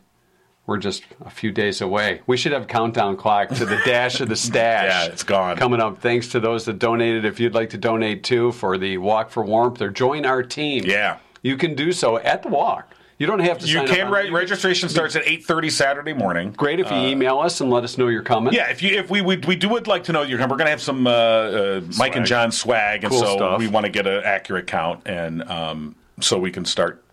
we're 0.67 0.77
just 0.77 1.03
a 1.25 1.29
few 1.29 1.51
days 1.51 1.81
away. 1.81 2.21
We 2.27 2.37
should 2.37 2.51
have 2.51 2.63
a 2.63 2.67
countdown 2.67 3.17
clock 3.17 3.49
to 3.49 3.65
the 3.65 3.77
dash 3.85 4.21
of 4.21 4.29
the 4.29 4.35
stash. 4.47 5.07
Yeah, 5.07 5.11
it's 5.11 5.23
gone. 5.23 5.57
Coming 5.57 5.81
up. 5.81 5.99
Thanks 6.01 6.27
to 6.29 6.39
those 6.39 6.65
that 6.65 6.79
donated. 6.79 7.25
If 7.25 7.39
you'd 7.39 7.53
like 7.55 7.71
to 7.71 7.77
donate 7.77 8.23
too 8.23 8.51
for 8.53 8.77
the 8.77 8.97
Walk 8.97 9.29
for 9.31 9.43
Warmth 9.43 9.81
or 9.81 9.89
join 9.89 10.25
our 10.25 10.43
team, 10.43 10.83
Yeah. 10.85 11.17
you 11.41 11.57
can 11.57 11.75
do 11.75 11.91
so 11.91 12.17
at 12.17 12.43
the 12.43 12.49
walk. 12.49 12.93
You 13.17 13.27
don't 13.27 13.39
have 13.39 13.59
to. 13.59 13.67
You 13.67 13.73
sign 13.79 13.87
can 13.87 14.07
up 14.07 14.13
re- 14.13 14.27
on- 14.29 14.33
registration 14.33 14.89
starts 14.89 15.15
at 15.15 15.23
8:30 15.25 15.69
Saturday 15.69 16.13
morning. 16.13 16.53
Great 16.57 16.79
if 16.79 16.89
you 16.89 16.97
email 16.97 17.37
us 17.37 17.61
and 17.61 17.69
let 17.69 17.83
us 17.83 17.95
know 17.95 18.07
you're 18.07 18.23
coming. 18.23 18.51
Yeah, 18.51 18.71
if 18.71 18.81
you 18.81 18.97
if 18.97 19.11
we 19.11 19.21
we, 19.21 19.37
we 19.37 19.55
do 19.55 19.69
would 19.69 19.85
like 19.85 20.05
to 20.05 20.11
know 20.11 20.23
your 20.23 20.39
comment. 20.39 20.49
We're 20.51 20.57
going 20.57 20.65
to 20.65 20.71
have 20.71 20.81
some 20.81 21.05
uh, 21.05 21.11
uh, 21.11 21.81
Mike 21.99 22.15
and 22.15 22.25
Jon 22.25 22.51
swag, 22.51 23.03
and 23.03 23.13
so 23.13 23.35
stuff. 23.35 23.59
we 23.59 23.67
want 23.67 23.85
to 23.85 23.91
get 23.91 24.07
an 24.07 24.23
accurate 24.23 24.65
count, 24.65 25.01
and 25.05 25.43
um, 25.43 25.95
so 26.19 26.39
we 26.39 26.49
can 26.49 26.65
start. 26.65 27.03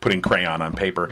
Uh, 0.00 0.06
Putting 0.06 0.22
crayon 0.22 0.62
on 0.62 0.72
paper 0.72 1.10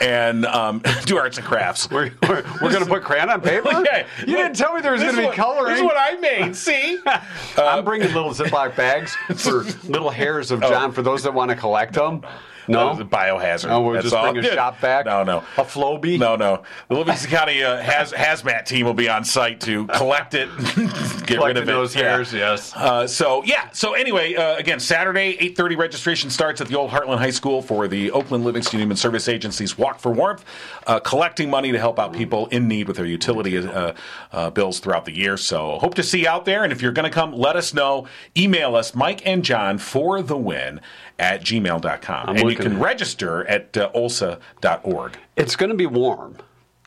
and 0.00 0.44
um, 0.46 0.82
do 1.06 1.16
arts 1.16 1.38
and 1.38 1.46
crafts. 1.46 1.90
We're, 1.90 2.12
we're, 2.28 2.44
we're 2.60 2.70
going 2.70 2.84
to 2.84 2.88
put 2.88 3.02
crayon 3.02 3.30
on 3.30 3.40
paper? 3.40 3.70
Yeah, 3.86 4.06
You 4.20 4.36
didn't 4.36 4.56
tell 4.56 4.74
me 4.74 4.80
there 4.82 4.92
was 4.92 5.02
going 5.02 5.16
to 5.16 5.30
be 5.30 5.36
coloring. 5.36 5.70
This 5.72 5.78
is 5.78 5.84
what 5.84 5.96
I 5.98 6.16
made. 6.16 6.54
See, 6.56 6.98
I'm 7.56 7.84
bringing 7.84 8.08
little 8.12 8.30
Ziploc 8.30 8.76
bags 8.76 9.14
for 9.36 9.64
little 9.88 10.10
hairs 10.10 10.50
of 10.50 10.60
John 10.60 10.92
for 10.92 11.02
those 11.02 11.22
that 11.22 11.32
want 11.32 11.50
to 11.50 11.56
collect 11.56 11.94
them. 11.94 12.24
No? 12.68 12.90
Uh, 12.90 12.96
biohazard. 13.04 13.70
Oh, 13.70 13.80
we'll 13.82 13.94
That's 13.94 14.04
just 14.04 14.14
all. 14.14 14.32
bring 14.32 14.44
a 14.44 14.54
shop 14.54 14.80
back? 14.80 15.06
No, 15.06 15.22
no. 15.24 15.38
A 15.56 15.62
Flowbee? 15.64 16.18
No, 16.18 16.36
no. 16.36 16.62
The 16.88 16.94
Livingston 16.96 17.30
County 17.36 17.62
uh, 17.62 17.80
haz- 17.82 18.12
hazmat 18.12 18.66
team 18.66 18.86
will 18.86 18.94
be 18.94 19.08
on 19.08 19.24
site 19.24 19.60
to 19.62 19.86
collect 19.88 20.34
it, 20.34 20.48
get 21.26 21.40
rid 21.42 21.56
of 21.56 21.64
it. 21.64 21.66
those 21.66 21.94
Yeah. 21.94 22.02
hairs, 22.02 22.32
yes. 22.32 22.72
Uh, 22.74 23.06
so 23.06 23.42
yeah. 23.44 23.68
So 23.72 23.94
anyway, 23.94 24.34
uh, 24.34 24.56
again, 24.56 24.80
Saturday, 24.80 25.36
eight 25.40 25.56
thirty 25.56 25.76
registration 25.76 26.30
starts 26.30 26.60
at 26.60 26.68
the 26.68 26.76
old 26.76 26.90
Hartland 26.90 27.18
High 27.18 27.30
School 27.30 27.62
for 27.62 27.88
the 27.88 28.10
Oakland 28.10 28.44
Livingston 28.44 28.78
Human 28.80 28.96
Service 28.96 29.28
Agency's 29.28 29.76
Walk 29.78 29.98
for 30.00 30.12
Warmth, 30.12 30.44
uh, 30.86 30.98
collecting 31.00 31.50
money 31.50 31.72
to 31.72 31.78
help 31.78 31.98
out 31.98 32.12
people 32.12 32.46
in 32.48 32.68
need 32.68 32.88
with 32.88 32.96
their 32.96 33.06
utility 33.06 33.58
uh, 33.58 33.92
uh, 34.32 34.50
bills 34.50 34.80
throughout 34.80 35.04
the 35.04 35.16
year. 35.16 35.36
So 35.36 35.78
hope 35.78 35.94
to 35.94 36.02
see 36.02 36.22
you 36.22 36.28
out 36.28 36.44
there. 36.44 36.64
And 36.64 36.72
if 36.72 36.82
you're 36.82 36.92
going 36.92 37.08
to 37.08 37.14
come, 37.14 37.32
let 37.32 37.56
us 37.56 37.74
know. 37.74 38.06
Email 38.36 38.74
us, 38.76 38.94
Mike 38.94 39.26
and 39.26 39.44
Jon 39.44 39.78
for 39.78 40.22
the 40.22 40.36
win 40.36 40.80
at 41.18 41.40
gmail.com. 41.42 42.28
and 42.36 42.50
you 42.50 42.56
can 42.56 42.78
register 42.78 43.46
at 43.48 43.76
uh, 43.76 43.90
olhsa.org. 43.94 45.16
It's 45.36 45.56
going 45.56 45.70
to 45.70 45.76
be 45.76 45.86
warm. 45.86 46.36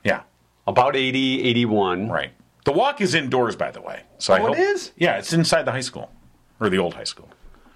Yeah. 0.04 0.22
About 0.68 0.96
80, 0.96 1.44
81. 1.44 2.10
Right. 2.10 2.32
The 2.66 2.72
walk 2.72 3.02
is 3.02 3.16
indoors, 3.16 3.56
by 3.56 3.72
the 3.72 3.82
way. 3.82 4.04
So 4.20 4.34
I 4.34 4.40
Oh, 4.42 4.46
it 4.46 4.48
hope, 4.50 4.58
is? 4.60 4.92
Yeah, 4.98 5.18
it's 5.18 5.34
inside 5.34 5.64
the 5.64 5.72
high 5.72 5.80
school 5.82 6.12
or 6.60 6.70
the 6.70 6.78
old 6.78 6.94
high 6.94 7.04
school. 7.06 7.30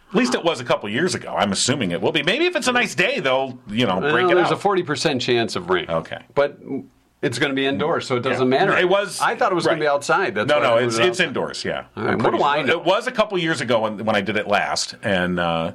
At 0.09 0.15
least 0.15 0.35
it 0.35 0.43
was 0.43 0.59
a 0.59 0.63
couple 0.63 0.87
years 0.89 1.15
ago. 1.15 1.33
I'm 1.35 1.51
assuming 1.51 1.89
it 1.89 1.99
will 1.99 2.11
be. 2.11 2.21
Maybe 2.21 2.45
if 2.45 2.55
it's 2.55 2.67
a 2.67 2.71
nice 2.71 2.93
day, 2.93 3.19
they'll 3.19 3.57
you 3.67 3.87
know 3.87 3.99
break 3.99 4.13
Well, 4.27 4.31
it 4.31 4.35
there's 4.35 4.51
out. 4.51 4.63
a 4.63 4.67
40% 4.67 5.19
chance 5.19 5.55
of 5.55 5.71
rain. 5.71 5.89
Okay. 5.89 6.21
But 6.35 6.59
it's 7.23 7.39
going 7.39 7.49
to 7.49 7.55
be 7.55 7.65
indoors, 7.65 8.05
so 8.05 8.17
it 8.17 8.19
doesn't 8.19 8.51
Yeah. 8.51 8.65
matter. 8.65 8.77
It 8.77 8.87
was- 8.87 9.19
I 9.21 9.35
thought 9.35 9.51
it 9.51 9.55
was 9.55 9.65
going 9.65 9.79
to 9.79 9.83
be 9.83 9.87
outside. 9.87 10.35
That's 10.35 10.47
no, 10.47 10.61
no, 10.61 10.77
it's 10.77 10.97
it's 10.97 11.07
outside. 11.07 11.27
indoors. 11.29 11.65
Yeah. 11.65 11.85
Right, 11.95 12.11
I'm 12.13 12.19
what 12.19 12.31
do 12.31 12.43
I 12.43 12.61
know? 12.61 12.73
It 12.73 12.83
was 12.85 13.07
a 13.07 13.11
couple 13.11 13.39
years 13.39 13.59
ago 13.61 13.79
when, 13.79 14.05
when 14.05 14.15
I 14.15 14.21
did 14.21 14.37
it 14.37 14.47
last, 14.47 14.93
and 15.01 15.39
uh, 15.39 15.71
I- 15.71 15.73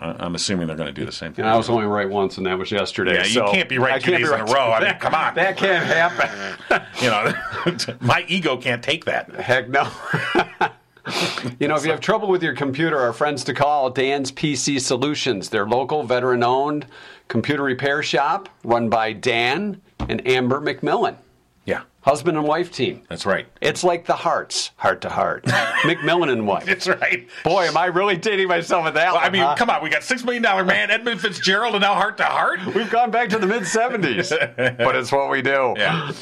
I'm 0.00 0.34
assuming 0.34 0.66
they're 0.66 0.76
going 0.76 0.92
to 0.92 0.98
do 0.98 1.04
the 1.04 1.12
same 1.12 1.32
thing. 1.34 1.44
And 1.44 1.52
I 1.52 1.56
was 1.56 1.68
only 1.68 1.86
right 1.86 2.08
once, 2.08 2.38
and 2.38 2.46
that 2.46 2.58
was 2.58 2.70
yesterday. 2.70 3.14
Yeah, 3.14 3.24
you 3.24 3.32
so 3.34 3.52
can't 3.52 3.68
be 3.68 3.78
right 3.78 3.94
I 3.94 3.98
two 3.98 4.12
days 4.12 4.30
in 4.30 4.40
a 4.40 4.44
row. 4.44 4.72
I 4.72 4.80
mean, 4.82 4.98
come 4.98 5.14
on. 5.26 5.34
That 5.34 5.56
can't 5.56 5.84
happen. 5.84 6.82
you 7.02 7.10
know, 7.10 7.96
my 8.00 8.24
ego 8.28 8.56
can't 8.56 8.82
take 8.82 9.04
that. 9.04 9.30
Heck 9.34 9.68
no. 9.68 9.90
you 11.58 11.68
know, 11.68 11.76
if 11.76 11.84
you 11.84 11.90
have 11.90 12.00
trouble 12.00 12.28
with 12.28 12.42
your 12.42 12.54
computer, 12.54 12.98
our 12.98 13.12
friends 13.12 13.44
to 13.44 13.54
call 13.54 13.90
Dan's 13.90 14.32
PC 14.32 14.80
Solutions. 14.80 15.50
They're 15.50 15.66
local, 15.66 16.02
veteran 16.02 16.42
owned 16.42 16.86
computer 17.30 17.62
repair 17.62 18.02
shop 18.02 18.48
run 18.64 18.88
by 18.90 19.12
Dan 19.12 19.80
and 20.08 20.26
Amber 20.26 20.60
McMillan, 20.60 21.16
husband 22.02 22.36
and 22.38 22.46
wife 22.46 22.72
team. 22.72 23.02
that's 23.08 23.26
right. 23.26 23.46
It's 23.60 23.84
like 23.84 24.06
the 24.06 24.14
Harts, 24.16 24.70
Hart 24.76 25.02
to 25.02 25.08
Hart. 25.10 25.44
McMillan 25.84 26.30
and 26.32 26.46
wife. 26.46 26.64
That's 26.66 26.88
right. 26.88 27.28
Boy, 27.44 27.64
am 27.64 27.76
I 27.76 27.86
really 27.86 28.16
dating 28.16 28.48
myself 28.48 28.86
at 28.86 28.94
that 28.94 29.12
Well, 29.12 29.20
I 29.22 29.30
mean, 29.30 29.42
huh? 29.42 29.54
come 29.56 29.70
on, 29.70 29.82
we 29.82 29.90
got 29.90 30.02
six 30.02 30.24
million 30.24 30.42
dollar 30.42 30.64
man 30.64 30.90
Edmund 30.90 31.20
Fitzgerald, 31.20 31.74
and 31.74 31.82
now 31.82 31.94
Hart 31.94 32.16
to 32.18 32.24
Hart. 32.24 32.64
We've 32.74 32.90
gone 32.90 33.10
back 33.10 33.28
to 33.30 33.38
the 33.38 33.46
mid 33.46 33.62
70s, 33.62 34.30
but 34.78 34.96
it's 34.96 35.12
what 35.12 35.30
we 35.30 35.42
do. 35.42 35.74
Yeah. 35.76 36.12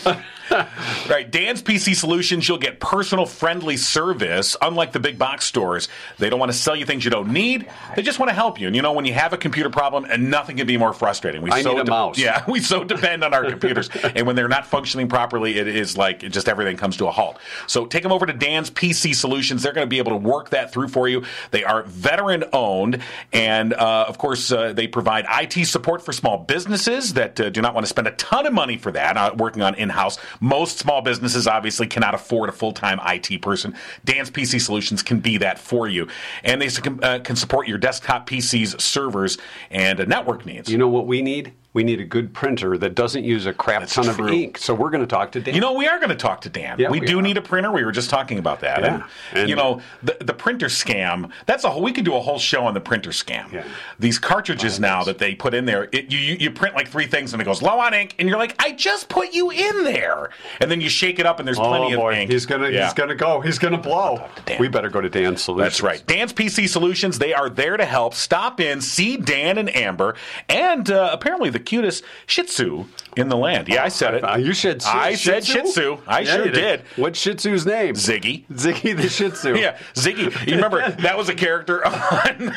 right. 1.09 1.31
Dan's 1.31 1.63
PC 1.63 1.95
Solutions, 1.95 2.49
you'll 2.49 2.59
get 2.59 2.81
personal 2.81 3.27
friendly 3.27 3.77
service. 3.77 4.57
Unlike 4.63 4.93
the 4.93 5.01
big 5.01 5.19
box 5.19 5.45
stores, 5.45 5.89
they 6.19 6.31
don't 6.31 6.39
want 6.41 6.51
to 6.53 6.57
sell 6.59 6.75
you 6.75 6.87
things 6.87 7.05
you 7.05 7.11
don't 7.11 7.33
need. 7.33 7.69
They 7.97 8.03
just 8.03 8.19
want 8.19 8.31
to 8.31 8.35
help 8.35 8.61
you. 8.61 8.67
And 8.67 8.75
you 8.77 8.83
know, 8.83 8.93
when 8.93 9.05
you 9.05 9.13
have 9.15 9.33
a 9.33 9.37
computer 9.37 9.71
problem, 9.71 10.07
and 10.07 10.31
nothing 10.31 10.57
can 10.57 10.67
be 10.67 10.77
more 10.77 10.93
frustrating. 10.93 11.43
We 11.43 11.51
I 11.51 11.63
so 11.63 11.73
need 11.75 11.81
a 11.81 11.85
mouse. 11.85 12.19
Yeah, 12.19 12.45
we 12.49 12.61
so 12.61 12.85
depend 12.85 13.25
on 13.25 13.35
our 13.35 13.45
computers. 13.49 13.91
and 14.03 14.27
when 14.27 14.37
they're 14.37 14.49
not 14.49 14.67
functioning 14.67 15.09
properly, 15.09 15.59
it 15.59 15.68
is 15.69 15.97
like 15.97 16.23
it 16.23 16.31
just 16.31 16.49
everything 16.49 16.77
comes 16.77 16.97
to 16.99 17.07
a 17.07 17.11
halt. 17.11 17.39
So 17.67 17.87
take 17.87 18.03
them 18.03 18.13
over 18.13 18.27
to 18.27 18.33
Dan's 18.33 18.71
PC 18.71 19.15
Solutions. 19.15 19.63
They're 19.63 19.73
going 19.73 19.87
to 19.87 19.91
be 19.91 19.99
able 19.99 20.13
to 20.13 20.17
work 20.17 20.51
that 20.51 20.73
through 20.73 20.89
for 20.89 21.09
you. 21.09 21.25
They 21.51 21.65
are 21.65 21.83
veteran 21.85 22.45
owned. 22.53 23.03
And 23.33 23.75
uh, 23.75 24.07
of 24.09 24.19
course, 24.19 24.51
uh, 24.53 24.73
they 24.73 24.87
provide 24.87 25.27
IT 25.31 25.67
support 25.67 26.03
for 26.03 26.13
small 26.13 26.39
businesses 26.39 27.15
that 27.15 27.39
uh, 27.41 27.51
do 27.51 27.61
not 27.61 27.75
want 27.75 27.85
to 27.85 27.89
spend 27.89 28.07
a 28.07 28.13
ton 28.13 28.47
of 28.47 28.53
money 28.53 28.77
for 28.77 28.93
that, 28.93 29.17
uh, 29.17 29.35
working 29.37 29.63
on 29.63 29.75
in 29.75 29.89
house. 29.89 30.19
Most 30.41 30.79
small 30.79 31.03
businesses 31.03 31.47
obviously 31.47 31.87
cannot 31.87 32.15
afford 32.15 32.49
a 32.49 32.53
full 32.53 32.73
time 32.73 33.01
IT 33.07 33.43
person. 33.43 33.75
Dan's 34.05 34.31
PC 34.31 34.61
Solutions 34.61 35.03
can 35.03 35.21
be 35.21 35.39
that 35.39 35.59
for 35.59 35.89
you. 35.89 36.09
And 36.45 36.61
they 36.61 36.69
can, 36.69 37.03
uh, 37.03 37.21
can 37.21 37.37
support 37.37 37.69
your 37.69 37.79
desktop 37.79 38.29
PCs, 38.29 38.81
servers, 38.81 39.39
and 39.71 40.01
uh, 40.01 40.05
network 40.05 40.47
needs. 40.47 40.71
You 40.71 40.79
know 40.79 40.89
what 40.89 41.07
we 41.07 41.23
need? 41.23 41.53
We 41.75 41.85
need 41.85 42.01
a 42.01 42.05
good 42.05 42.33
printer 42.33 42.79
that 42.79 42.95
doesn't 42.95 43.25
use 43.25 43.45
a 43.47 43.53
crap 43.53 43.81
That's 43.83 43.95
ton 43.95 44.05
true. 44.07 44.27
of 44.27 44.33
ink. 44.33 44.57
So 44.59 44.75
we're 44.75 44.89
going 44.91 45.03
to 45.03 45.07
talk 45.07 45.33
to 45.33 45.41
Dan. 45.41 45.55
You 45.55 45.61
know, 45.61 45.75
we 45.75 45.87
are 45.87 45.99
going 45.99 46.09
to 46.09 46.17
talk 46.17 46.41
to 46.41 46.49
Dan. 46.49 46.77
Yeah, 46.79 46.91
we, 46.91 46.99
we 47.01 47.07
do 47.07 47.19
are. 47.19 47.23
need 47.23 47.37
a 47.37 47.43
printer. 47.43 47.71
We 47.71 47.85
were 47.85 47.93
just 47.93 48.09
talking 48.09 48.39
about 48.39 48.61
that. 48.61 48.81
Yeah. 48.81 48.95
And, 48.95 49.05
And- 49.41 49.49
you 49.51 49.55
know, 49.55 49.81
the, 50.03 50.17
the 50.21 50.33
printer 50.33 50.67
scam, 50.67 51.31
that's 51.47 51.65
a 51.65 51.71
whole, 51.71 51.83
we 51.83 51.93
could 51.93 52.07
do 52.07 52.15
a 52.17 52.21
whole 52.21 52.39
show 52.39 52.65
on 52.65 52.73
the 52.75 52.81
printer 52.81 53.11
scam. 53.11 53.53
Yeah. 53.53 53.65
These 53.99 54.19
cartridges 54.19 54.81
now 54.81 55.05
that 55.05 55.19
they 55.19 55.35
put 55.35 55.53
in 55.53 55.67
there, 55.67 55.89
it, 55.93 56.11
you, 56.11 56.19
you, 56.19 56.51
print 56.51 56.75
like 56.75 56.89
three 56.89 57.07
things 57.07 57.33
and 57.35 57.43
it 57.43 57.45
goes 57.45 57.61
low 57.61 57.79
on 57.79 57.93
ink, 57.93 58.15
and 58.19 58.29
you're 58.29 58.39
like, 58.39 58.55
I 58.59 58.73
just 58.73 59.09
put 59.11 59.33
you 59.35 59.51
in 59.51 59.85
there. 59.85 60.31
And 60.61 60.71
then 60.71 60.81
you 60.81 60.89
shake 60.89 61.19
it 61.19 61.27
up 61.27 61.39
and 61.39 61.47
there's 61.47 61.59
plenty 61.59 61.95
oh 61.95 61.99
boy, 61.99 62.13
of 62.13 62.19
ink. 62.19 62.31
he's 62.33 62.47
gonna 62.47 62.71
Yeah. 62.71 62.85
he's 62.87 62.95
gonna 62.95 63.15
go. 63.15 63.41
He's 63.41 63.59
gonna 63.59 63.79
blow. 63.79 64.27
We 64.59 64.69
better 64.69 64.89
go 64.89 65.01
to 65.03 65.11
Dan's 65.11 65.43
Solutions. 65.43 65.65
That's 65.75 65.83
right. 65.83 66.05
Dan's 66.07 66.33
PC 66.33 66.67
Solutions, 66.69 67.19
they 67.19 67.35
are 67.35 67.51
there 67.51 67.77
to 67.77 67.85
help. 67.85 68.15
Stop 68.15 68.59
in, 68.59 68.81
see 68.81 69.17
Dan 69.19 69.59
and 69.59 69.75
Amber, 69.77 70.15
and 70.49 70.91
uh, 70.91 71.11
apparently 71.13 71.51
the 71.51 71.58
cutest 71.59 72.05
Shih 72.27 72.45
Tzu 72.45 72.85
in 73.17 73.29
the 73.29 73.37
land. 73.37 73.69
Yeah, 73.69 73.85
I 73.85 73.89
said 73.89 74.15
it. 74.15 74.23
Uh, 74.25 74.37
you 74.37 74.53
said 74.55 74.83
Shih- 74.83 74.89
I 74.89 75.11
Shih 75.15 75.17
said? 75.41 75.45
Shih 75.45 75.63
Tzu. 75.63 75.99
I 76.07 76.21
Yeah, 76.21 76.35
sure 76.37 76.47
you 76.47 76.53
did. 76.53 76.83
What's 76.97 77.19
Shih 77.19 77.35
Tzu's 77.35 77.67
name? 77.67 77.95
Ziggy. 77.95 78.45
Ziggy 78.53 78.97
the 78.97 79.09
Shih 79.09 79.31
Tzu. 79.31 79.55
Yeah, 79.59 79.77
Ziggy. 79.95 80.47
You 80.47 80.55
remember 80.57 80.89
that 81.01 81.17
was 81.19 81.29
a 81.29 81.35
character 81.35 81.85
on 81.87 82.53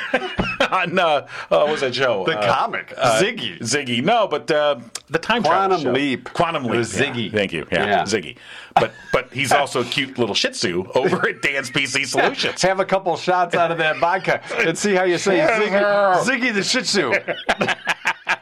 on 0.71 0.99
uh, 0.99 1.03
uh, 1.05 1.27
what 1.49 1.69
was 1.69 1.81
that 1.81 1.95
show? 1.95 2.25
The 2.25 2.37
Uh, 2.39 2.53
comic. 2.55 2.93
uh, 2.97 3.19
Ziggy. 3.21 3.59
Ziggy. 3.59 4.03
No, 4.03 4.27
but 4.27 4.49
uh, 4.51 4.79
the 5.09 5.19
time 5.19 5.43
travel 5.43 5.69
Quantum 5.77 5.81
show. 5.83 5.91
Leap. 5.91 6.31
Quantum 6.33 6.63
Leap. 6.65 6.75
was 6.75 6.97
yeah. 6.99 7.05
Ziggy. 7.05 7.31
Thank 7.31 7.53
you. 7.53 7.65
Yeah, 7.71 7.85
Yeah. 7.85 8.03
Ziggy. 8.03 8.37
But 8.75 8.93
but 9.11 9.33
he's 9.33 9.51
also 9.51 9.81
a 9.81 9.85
cute 9.85 10.17
little 10.17 10.33
Shih 10.35 10.49
Tzu 10.51 10.85
over 10.95 11.27
at 11.27 11.41
Dan's 11.41 11.69
PC 11.69 12.05
Solutions. 12.05 12.61
Have 12.61 12.79
a 12.79 12.85
couple 12.85 13.15
shots 13.17 13.53
out 13.53 13.69
of 13.71 13.77
that 13.79 13.97
vodka 13.99 14.41
and 14.59 14.77
see 14.77 14.93
how 14.93 15.03
you 15.03 15.17
say 15.17 15.39
Ziggy, 15.39 16.23
Ziggy 16.23 16.53
the 16.53 16.63
Shih 16.63 16.81
Tzu. 16.81 17.11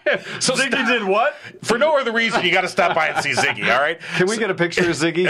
So 0.40 0.54
Ziggy 0.54 0.88
did 0.88 1.04
what? 1.04 1.36
For 1.64 1.78
no 1.78 1.98
other 2.00 2.12
reason, 2.12 2.44
you 2.44 2.52
got 2.52 2.62
to 2.62 2.68
stop 2.68 2.96
by 2.96 3.08
and 3.10 3.24
see 3.24 3.32
Ziggy. 3.32 3.72
All 3.72 3.82
right. 3.82 4.00
Can 4.18 4.28
we 4.28 4.38
get 4.38 4.50
a 4.50 4.56
picture 4.56 4.90
of 4.90 4.96
Ziggy? 4.96 5.30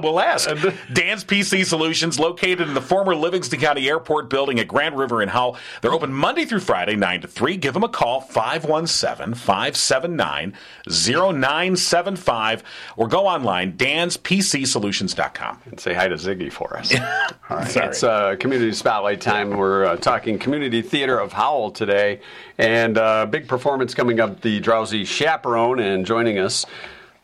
we'll 0.02 0.20
ask. 0.20 0.48
Dan's 0.92 1.24
PC 1.24 1.64
Solutions, 1.66 2.18
located 2.18 2.60
in 2.68 2.74
the 2.74 2.80
former 2.80 3.16
Livingston 3.16 3.58
County 3.58 3.88
Airport 3.88 4.30
building 4.30 4.60
at 4.60 4.68
Grand 4.68 4.96
River 4.96 5.22
in 5.22 5.28
Howell. 5.30 5.56
They're 5.82 5.92
open 5.92 6.12
Monday 6.12 6.44
through 6.44 6.60
Friday, 6.60 6.94
9 6.96 7.22
to 7.22 7.28
3. 7.28 7.56
Give 7.56 7.74
them 7.74 7.82
a 7.82 7.88
call, 7.88 8.20
517 8.20 9.34
579 9.34 10.54
0975, 10.88 12.62
or 12.96 13.08
go 13.08 13.26
online, 13.26 13.72
danspcsolutions.com. 13.76 15.58
and 15.66 15.80
say 15.80 15.94
hi 15.94 16.08
to 16.08 16.14
Ziggy 16.14 16.52
for 16.52 16.76
us. 16.76 16.94
All 17.50 17.56
right. 17.56 17.68
Sorry. 17.68 17.86
It's 17.88 18.02
uh, 18.02 18.36
community 18.38 18.72
spotlight 18.72 19.20
time. 19.20 19.56
We're 19.56 19.84
uh, 19.84 19.96
talking 19.96 20.38
Community 20.38 20.82
Theater 20.82 21.18
of 21.18 21.32
Howell 21.32 21.72
today, 21.72 22.20
and 22.58 22.96
uh, 22.98 23.26
big 23.26 23.48
performance 23.48 23.94
coming 23.94 24.09
up. 24.18 24.40
The 24.40 24.58
Drowsy 24.60 25.04
Chaperone, 25.04 25.78
and 25.78 26.04
joining 26.04 26.38
us. 26.38 26.66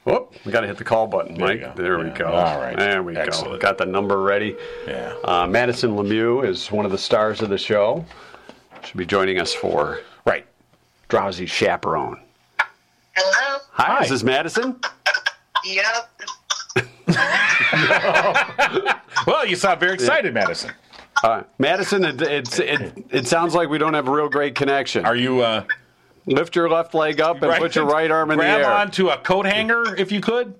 Whoop, 0.04 0.34
we 0.44 0.52
got 0.52 0.60
to 0.60 0.68
hit 0.68 0.76
the 0.78 0.84
call 0.84 1.08
button, 1.08 1.36
Mike. 1.36 1.54
you 1.58 1.64
go. 1.66 1.72
There 1.74 1.98
we 1.98 2.10
go. 2.10 2.26
All 2.26 2.60
right. 2.60 2.78
There 2.78 3.02
we 3.02 3.16
Excellent. 3.16 3.54
go. 3.54 3.58
Got 3.58 3.78
the 3.78 3.86
number 3.86 4.20
ready. 4.22 4.54
Yeah. 4.86 5.16
Uh, 5.24 5.48
Madison 5.48 5.96
LeMieux 5.96 6.46
is 6.46 6.70
one 6.70 6.84
of 6.84 6.92
the 6.92 6.98
stars 6.98 7.42
of 7.42 7.48
the 7.48 7.58
show. 7.58 8.04
Should 8.84 8.98
be 8.98 9.06
joining 9.06 9.40
us 9.40 9.52
for 9.52 10.02
Right. 10.24 10.46
Drowsy 11.08 11.46
Chaperone. 11.46 12.20
Hello. 13.16 13.58
Hi, 13.72 13.84
Hi. 13.96 14.04
is 14.04 14.10
this 14.10 14.22
Madison? 14.22 14.78
Yep. 15.64 16.10
Well, 19.26 19.44
you 19.44 19.56
sound 19.56 19.80
very 19.80 19.94
excited, 19.94 20.32
Madison. 20.34 20.70
Uh, 21.24 21.42
Madison, 21.58 22.04
it, 22.04 22.22
it's 22.22 22.58
it, 22.60 22.92
it 23.10 23.26
sounds 23.26 23.54
like 23.54 23.68
we 23.68 23.76
don't 23.78 23.94
have 23.94 24.06
a 24.06 24.10
real 24.12 24.28
great 24.28 24.54
connection. 24.54 25.04
Are 25.04 25.16
you. 25.16 25.40
Uh, 25.42 25.64
Lift 26.26 26.56
your 26.56 26.68
left 26.68 26.92
leg 26.94 27.20
up 27.20 27.36
and 27.36 27.46
right- 27.46 27.60
put 27.60 27.74
your 27.76 27.86
right 27.86 28.10
arm 28.10 28.30
in 28.32 28.38
the 28.38 28.42
Grab 28.44 28.60
air. 28.60 28.70
onto 28.70 29.08
a 29.08 29.16
coat 29.18 29.46
hanger 29.46 29.94
if 29.96 30.10
you 30.10 30.20
could. 30.20 30.54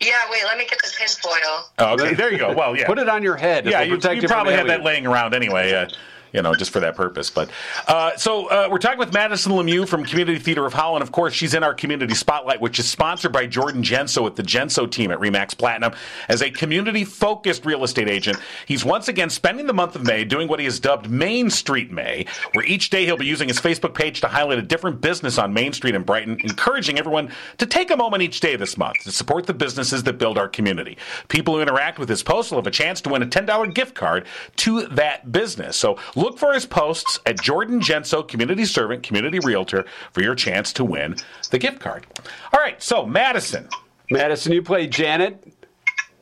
Yeah, 0.00 0.12
wait, 0.30 0.42
let 0.44 0.56
me 0.58 0.64
get 0.68 0.78
the 0.80 0.90
tinfoil. 0.96 1.70
Oh, 1.78 1.94
okay, 1.94 2.14
there 2.14 2.30
you 2.30 2.38
go. 2.38 2.52
Well, 2.52 2.76
yeah. 2.76 2.86
Put 2.86 2.98
it 2.98 3.08
on 3.08 3.22
your 3.22 3.34
head. 3.36 3.66
Yeah, 3.66 3.80
It'll 3.82 4.14
you, 4.14 4.20
you 4.22 4.28
probably 4.28 4.54
had 4.54 4.68
that 4.68 4.84
laying 4.84 5.06
around 5.06 5.34
anyway, 5.34 5.72
uh, 5.72 5.88
you 6.32 6.42
know, 6.42 6.54
just 6.54 6.70
for 6.70 6.80
that 6.80 6.96
purpose. 6.96 7.30
But 7.30 7.50
uh, 7.86 8.16
so 8.16 8.46
uh, 8.46 8.68
we're 8.70 8.78
talking 8.78 8.98
with 8.98 9.12
Madison 9.12 9.52
LeMieux 9.52 9.88
from 9.88 10.04
Community 10.04 10.38
Theater 10.38 10.66
of 10.66 10.74
Howell. 10.74 10.98
Of 11.02 11.12
course, 11.12 11.34
she's 11.34 11.54
in 11.54 11.62
our 11.62 11.74
community 11.74 12.14
spotlight, 12.14 12.60
which 12.60 12.78
is 12.78 12.88
sponsored 12.88 13.32
by 13.32 13.46
Jordan 13.46 13.82
Genso 13.82 14.22
with 14.22 14.36
the 14.36 14.42
Genso 14.42 14.90
team 14.90 15.10
at 15.10 15.18
Remax 15.18 15.56
Platinum. 15.56 15.92
As 16.28 16.42
a 16.42 16.50
community-focused 16.50 17.64
real 17.64 17.84
estate 17.84 18.08
agent, 18.08 18.38
he's 18.66 18.84
once 18.84 19.08
again 19.08 19.30
spending 19.30 19.66
the 19.66 19.72
month 19.72 19.94
of 19.94 20.04
May 20.04 20.24
doing 20.24 20.48
what 20.48 20.58
he 20.58 20.64
has 20.64 20.80
dubbed 20.80 21.08
Main 21.08 21.50
Street 21.50 21.90
May, 21.90 22.26
where 22.54 22.64
each 22.64 22.90
day 22.90 23.04
he'll 23.04 23.16
be 23.16 23.26
using 23.26 23.48
his 23.48 23.60
Facebook 23.60 23.94
page 23.94 24.20
to 24.20 24.28
highlight 24.28 24.58
a 24.58 24.62
different 24.62 25.00
business 25.00 25.38
on 25.38 25.52
Main 25.52 25.72
Street 25.72 25.94
in 25.94 26.02
Brighton, 26.02 26.38
encouraging 26.42 26.98
everyone 26.98 27.30
to 27.58 27.66
take 27.66 27.90
a 27.90 27.96
moment 27.96 28.22
each 28.22 28.40
day 28.40 28.56
this 28.56 28.76
month 28.76 28.98
to 29.04 29.12
support 29.12 29.46
the 29.46 29.54
businesses 29.54 30.02
that 30.02 30.18
build 30.18 30.38
our 30.38 30.48
community. 30.48 30.96
People 31.28 31.54
who 31.54 31.60
interact 31.60 31.98
with 31.98 32.08
his 32.08 32.22
post 32.22 32.50
will 32.50 32.58
have 32.58 32.66
a 32.66 32.70
chance 32.70 33.00
to 33.02 33.10
win 33.10 33.22
a 33.22 33.26
$10 33.26 33.74
gift 33.74 33.94
card 33.94 34.26
to 34.56 34.86
that 34.88 35.30
business. 35.30 35.76
So 35.76 35.98
Look 36.18 36.36
for 36.36 36.52
his 36.52 36.66
posts 36.66 37.20
at 37.26 37.40
Jordan 37.40 37.80
Genso, 37.80 38.26
community 38.26 38.64
servant, 38.64 39.04
community 39.04 39.38
realtor, 39.38 39.84
for 40.12 40.20
your 40.20 40.34
chance 40.34 40.72
to 40.72 40.84
win 40.84 41.14
the 41.50 41.58
gift 41.58 41.78
card. 41.78 42.06
All 42.52 42.60
right, 42.60 42.82
so 42.82 43.06
Madison 43.06 43.68
Madison, 44.10 44.52
you 44.52 44.62
play 44.62 44.86
Janet. 44.86 45.44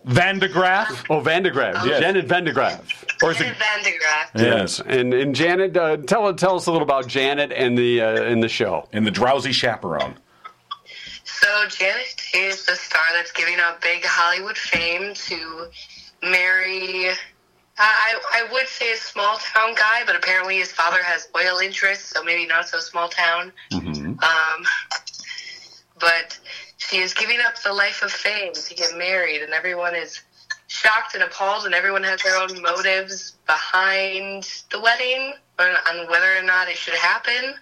Van 0.05 0.39
de 0.39 0.49
Graaff. 0.49 1.05
Oh, 1.11 1.19
Van 1.19 1.43
de 1.43 1.51
Graaff. 1.51 1.85
Yes. 1.85 2.01
Janet 2.01 2.27
Van 2.27 2.45
de 2.45 2.53
Graaff. 2.53 3.05
Or 3.25 3.33
is 3.33 3.41
it? 3.41 3.45
Janet 3.45 3.59
Van 3.59 3.83
de 3.83 3.91
Graaff. 3.91 4.31
Yes. 4.37 4.81
And 4.81 5.13
and 5.15 5.35
Janet, 5.35 5.77
uh, 5.77 5.97
tell 5.97 6.33
tell 6.35 6.57
us 6.57 6.67
a 6.67 6.71
little 6.71 6.87
about 6.87 7.09
Janet 7.09 7.51
and 7.51 7.77
the 7.77 8.03
uh, 8.03 8.23
in 8.23 8.41
the 8.41 8.49
show. 8.49 8.89
In 8.93 9.03
the 9.03 9.11
drowsy 9.11 9.51
chaperone. 9.51 10.17
So 11.25 11.49
Janet 11.69 12.23
is 12.35 12.67
the 12.67 12.77
star 12.77 13.03
that's 13.15 13.33
giving 13.33 13.59
up 13.59 13.83
big 13.83 14.05
Hollywood 14.05 14.57
fame 14.57 15.13
to 15.15 15.67
marry. 16.23 17.09
I, 17.79 18.19
I 18.33 18.53
would 18.53 18.69
say 18.69 18.93
a 18.93 18.97
small 18.97 19.37
town 19.37 19.75
guy, 19.75 20.03
but 20.07 20.17
apparently 20.17 20.57
his 20.57 20.73
father 20.73 21.03
has 21.03 21.29
oil 21.37 21.59
interests, 21.59 22.11
so 22.15 22.25
maybe 22.25 22.47
not 22.47 22.69
so 22.69 22.79
small 22.79 23.09
town. 23.09 23.53
Um, 23.73 24.65
but 25.99 26.39
she 26.79 26.99
is 26.99 27.12
giving 27.12 27.39
up 27.47 27.61
the 27.62 27.73
life 27.73 28.03
of 28.03 28.11
fame 28.11 28.53
to 28.55 28.75
get 28.75 28.97
married, 28.97 29.43
and 29.43 29.53
everyone 29.53 29.95
is 29.95 30.23
shocked 30.69 31.15
and 31.15 31.23
appalled, 31.23 31.67
and 31.67 31.75
everyone 31.75 32.03
has 32.03 32.23
their 32.23 32.37
own 32.37 32.62
motives 32.62 33.37
behind 33.47 34.49
the 34.71 34.81
wedding 34.81 35.35
on, 35.59 35.71
on 35.89 36.11
whether 36.11 36.37
or 36.37 36.43
not 36.43 36.69
it 36.69 36.77
should 36.77 36.95
happen. 36.95 37.55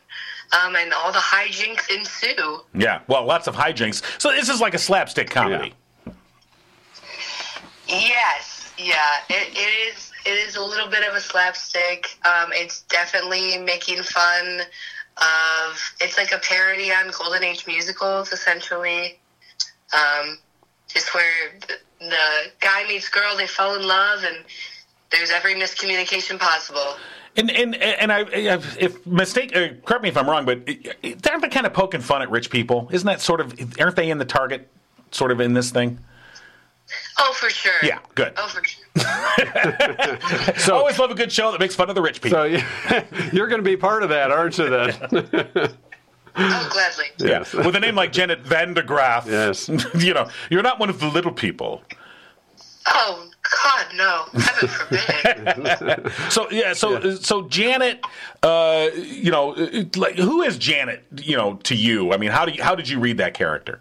Um, 0.53 0.77
and 0.77 0.93
all 0.93 1.11
the 1.11 1.19
hijinks 1.19 1.91
ensue. 1.91 2.61
Yeah. 2.75 3.01
Well, 3.09 3.25
lots 3.25 3.49
of 3.49 3.57
hijinks. 3.57 4.03
So 4.21 4.31
this 4.31 4.49
is 4.49 4.61
like 4.61 4.75
a 4.75 4.79
slapstick 4.79 5.31
comedy. 5.31 5.75
Yes, 7.89 8.54
yeah, 8.79 9.17
it, 9.29 9.57
it 9.57 9.95
is. 9.95 10.13
It 10.27 10.49
is 10.49 10.57
a 10.57 10.63
little 10.63 10.89
bit 10.89 11.07
of 11.09 11.15
a 11.15 11.21
slapstick. 11.21 12.17
Um, 12.25 12.51
it's 12.53 12.83
definitely 12.83 13.59
making 13.59 14.03
fun 14.03 14.61
of. 15.19 15.95
It's 16.01 16.17
like 16.17 16.33
a 16.33 16.39
parody 16.39 16.91
on 16.91 17.11
Golden 17.17 17.45
Age 17.45 17.67
musicals, 17.67 18.33
essentially. 18.33 19.19
Um, 19.93 20.39
just 20.89 21.15
where 21.15 21.53
the, 21.61 21.75
the 22.01 22.51
guy 22.61 22.87
meets 22.89 23.09
girl, 23.09 23.37
they 23.37 23.47
fall 23.47 23.77
in 23.77 23.87
love, 23.87 24.25
and 24.25 24.45
there's 25.11 25.31
every 25.31 25.55
miscommunication 25.55 26.39
possible. 26.39 26.97
And 27.37 27.51
and 27.51 27.75
and 27.75 28.13
I, 28.13 28.21
if 28.31 29.05
mistake, 29.07 29.57
uh, 29.57 29.69
correct 29.85 30.03
me 30.03 30.09
if 30.09 30.17
I'm 30.17 30.29
wrong, 30.29 30.45
but 30.45 30.69
aren't 31.29 31.43
they 31.43 31.49
kind 31.49 31.67
of 31.67 31.73
poking 31.75 32.01
fun 32.01 32.23
at 32.23 32.31
rich 32.31 32.49
people? 32.49 32.89
Isn't 32.93 33.07
that 33.07 33.21
sort 33.21 33.41
of? 33.41 33.55
Aren't 33.81 33.97
they 33.97 34.09
in 34.09 34.19
the 34.19 34.25
target, 34.25 34.69
sort 35.11 35.33
of 35.33 35.41
in 35.41 35.53
this 35.55 35.71
thing? 35.71 35.99
Oh, 37.19 37.33
for 37.35 37.49
sure. 37.51 37.73
Yeah, 37.83 37.99
good. 38.15 38.33
Oh, 38.37 38.49
for 38.49 38.63
sure. 38.65 38.85
So, 40.59 40.75
I 40.75 40.79
Always 40.79 40.99
love 40.99 41.11
a 41.11 41.15
good 41.15 41.31
show 41.33 41.51
that 41.51 41.61
makes 41.61 41.75
fun 41.75 41.89
of 41.89 41.95
the 41.95 42.03
rich 42.03 42.21
people. 42.21 42.39
so 42.39 42.45
you're 43.33 43.47
going 43.49 43.59
to 43.61 43.65
be 43.65 43.77
part 43.77 44.03
of 44.03 44.09
that, 44.09 44.31
aren't 44.31 44.57
you? 44.59 44.69
Then. 44.71 44.95
Oh, 46.37 46.69
gladly. 46.73 47.07
yeah, 47.19 47.41
with 47.65 47.77
a 47.77 47.81
name 47.81 47.95
like 47.95 48.13
Janet 48.13 48.41
Van 48.41 48.75
de 48.75 48.83
Graaff. 48.83 49.27
Yes. 49.27 49.69
you 50.03 50.15
know, 50.15 50.29
you're 50.51 50.63
not 50.63 50.79
one 50.81 50.91
of 50.91 50.99
the 51.01 51.07
little 51.07 51.33
people. 51.33 51.83
Oh 52.87 53.31
God, 53.65 53.87
no! 53.95 54.25
Heaven 54.41 54.69
forbid. 54.69 56.13
So 56.31 56.51
yeah, 56.51 56.73
so 56.75 57.15
so 57.17 57.49
Janet, 57.49 58.05
uh, 58.43 58.89
you 58.95 59.31
know, 59.31 59.55
uh, 59.55 59.85
like 59.97 60.17
who 60.17 60.43
is 60.43 60.59
Janet? 60.59 61.05
You 61.17 61.37
know, 61.37 61.55
to 61.65 61.75
you, 61.75 62.13
I 62.13 62.17
mean, 62.19 62.31
how 62.31 62.45
do 62.45 62.53
you, 62.53 62.63
how 62.63 62.75
did 62.75 62.89
you 62.89 62.99
read 63.01 63.19
that 63.19 63.33
character? 63.35 63.81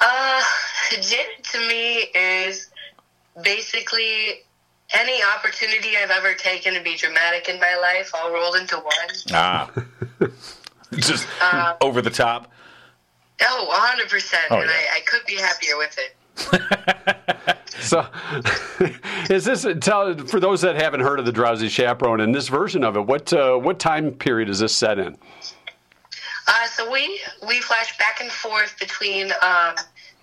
Uh, 0.00 0.42
Janet 0.90 1.44
to 1.52 1.58
me 1.68 2.10
is 2.14 2.70
basically 3.42 4.42
any 4.94 5.22
opportunity 5.36 5.96
I've 5.96 6.10
ever 6.10 6.34
taken 6.34 6.74
to 6.74 6.82
be 6.82 6.96
dramatic 6.96 7.48
in 7.48 7.60
my 7.60 7.76
life, 7.76 8.10
all 8.14 8.32
rolled 8.32 8.56
into 8.56 8.76
one. 8.76 9.08
Ah, 9.32 9.70
just 10.94 11.26
over 11.80 12.00
the 12.00 12.10
top. 12.10 12.50
Oh, 13.40 13.94
100%. 13.96 14.34
Oh, 14.50 14.60
and 14.60 14.68
yeah. 14.68 14.76
I, 14.76 14.96
I 14.96 15.00
could 15.06 15.24
be 15.26 15.36
happier 15.36 15.76
with 15.76 15.96
it. 15.98 17.58
So, 17.80 18.06
is 19.30 19.44
this 19.44 19.66
tell 19.80 20.16
for 20.26 20.40
those 20.40 20.60
that 20.62 20.76
haven't 20.76 21.00
heard 21.00 21.20
of 21.20 21.26
the 21.26 21.32
Drowsy 21.32 21.68
Chaperone 21.68 22.20
in 22.20 22.32
this 22.32 22.48
version 22.48 22.82
of 22.82 22.96
it? 22.96 23.06
What 23.06 23.32
uh, 23.32 23.56
what 23.56 23.78
time 23.78 24.12
period 24.12 24.48
is 24.48 24.58
this 24.58 24.74
set 24.74 24.98
in? 24.98 25.16
Uh, 26.46 26.66
so 26.66 26.90
we, 26.90 27.20
we 27.46 27.60
flash 27.60 27.96
back 27.98 28.20
and 28.20 28.30
forth 28.30 28.74
between 28.80 29.32
um, 29.42 29.74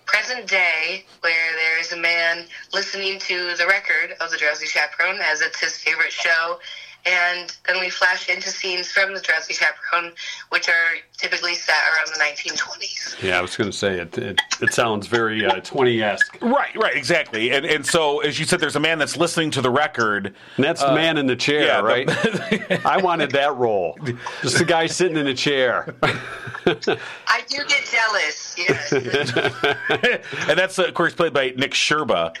present 0.06 0.46
day, 0.48 1.04
where 1.20 1.52
there 1.56 1.78
is 1.80 1.92
a 1.92 1.96
man 1.96 2.46
listening 2.72 3.18
to 3.20 3.54
the 3.56 3.66
record 3.66 4.16
of 4.20 4.30
The 4.30 4.36
Drowsy 4.38 4.66
Chaperone, 4.66 5.20
as 5.20 5.40
it's 5.42 5.60
his 5.60 5.76
favorite 5.76 6.12
show, 6.12 6.58
and 7.04 7.56
then 7.68 7.78
we 7.78 7.88
flash 7.88 8.28
into 8.28 8.48
scenes 8.50 8.90
from 8.90 9.14
The 9.14 9.20
Drowsy 9.20 9.54
Chaperone, 9.54 10.12
which 10.48 10.68
are 10.68 10.94
typically 11.16 11.54
set 11.54 11.76
around 11.94 12.08
the 12.08 12.18
1920s. 12.20 13.22
Yeah, 13.22 13.38
I 13.38 13.42
was 13.42 13.56
going 13.56 13.70
to 13.70 13.76
say 13.76 14.00
it. 14.00 14.18
It, 14.18 14.40
it 14.60 14.72
sounds 14.74 15.06
very 15.06 15.46
uh, 15.46 15.60
twenty 15.60 16.02
esque. 16.02 16.36
Right, 16.42 16.74
right, 16.76 16.96
exactly. 16.96 17.52
And 17.52 17.64
and 17.64 17.86
so 17.86 18.18
as 18.20 18.38
you 18.40 18.44
said, 18.44 18.58
there's 18.60 18.74
a 18.76 18.80
man 18.80 18.98
that's 18.98 19.16
listening 19.16 19.52
to 19.52 19.62
the 19.62 19.70
record. 19.70 20.34
And 20.56 20.64
that's 20.64 20.82
the 20.82 20.92
man 20.94 21.16
in 21.16 21.26
the 21.26 21.36
chair, 21.36 21.64
yeah, 21.66 21.80
the- 21.80 21.84
right? 21.86 22.86
I 22.86 22.96
wanted 22.98 23.30
that 23.32 23.54
role. 23.56 23.96
Just 24.42 24.58
the 24.58 24.64
guy 24.64 24.86
sitting 24.86 25.16
in 25.16 25.26
a 25.28 25.34
chair. 25.34 25.94
I 26.66 27.42
do 27.48 27.58
get 27.68 27.84
jealous, 27.84 28.54
yes. 28.58 28.92
and 30.48 30.58
that's 30.58 30.78
of 30.78 30.92
course 30.94 31.14
played 31.14 31.32
by 31.32 31.52
Nick 31.56 31.72
Sherba, 31.72 32.36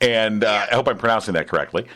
and 0.00 0.44
uh, 0.44 0.66
I 0.70 0.74
hope 0.74 0.88
I'm 0.88 0.98
pronouncing 0.98 1.34
that 1.34 1.48
correctly. 1.48 1.86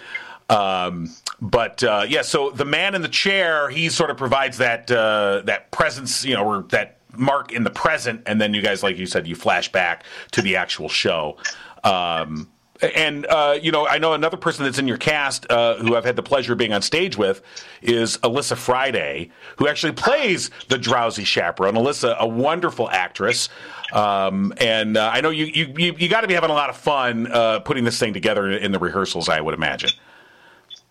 Um, 0.48 1.10
but 1.40 1.82
uh, 1.82 2.06
yeah, 2.08 2.22
so 2.22 2.50
the 2.50 2.64
man 2.64 2.94
in 2.94 3.02
the 3.02 3.08
chair, 3.08 3.68
he 3.68 3.88
sort 3.88 4.10
of 4.10 4.16
provides 4.16 4.58
that 4.58 4.90
uh, 4.90 5.42
that 5.44 5.70
presence, 5.70 6.24
you 6.24 6.34
know, 6.34 6.44
or 6.44 6.62
that 6.70 6.98
mark 7.16 7.52
in 7.52 7.64
the 7.64 7.70
present, 7.70 8.22
and 8.26 8.40
then 8.40 8.54
you 8.54 8.62
guys, 8.62 8.82
like 8.82 8.96
you 8.96 9.06
said, 9.06 9.26
you 9.26 9.34
flash 9.34 9.70
back 9.70 10.04
to 10.32 10.42
the 10.42 10.56
actual 10.56 10.88
show. 10.88 11.36
Um, 11.84 12.48
and 12.82 13.26
uh, 13.26 13.58
you 13.60 13.72
know, 13.72 13.86
I 13.86 13.98
know 13.98 14.12
another 14.12 14.36
person 14.36 14.64
that's 14.64 14.78
in 14.78 14.88
your 14.88 14.96
cast 14.96 15.50
uh, 15.50 15.76
who 15.76 15.96
I've 15.96 16.04
had 16.04 16.16
the 16.16 16.22
pleasure 16.22 16.52
of 16.52 16.58
being 16.58 16.72
on 16.72 16.82
stage 16.82 17.16
with 17.16 17.42
is 17.82 18.18
Alyssa 18.18 18.56
Friday, 18.56 19.30
who 19.56 19.68
actually 19.68 19.92
plays 19.92 20.50
the 20.68 20.78
drowsy 20.78 21.24
chaperone. 21.24 21.74
Alyssa, 21.74 22.16
a 22.18 22.26
wonderful 22.26 22.90
actress, 22.90 23.48
um, 23.92 24.52
and 24.58 24.96
uh, 24.96 25.10
I 25.12 25.20
know 25.20 25.30
you 25.30 25.46
you 25.46 25.74
you, 25.76 25.94
you 25.96 26.08
got 26.08 26.22
to 26.22 26.28
be 26.28 26.34
having 26.34 26.50
a 26.50 26.54
lot 26.54 26.70
of 26.70 26.76
fun 26.76 27.26
uh, 27.30 27.60
putting 27.60 27.84
this 27.84 27.98
thing 27.98 28.12
together 28.12 28.50
in 28.50 28.72
the 28.72 28.78
rehearsals. 28.78 29.28
I 29.28 29.40
would 29.40 29.54
imagine. 29.54 29.90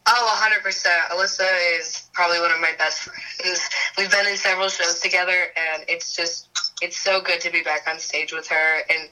Oh, 0.08 0.50
100%. 0.64 0.86
Alyssa 1.10 1.80
is 1.80 2.10
probably 2.14 2.40
one 2.40 2.52
of 2.52 2.62
my 2.62 2.74
best 2.78 3.00
friends. 3.00 3.70
We've 3.98 4.12
been 4.12 4.28
in 4.28 4.38
several 4.38 4.70
shows 4.70 5.00
together, 5.00 5.48
and 5.58 5.84
it's 5.88 6.16
just, 6.16 6.48
it's 6.80 6.98
so 6.98 7.22
good 7.22 7.42
to 7.42 7.52
be 7.52 7.64
back 7.64 7.88
on 7.88 7.98
stage 7.98 8.32
with 8.32 8.48
her. 8.48 8.82
And 8.88 9.10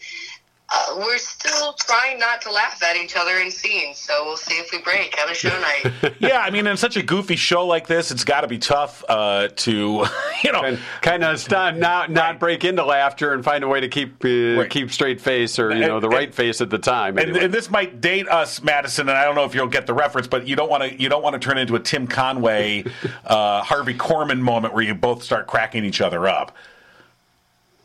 uh, 0.76 0.96
we're 0.98 1.18
still 1.20 1.74
trying 1.74 2.18
not 2.18 2.42
to 2.42 2.52
laugh 2.52 2.82
at 2.82 2.96
each 2.96 3.16
other 3.16 3.38
in 3.38 3.52
scenes, 3.52 3.98
so 4.00 4.24
we'll 4.26 4.38
see 4.38 4.56
if 4.56 4.72
we 4.72 4.80
break 4.80 5.16
on 5.22 5.30
a 5.30 5.34
show 5.36 5.50
night. 5.62 6.14
yeah, 6.20 6.40
I 6.40 6.50
mean, 6.50 6.66
in 6.66 6.78
such 6.78 6.98
a 6.98 7.04
goofy 7.04 7.36
show 7.36 7.66
like 7.68 7.86
this, 7.86 8.10
it's 8.10 8.24
got 8.24 8.42
to 8.42 8.48
be 8.48 8.58
tough 8.58 9.04
uh, 9.08 9.50
to, 9.58 9.72
you 10.44 10.52
know, 10.52 10.64
and 10.64 10.80
kind 11.02 11.24
of 11.24 11.40
stop, 11.40 11.76
not 11.76 12.10
not 12.10 12.32
Right. 12.32 12.40
break 12.40 12.64
into 12.64 12.84
laughter 12.84 13.34
and 13.34 13.44
find 13.44 13.64
a 13.64 13.68
way 13.68 13.82
to 13.82 13.88
keep 13.88 14.26
uh, 14.26 14.28
Right. 14.62 14.70
keep 14.70 14.92
straight 14.92 15.22
face 15.22 15.60
or 15.60 15.72
you 15.74 15.82
know 15.86 15.96
And- 15.98 16.04
the 16.04 16.10
right 16.10 16.30
and- 16.30 16.36
face 16.36 16.60
at 16.62 16.70
the 16.72 16.80
time. 16.80 17.18
and, 17.20 17.30
anyway. 17.30 17.46
and 17.46 17.54
this 17.54 17.70
might 17.70 18.02
date 18.02 18.28
us, 18.28 18.62
Madison, 18.64 19.10
and 19.10 19.18
I 19.18 19.26
don't 19.26 19.36
know 19.36 19.44
if 19.46 19.54
you'll 19.54 19.68
get 19.68 19.86
the 19.86 19.94
reference, 19.94 20.26
but 20.28 20.48
you 20.48 20.56
don't 20.56 20.70
want 20.72 20.82
to 20.84 21.00
you 21.00 21.08
don't 21.08 21.22
want 21.22 21.34
to 21.34 21.40
turn 21.40 21.58
into 21.60 21.76
a 21.76 21.80
Tim 21.80 22.08
Conway, 22.08 22.84
uh, 23.28 23.62
Harvey 23.62 23.94
Korman 23.94 24.40
moment 24.40 24.74
where 24.74 24.84
you 24.84 24.96
both 24.96 25.22
start 25.24 25.46
cracking 25.46 25.86
each 25.86 26.02
other 26.02 26.28
up. 26.28 26.56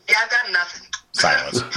yeah, 0.08 0.16
I've 0.24 0.30
got 0.30 0.50
nothing. 0.52 0.87
Silence. 1.18 1.62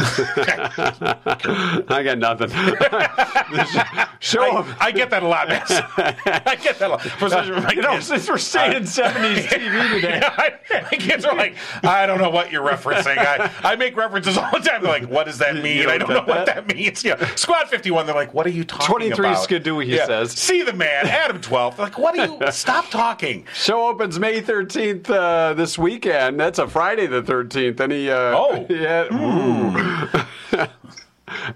I 0.78 2.02
got 2.04 2.18
nothing. 2.18 2.50
Show 4.20 4.44
I. 4.44 4.76
I 4.80 4.92
get 4.92 5.10
that 5.10 5.24
a 5.24 5.28
lot, 5.28 5.48
Madison. 5.48 5.84
I 5.98 6.56
get 6.62 6.78
that 6.80 6.88
a 6.88 6.88
lot. 6.90 7.02
For 7.02 7.30
such, 7.30 7.50
my 7.50 7.72
You 7.72 7.82
know, 7.82 7.94
kids- 7.94 8.08
since 8.08 8.30
we're 8.30 8.38
staying 8.38 8.86
seventies 8.86 9.46
TV 9.48 9.94
today. 9.96 10.22
I, 10.24 10.54
my 10.92 10.98
kids 10.98 11.26
are 11.26 11.36
like, 11.36 11.56
I 11.84 12.06
don't 12.06 12.20
know 12.20 12.30
what 12.30 12.52
you're 12.52 12.68
referencing. 12.68 13.18
I, 13.18 13.52
I 13.64 13.76
make 13.76 13.96
references 13.98 14.38
all 14.38 14.52
the 14.52 14.60
time. 14.60 14.84
They're 14.84 14.92
like, 14.92 15.10
what 15.10 15.26
does 15.26 15.40
that 15.40 15.56
mean? 15.56 15.88
I 15.90 15.98
don't 15.98 16.10
don't 16.10 16.28
know 16.28 16.34
what 16.34 16.46
that? 16.46 16.68
means. 16.68 17.04
Yeah. 17.04 17.24
Squad 17.36 17.68
51, 17.70 18.06
they're 18.06 18.16
like, 18.16 18.34
what 18.34 18.46
are 18.46 18.50
you 18.52 18.64
talking 18.64 18.88
23 18.88 19.28
about? 19.28 19.44
Skidoo, 19.44 19.80
he 19.80 19.98
says. 19.98 20.32
See 20.34 20.62
the 20.64 20.74
man, 20.74 21.08
Adam 21.08 21.42
12. 21.42 21.78
They're 21.78 21.86
like, 21.88 21.98
what 21.98 22.18
are 22.18 22.26
you? 22.26 22.52
Stop 22.52 22.90
talking. 22.90 23.46
Show 23.54 23.88
opens 23.88 24.20
May 24.20 24.42
thirteenth 24.42 25.10
uh, 25.10 25.54
this 25.56 25.78
weekend. 25.78 26.40
That's 26.40 26.60
a 26.60 26.68
Friday 26.68 27.08
the 27.08 27.22
thirteenth. 27.24 27.80
Any? 27.82 28.10
Uh, 28.10 28.32
Oh. 28.42 28.66
yeah. 28.70 29.08
Ooh. 29.32 30.08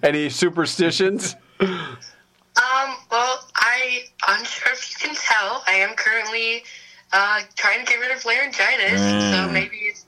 Any 0.03 0.29
superstitions? 0.29 1.35
Um, 1.59 2.95
well, 3.11 3.47
I, 3.55 4.03
unsure 4.29 4.71
if 4.73 4.89
you 4.89 5.07
can 5.07 5.15
tell, 5.15 5.63
I 5.67 5.73
am 5.73 5.95
currently 5.95 6.63
uh, 7.11 7.41
trying 7.55 7.85
to 7.85 7.85
get 7.85 7.99
rid 7.99 8.11
of 8.15 8.23
laryngitis, 8.25 8.99
so 9.01 9.49
maybe 9.51 9.77
it's, 9.77 10.05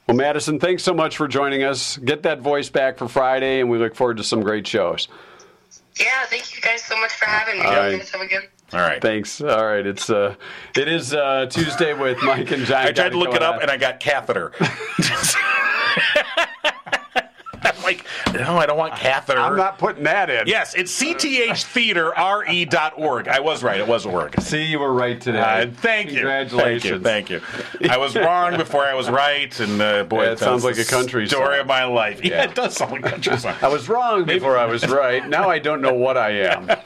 Well, 0.07 0.17
Madison, 0.17 0.59
thanks 0.59 0.83
so 0.83 0.95
much 0.95 1.19
for 1.19 1.29
joining 1.29 1.63
us. 1.65 1.99
Get 1.99 2.23
that 2.23 2.41
voice 2.41 2.71
back 2.71 2.97
for 2.97 3.07
Friday, 3.09 3.61
and 3.61 3.69
we 3.69 3.77
look 3.77 3.95
forward 3.95 4.17
to 4.17 4.25
some 4.25 4.41
great 4.41 4.67
shows. 4.67 5.07
Yeah, 6.01 6.25
thank 6.27 6.55
you 6.57 6.63
guys 6.63 6.83
so 6.83 6.99
much 6.99 7.13
for 7.13 7.27
having 7.27 7.59
me. 7.61 7.67
All 7.67 7.73
right. 7.75 7.91
You 7.93 7.99
guys 7.99 8.11
have 8.13 8.21
a 8.23 8.27
good. 8.27 8.49
All 8.73 8.81
right. 8.81 9.03
Thanks. 9.03 9.43
All 9.43 9.67
right, 9.67 9.87
it's 9.87 10.09
uh, 10.09 10.35
it 10.75 10.89
is 10.89 11.13
uh, 11.13 11.47
Tuesday 11.51 11.93
with 11.93 12.23
Mike 12.23 12.51
and 12.51 12.65
Jon. 12.65 12.87
I 12.87 12.93
tried 12.93 13.11
to 13.11 13.19
look 13.19 13.35
it 13.35 13.43
up 13.43 13.57
on. 13.57 13.63
and 13.63 13.71
I 13.71 13.77
got 13.77 14.01
catheter. 14.01 14.53
I'm 17.89 18.35
like, 18.35 18.35
no, 18.35 18.57
I 18.59 18.67
don't 18.67 18.79
want 18.79 18.95
catheter. 18.97 19.39
I'm 19.41 19.57
not 19.57 19.79
putting 19.79 20.05
that 20.05 20.31
in. 20.31 20.47
Yes, 20.47 20.75
it's 20.75 20.97
cththeatre.org. 21.01 23.29
I 23.29 23.41
was 23.41 23.63
right. 23.63 23.81
It 23.81 23.87
was 23.87 24.07
org. 24.07 24.41
See, 24.41 24.65
you 24.65 24.79
were 24.79 24.93
right 24.93 25.21
today. 25.21 25.39
Uh, 25.41 25.67
thank 25.73 26.09
you. 26.11 26.17
Congratulations. 26.17 27.03
Thank 27.03 27.31
you. 27.31 27.41
Thank 27.41 27.83
you. 27.83 27.89
I 27.91 27.97
was 27.97 28.15
wrong 28.17 28.57
before 28.57 28.85
I 28.85 28.95
was 28.95 29.09
right, 29.09 29.59
and 29.61 29.81
uh, 29.81 30.05
boy, 30.05 30.25
Yeah, 30.25 30.33
it 30.33 30.39
sounds 30.39 30.65
like 30.65 30.79
a 30.79 30.85
country 30.85 31.25
the 31.25 31.31
story 31.31 31.55
song. 31.55 31.61
of 31.61 31.67
my 31.67 31.85
life. 31.85 32.25
Yeah, 32.25 32.31
Yeah. 32.31 32.45
it 32.45 32.55
does 32.55 32.77
sound 32.77 32.93
like 32.93 33.07
a 33.07 33.11
country 33.11 33.37
song. 33.39 33.55
I 33.63 33.69
was 33.69 33.89
wrong 33.89 34.25
before 34.25 34.57
I 34.59 34.67
was 34.67 34.87
right. 34.89 35.27
Now 35.29 35.49
I 35.49 35.59
don't 35.59 35.81
know 35.81 35.95
what 35.95 36.17
I 36.17 36.31
am. 36.31 36.71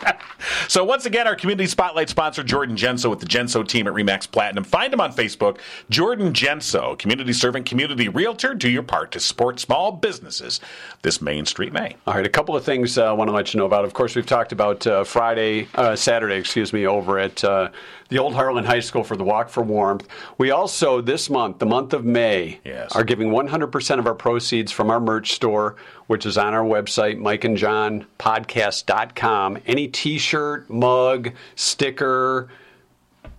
So 0.67 0.83
once 0.85 1.07
again, 1.07 1.29
our 1.29 1.37
community 1.37 1.69
spotlight 1.69 2.09
sponsor, 2.09 2.43
Jordan 2.43 2.75
Genso 2.77 3.09
with 3.09 3.21
the 3.21 3.27
Genso 3.27 3.67
team 3.67 3.87
at 3.87 3.93
Remax 3.93 4.29
Platinum. 4.29 4.65
Find 4.65 4.93
him 4.93 5.01
on 5.01 5.13
Facebook, 5.13 5.59
Jordan 5.89 6.33
Genso, 6.33 6.99
community 6.99 7.33
servant, 7.33 7.65
community 7.65 8.09
realtor. 8.09 8.53
Do 8.53 8.69
your 8.69 8.83
part 8.83 9.13
to 9.13 9.21
support 9.21 9.61
small 9.61 9.93
businesses 9.93 10.61
this 11.03 11.21
Main 11.21 11.45
Street 11.47 11.73
May. 11.73 11.97
All 12.07 12.15
right, 12.15 12.25
a 12.25 12.29
couple 12.29 12.55
of 12.57 12.65
things 12.65 12.97
uh, 12.97 13.07
I 13.07 13.13
want 13.13 13.27
to 13.29 13.35
let 13.35 13.53
you 13.53 13.59
know 13.59 13.67
about. 13.67 13.85
Of 13.85 13.93
course, 13.93 14.15
we've 14.15 14.25
talked 14.25 14.53
about 14.53 14.87
uh, 14.87 15.03
Friday, 15.03 15.67
uh, 15.75 15.97
Saturday, 15.97 16.37
excuse 16.37 16.73
me, 16.73 16.87
over 16.87 17.19
at 17.19 17.43
uh, 17.43 17.71
the 18.09 18.19
Old 18.19 18.35
Hartland 18.35 18.67
High 18.67 18.79
School 18.81 19.03
for 19.03 19.17
the 19.17 19.25
Walk 19.25 19.49
for 19.49 19.65
Warmth. 19.65 20.07
We 20.39 20.53
also, 20.53 21.01
this 21.01 21.29
month, 21.29 21.59
the 21.59 21.67
month 21.67 21.93
of 21.93 22.05
May, 22.05 22.61
Yes. 22.65 22.95
are 22.95 23.03
giving 23.03 23.31
100% 23.31 23.99
of 23.99 24.07
our 24.07 24.15
proceeds 24.15 24.71
from 24.71 24.91
our 24.91 25.01
merch 25.01 25.33
store, 25.33 25.75
which 26.07 26.25
is 26.25 26.39
on 26.39 26.55
our 26.55 26.65
website, 26.65 27.19
mikeandjonpodcast.com. 27.19 29.59
Any 29.67 29.89
t 29.89 30.19
shirt, 30.19 30.71
mug, 30.71 31.33
sticker, 31.57 32.49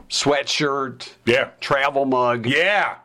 sweatshirt, 0.10 1.14
Yeah. 1.26 1.50
travel 1.62 2.04
mug. 2.06 2.46
Yeah. 2.46 2.96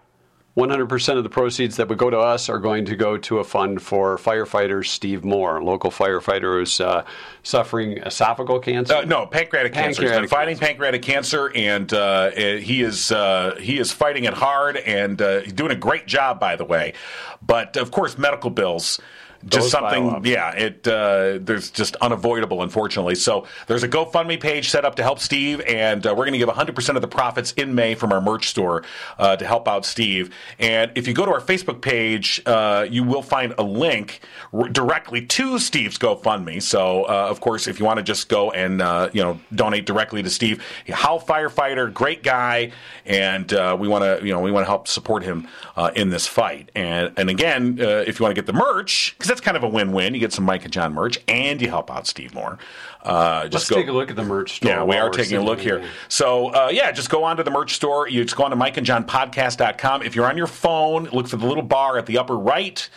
100% 0.58 1.16
of 1.16 1.22
the 1.22 1.30
proceeds 1.30 1.76
that 1.76 1.88
would 1.88 1.98
go 1.98 2.10
to 2.10 2.18
us 2.18 2.48
are 2.48 2.58
going 2.58 2.84
to 2.84 2.96
go 2.96 3.16
to 3.16 3.38
a 3.38 3.44
fund 3.44 3.80
for 3.80 4.18
firefighter 4.18 4.84
Steve 4.84 5.24
Moore, 5.24 5.58
a 5.58 5.64
local 5.64 5.92
firefighter 5.92 6.58
who's 6.58 6.80
uh, 6.80 7.04
suffering 7.44 7.98
esophageal 7.98 8.60
cancer. 8.60 8.94
Uh, 8.96 9.04
no, 9.04 9.24
pancreatic, 9.24 9.72
cancer. 9.72 10.02
He's 10.02 10.10
been 10.10 10.22
Pancreatic 10.22 10.30
fighting 10.30 10.58
pancreatic 10.58 11.02
cancer, 11.02 11.52
and 11.54 11.92
uh, 11.92 11.96
uh, 11.96 12.56
he 12.56 12.82
is 12.82 13.12
uh, 13.12 13.56
he 13.60 13.78
is 13.78 13.92
fighting 13.92 14.24
it 14.24 14.34
hard, 14.34 14.78
and 14.78 15.22
uh, 15.22 15.42
doing 15.42 15.70
a 15.70 15.76
great 15.76 16.08
job, 16.08 16.40
by 16.40 16.56
the 16.56 16.64
way. 16.64 16.94
But 17.40 17.76
of 17.76 17.92
course, 17.92 18.18
medical 18.18 18.50
bills. 18.50 19.00
Just 19.46 19.70
something, 19.70 20.10
up. 20.10 20.26
yeah. 20.26 20.52
It 20.52 20.86
uh, 20.86 21.38
there's 21.40 21.70
just 21.70 21.96
unavoidable, 21.96 22.62
unfortunately. 22.62 23.14
So 23.14 23.46
there's 23.68 23.84
a 23.84 23.88
GoFundMe 23.88 24.40
page 24.40 24.70
set 24.70 24.84
up 24.84 24.96
to 24.96 25.02
help 25.02 25.20
Steve, 25.20 25.60
and 25.60 26.04
uh, 26.04 26.10
we're 26.10 26.24
going 26.24 26.32
to 26.32 26.38
give 26.38 26.48
100 26.48 26.74
percent 26.74 26.96
of 26.96 27.02
the 27.02 27.08
profits 27.08 27.52
in 27.52 27.74
May 27.74 27.94
from 27.94 28.12
our 28.12 28.20
merch 28.20 28.48
store 28.48 28.82
uh, 29.18 29.36
to 29.36 29.46
help 29.46 29.68
out 29.68 29.86
Steve. 29.86 30.34
And 30.58 30.90
if 30.96 31.06
you 31.06 31.14
go 31.14 31.24
to 31.24 31.32
our 31.32 31.40
Facebook 31.40 31.80
page, 31.80 32.42
uh, 32.46 32.86
you 32.90 33.04
will 33.04 33.22
find 33.22 33.54
a 33.58 33.62
link 33.62 34.20
r- 34.52 34.68
directly 34.68 35.24
to 35.26 35.58
Steve's 35.58 35.98
GoFundMe. 35.98 36.60
So 36.60 37.04
uh, 37.04 37.28
of 37.30 37.40
course, 37.40 37.68
if 37.68 37.78
you 37.78 37.86
want 37.86 37.98
to 37.98 38.02
just 38.02 38.28
go 38.28 38.50
and 38.50 38.82
uh, 38.82 39.10
you 39.12 39.22
know 39.22 39.38
donate 39.54 39.86
directly 39.86 40.22
to 40.22 40.30
Steve, 40.30 40.62
How 40.88 41.18
firefighter, 41.18 41.92
great 41.92 42.22
guy, 42.22 42.72
and 43.06 43.52
uh, 43.52 43.76
we 43.78 43.86
want 43.86 44.02
to 44.02 44.26
you 44.26 44.32
know 44.32 44.40
we 44.40 44.50
want 44.50 44.64
to 44.64 44.68
help 44.68 44.88
support 44.88 45.22
him 45.22 45.46
uh, 45.76 45.92
in 45.94 46.10
this 46.10 46.26
fight. 46.26 46.70
And 46.74 47.12
and 47.16 47.30
again, 47.30 47.78
uh, 47.80 48.04
if 48.06 48.18
you 48.18 48.24
want 48.24 48.34
to 48.34 48.40
get 48.40 48.46
the 48.46 48.52
merch, 48.52 49.14
because 49.28 49.40
that's 49.40 49.44
kind 49.44 49.56
of 49.56 49.62
a 49.62 49.68
win-win, 49.68 50.14
you 50.14 50.20
get 50.20 50.32
some 50.32 50.44
Mike 50.44 50.64
and 50.64 50.72
Jon 50.72 50.94
merch, 50.94 51.18
and 51.28 51.60
you 51.60 51.68
help 51.68 51.90
out 51.90 52.06
Steve 52.06 52.34
Moore. 52.34 52.58
Uh, 53.02 53.42
just 53.48 53.52
Let's 53.52 53.70
go, 53.70 53.76
take 53.76 53.88
a 53.88 53.92
look 53.92 54.10
at 54.10 54.16
the 54.16 54.24
merch 54.24 54.54
store. 54.54 54.70
yeah, 54.70 54.84
we 54.84 54.96
are 54.96 55.10
taking 55.10 55.36
a 55.36 55.42
look 55.42 55.60
here. 55.60 55.84
So, 56.08 56.48
uh, 56.48 56.70
yeah, 56.72 56.90
just 56.92 57.10
go 57.10 57.24
onto 57.24 57.42
the 57.42 57.50
merch 57.50 57.74
store. 57.74 58.08
You 58.08 58.24
just 58.24 58.36
go 58.36 58.44
on 58.44 58.50
to 58.50 58.56
mikeandjonpodcast.com. 58.56 60.02
If 60.02 60.16
you're 60.16 60.26
on 60.26 60.36
your 60.38 60.46
phone, 60.46 61.04
look 61.12 61.28
for 61.28 61.36
the 61.36 61.46
little 61.46 61.62
bar 61.62 61.98
at 61.98 62.06
the 62.06 62.18
upper 62.18 62.36
right. 62.36 62.88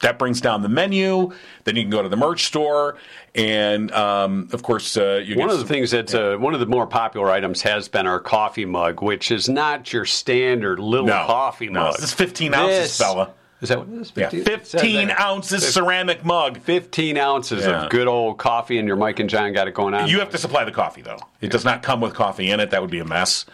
That 0.00 0.18
brings 0.18 0.40
down 0.42 0.60
the 0.62 0.68
menu. 0.68 1.32
Then 1.64 1.74
you 1.76 1.82
can 1.82 1.90
go 1.90 2.02
to 2.02 2.08
the 2.08 2.16
merch 2.18 2.44
store. 2.44 2.98
And, 3.34 3.90
um, 3.92 4.48
of 4.52 4.62
course, 4.62 4.96
uh, 4.96 5.22
you 5.24 5.36
One 5.36 5.48
of 5.48 5.54
the 5.56 5.60
some- 5.60 5.68
things 5.68 5.90
that's 5.90 6.14
uh, 6.14 6.36
one 6.38 6.54
of 6.54 6.60
the 6.60 6.66
more 6.66 6.86
popular 6.86 7.30
items 7.30 7.62
has 7.62 7.88
been 7.88 8.06
our 8.06 8.20
coffee 8.20 8.66
mug, 8.66 9.00
which 9.02 9.30
is 9.30 9.48
not 9.48 9.92
your 9.92 10.04
standard 10.04 10.78
little 10.78 11.06
No, 11.06 11.24
coffee 11.26 11.68
no, 11.68 11.80
mug. 11.84 11.94
this 11.96 12.04
is 12.04 12.12
15 12.12 12.52
ounces, 12.54 12.96
fella. 12.98 13.30
Is 13.62 13.70
that 13.70 13.78
what 13.78 13.88
it 13.88 13.94
is? 14.00 14.12
Yeah, 14.14 14.28
15, 14.28 14.52
It 14.52 14.66
says 14.66 14.80
15 14.82 15.10
ounces 15.18 15.72
ceramic 15.74 16.24
mug. 16.26 16.58
15 16.60 17.16
ounces 17.16 17.64
Yeah. 17.64 17.84
of 17.84 17.90
good 17.90 18.06
old 18.06 18.36
coffee, 18.36 18.76
and 18.78 18.86
your 18.86 18.96
Mike 18.98 19.18
and 19.18 19.30
Jon 19.30 19.52
got 19.54 19.66
it 19.66 19.72
going 19.72 19.94
on. 19.94 20.08
You 20.08 20.18
have 20.18 20.28
to 20.30 20.38
supply 20.38 20.64
the 20.64 20.70
coffee, 20.72 21.00
though. 21.00 21.18
It 21.40 21.50
does 21.50 21.64
not 21.64 21.82
come 21.82 22.00
with 22.02 22.12
coffee 22.12 22.50
in 22.50 22.60
it. 22.60 22.70
That 22.70 22.82
would 22.82 22.90
be 22.90 22.98
a 22.98 23.04
mess. 23.06 23.46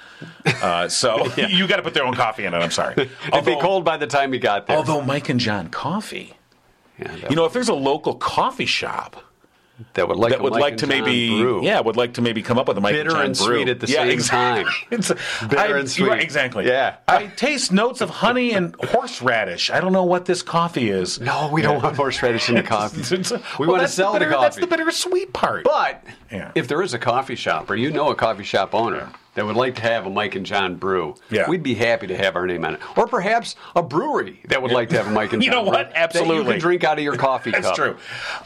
Uh, 0.61 0.89
so 0.89 1.27
you 1.37 1.69
got 1.69 1.77
to 1.77 1.83
put 1.83 1.95
their 1.95 2.05
own 2.05 2.15
coffee 2.15 2.45
in 2.47 2.53
it. 2.53 2.57
I'm 2.59 2.73
sorry. 2.73 2.95
It'd 3.33 3.45
be 3.45 3.57
cold 3.61 3.85
by 3.85 3.97
the 3.97 4.09
time 4.09 4.35
you 4.35 4.41
got 4.41 4.67
there. 4.67 4.77
Although 4.77 5.03
Mike 5.03 5.29
and 5.29 5.39
Jon 5.39 5.69
coffee, 5.69 6.35
Yeah, 6.99 7.15
you 7.31 7.37
know, 7.37 7.45
if 7.45 7.53
there's 7.53 7.69
a 7.69 7.75
local 7.75 8.15
coffee 8.17 8.67
shop 8.67 9.23
that 9.95 10.09
would 10.09 10.17
like 10.19 10.31
that 10.33 10.43
would 10.43 10.53
like 10.53 10.79
to 10.79 10.87
maybe, 10.87 11.29
brew. 11.41 11.65
yeah, 11.65 11.81
would 11.81 11.97
like 11.97 12.15
to 12.15 12.23
maybe 12.23 12.43
come 12.43 12.59
up 12.59 12.69
with 12.69 12.79
a 12.79 12.81
Mike 12.81 12.95
Bitter 12.95 13.11
and 13.11 13.17
Jon 13.17 13.27
and 13.27 13.37
brew. 13.37 13.45
sweet 13.57 13.69
at 13.69 13.81
the 13.81 13.87
yeah, 13.89 14.03
same 14.03 14.11
exactly. 14.11 14.65
time. 14.65 14.73
It's, 14.91 15.09
Bitter 15.09 15.59
I- 15.59 15.79
and 15.79 15.99
you're 15.99 16.09
right, 16.09 16.19
sweet. 16.19 16.23
exactly. 16.25 16.67
Yeah. 16.67 16.97
I 17.09 17.27
taste 17.27 17.73
notes 17.73 18.01
of 18.01 18.11
honey 18.11 18.53
and 18.53 18.75
horseradish. 18.77 19.71
I 19.71 19.81
don't 19.81 19.93
know 19.93 20.05
what 20.05 20.25
this 20.27 20.43
coffee 20.43 20.91
is. 20.91 21.21
No, 21.21 21.51
we 21.53 21.63
don't 21.63 21.83
want 21.83 21.97
horseradish 21.97 22.49
in 22.49 22.55
the 22.57 22.63
coffee. 22.77 23.01
We 23.59 23.67
well, 23.67 23.77
want 23.79 23.83
to 23.83 23.89
sell 23.89 24.13
the, 24.13 24.19
the, 24.19 24.25
bitter, 24.27 24.35
coffee. 24.35 24.45
That's 24.45 24.57
the 24.59 24.67
bittersweet 24.67 25.33
part. 25.33 25.65
But 25.65 26.05
Yeah. 26.31 26.53
if 26.55 26.69
there 26.69 26.83
is 26.83 26.95
a 26.95 26.99
coffee 26.99 27.37
shop 27.37 27.71
or 27.71 27.77
you 27.77 27.91
know 27.91 28.11
a 28.11 28.15
coffee 28.15 28.45
shop 28.45 28.75
owner 28.75 29.09
that 29.35 29.47
would 29.47 29.57
like 29.57 29.77
to 29.77 29.83
have 29.83 30.05
a 30.07 30.11
Mike 30.11 30.35
and 30.35 30.45
Jon 30.45 30.77
brew, 30.77 31.15
Yeah. 31.31 31.49
we'd 31.49 31.63
be 31.63 31.75
happy 31.75 32.07
to 32.07 32.17
have 32.17 32.37
our 32.37 32.47
name 32.47 32.65
on 32.65 32.75
it. 32.75 32.81
Or 32.99 33.07
perhaps 33.07 33.57
a 33.75 33.83
brewery 33.83 34.41
that 34.49 34.61
would 34.61 34.73
like 34.73 34.91
to 34.91 34.97
have 34.99 35.07
a 35.07 35.11
Mike 35.11 35.33
and 35.33 35.43
You 35.43 35.51
Jon 35.51 35.59
you 35.61 35.65
know 35.65 35.71
what? 35.71 35.87
brew 35.87 35.95
that 35.95 36.15
you 36.15 36.21
Absolutely. 36.21 36.53
can 36.53 36.61
drink 36.61 36.85
out 36.85 36.99
of 36.99 37.05
your 37.05 37.17
coffee 37.17 37.51
That's 37.53 37.67
cup. 37.69 37.77
true. 37.77 37.97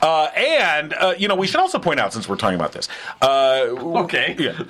Uh, 0.01 0.27
and, 0.37 0.95
uh, 0.95 1.15
you 1.19 1.27
know, 1.29 1.35
we 1.35 1.47
should 1.49 1.61
also 1.61 1.79
point 1.81 1.99
out, 1.99 2.13
since 2.13 2.29
we're 2.29 2.37
talking 2.37 2.55
about 2.57 2.73
this. 2.73 2.89
Uh, 3.21 3.67
Okay. 4.07 4.37
Yeah. 4.39 4.63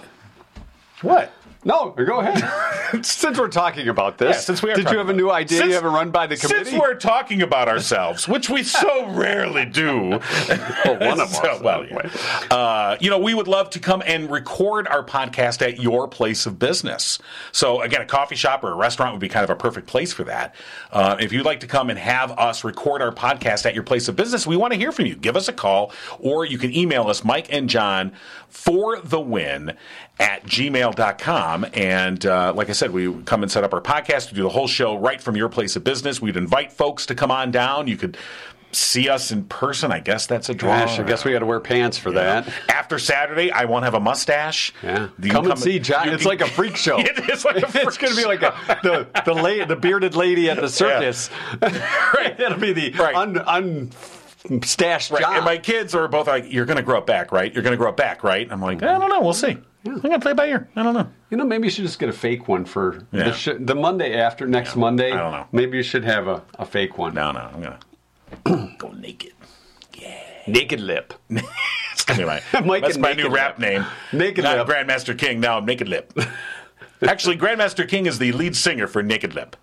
What? 1.02 1.30
No, 1.66 1.90
go 1.90 2.20
ahead. 2.20 3.04
since 3.04 3.36
we're 3.40 3.48
talking 3.48 3.88
about 3.88 4.18
this, 4.18 4.36
Yeah, 4.36 4.40
since 4.40 4.62
we 4.62 4.72
did 4.72 4.88
you 4.88 4.98
have 4.98 5.08
a 5.08 5.12
new 5.12 5.30
idea 5.30 5.58
Since- 5.58 5.68
you 5.70 5.74
haven't 5.74 5.92
run 5.92 6.12
by 6.12 6.28
the 6.28 6.36
committee? 6.36 6.70
Since 6.70 6.80
we're 6.80 6.94
talking 6.94 7.42
about 7.42 7.66
ourselves, 7.68 8.28
which 8.28 8.48
we 8.48 8.62
so 8.62 9.06
rarely 9.10 9.64
do, 9.64 10.10
well, 10.10 10.98
one 11.00 11.18
of 11.20 11.28
So, 11.36 11.42
us. 11.42 11.60
well, 11.60 11.82
anyway. 11.82 12.08
uh, 12.52 12.96
you 13.00 13.10
know, 13.10 13.18
we 13.18 13.34
would 13.34 13.48
love 13.48 13.70
to 13.70 13.80
come 13.80 14.00
and 14.06 14.30
record 14.30 14.86
our 14.86 15.04
podcast 15.04 15.60
at 15.60 15.80
your 15.80 16.06
place 16.06 16.46
of 16.46 16.56
business. 16.60 17.18
So, 17.50 17.80
again, 17.82 18.00
a 18.00 18.06
coffee 18.06 18.36
shop 18.36 18.62
or 18.62 18.70
a 18.70 18.76
restaurant 18.76 19.12
would 19.14 19.20
be 19.20 19.28
kind 19.28 19.42
of 19.42 19.50
a 19.50 19.56
perfect 19.56 19.88
place 19.88 20.12
for 20.12 20.22
that. 20.22 20.54
Uh, 20.92 21.16
if 21.18 21.32
you'd 21.32 21.44
like 21.44 21.58
to 21.60 21.66
come 21.66 21.90
and 21.90 21.98
have 21.98 22.30
us 22.38 22.62
record 22.62 23.02
our 23.02 23.10
podcast 23.12 23.66
at 23.66 23.74
your 23.74 23.82
place 23.82 24.06
of 24.06 24.14
business, 24.14 24.46
we 24.46 24.56
want 24.56 24.72
to 24.72 24.78
hear 24.78 24.92
from 24.92 25.06
you. 25.06 25.16
Give 25.16 25.34
us 25.36 25.48
a 25.48 25.52
call, 25.52 25.90
or 26.20 26.44
you 26.44 26.58
can 26.58 26.72
email 26.72 27.08
us, 27.08 27.24
Mike 27.24 27.48
and 27.52 27.68
Jon, 27.68 28.12
for 28.48 29.00
the 29.00 29.20
win 29.20 29.76
at 30.18 30.44
gmail.com. 30.44 31.66
And 31.74 32.24
uh, 32.24 32.52
like 32.54 32.68
I 32.70 32.72
said, 32.72 32.90
we 32.92 33.12
come 33.24 33.42
and 33.42 33.52
set 33.52 33.64
up 33.64 33.74
our 33.74 33.80
podcast. 33.82 34.30
We 34.32 34.36
do 34.36 34.42
the 34.44 34.48
whole 34.48 34.68
show 34.68 34.96
right 34.96 35.20
from 35.20 35.36
your 35.36 35.48
place 35.48 35.76
of 35.76 35.84
business. 35.84 36.20
We'd 36.20 36.36
invite 36.36 36.72
folks 36.72 37.06
to 37.06 37.14
come 37.14 37.30
on 37.30 37.50
down. 37.50 37.86
You 37.86 37.96
could 37.96 38.16
see 38.72 39.08
us 39.08 39.30
in 39.30 39.44
person, 39.44 39.90
I 39.90 40.00
guess 40.00 40.26
that's 40.26 40.48
a 40.50 40.54
draw. 40.54 40.80
Gosh, 40.80 40.98
I 40.98 41.02
guess 41.04 41.24
we 41.24 41.32
got 41.32 41.38
to 41.38 41.46
wear 41.46 41.60
pants 41.60 41.96
for 41.96 42.10
that. 42.12 42.46
After 42.68 42.98
Saturday, 42.98 43.50
I 43.50 43.64
won't 43.64 43.84
have 43.84 43.94
a 43.94 44.00
mustache. 44.00 44.72
Yeah, 44.82 45.08
You 45.22 45.30
come 45.30 45.44
can 45.44 45.52
and 45.52 45.60
see 45.60 45.78
Jon. 45.78 46.08
It's 46.10 46.26
like 46.26 46.40
a 46.42 46.46
freak 46.46 46.76
show. 46.86 46.98
It 46.98 47.30
is 47.30 47.44
like 47.44 47.56
it's 47.74 47.96
going 47.96 48.12
to 48.12 48.16
be 48.16 48.26
like 48.26 48.42
a 48.42 48.54
the 48.82 49.06
the, 49.24 49.32
la- 49.34 49.64
the 49.64 49.76
bearded 49.76 50.14
lady 50.14 50.50
at 50.50 50.60
the 50.60 50.68
circus. 50.70 51.30
right, 51.62 52.38
it'll 52.38 52.58
be 52.58 52.72
the 52.74 52.90
Right. 52.92 53.14
un, 53.14 53.34
unstashed 54.50 55.10
Right. 55.10 55.22
Jon. 55.22 55.36
And 55.36 55.44
my 55.44 55.58
kids 55.58 55.94
are 55.94 56.06
both 56.08 56.26
like, 56.26 56.52
"You're 56.52 56.66
going 56.66 56.76
to 56.76 56.82
grow 56.82 56.98
up 56.98 57.06
back, 57.06 57.32
right? 57.32 57.52
You're 57.54 57.62
going 57.62 57.72
to 57.72 57.78
grow 57.78 57.90
up 57.90 57.96
back, 57.96 58.22
right?" 58.24 58.46
I'm 58.50 58.60
like, 58.60 58.82
"I 58.82 58.98
don't 58.98 59.08
know. 59.08 59.20
We'll 59.20 59.32
see. 59.32 59.56
I'm 59.86 60.00
going 60.00 60.12
to 60.12 60.20
play 60.20 60.32
by 60.32 60.46
ear. 60.46 60.68
I 60.76 60.82
don't 60.82 60.94
know." 60.94 61.08
you 61.30 61.36
know, 61.36 61.44
maybe 61.44 61.64
you 61.66 61.70
should 61.70 61.84
just 61.84 61.98
get 61.98 62.08
a 62.08 62.12
fake 62.12 62.48
one 62.48 62.64
for 62.64 63.06
Yeah. 63.12 63.24
the, 63.24 63.32
sh- 63.32 63.48
the 63.58 63.74
Monday 63.74 64.14
after 64.18 64.46
next 64.46 64.76
Monday. 64.76 65.12
I 65.12 65.16
don't 65.16 65.32
know. 65.32 65.46
Maybe 65.52 65.76
you 65.76 65.82
should 65.82 66.04
have 66.04 66.28
a, 66.28 66.42
a 66.58 66.64
fake 66.66 66.98
one. 66.98 67.14
No, 67.14 67.32
no, 67.32 67.40
I'm 67.40 67.60
going 67.62 67.74
to 68.44 68.74
go 68.78 68.90
naked. 68.92 69.32
Yeah, 69.94 70.18
Naked 70.46 70.80
lip. 70.80 71.14
It's 71.92 72.04
gonna 72.04 72.18
be 72.20 72.24
my, 72.26 72.60
Mike 72.66 72.82
that's 72.82 72.98
my 72.98 73.14
new 73.14 73.28
rap 73.30 73.58
name. 73.58 73.84
Naked 74.12 74.44
Not 74.44 74.58
Lip. 74.58 74.68
Grandmaster 74.68 75.16
King. 75.18 75.40
Now 75.40 75.58
Naked 75.60 75.88
Lip. 75.88 76.12
Actually, 77.02 77.36
Grandmaster 77.38 77.88
King 77.88 78.04
is 78.06 78.18
the 78.18 78.30
lead 78.32 78.54
singer 78.54 78.86
for 78.86 79.02
Naked 79.02 79.34
Lip. 79.34 79.56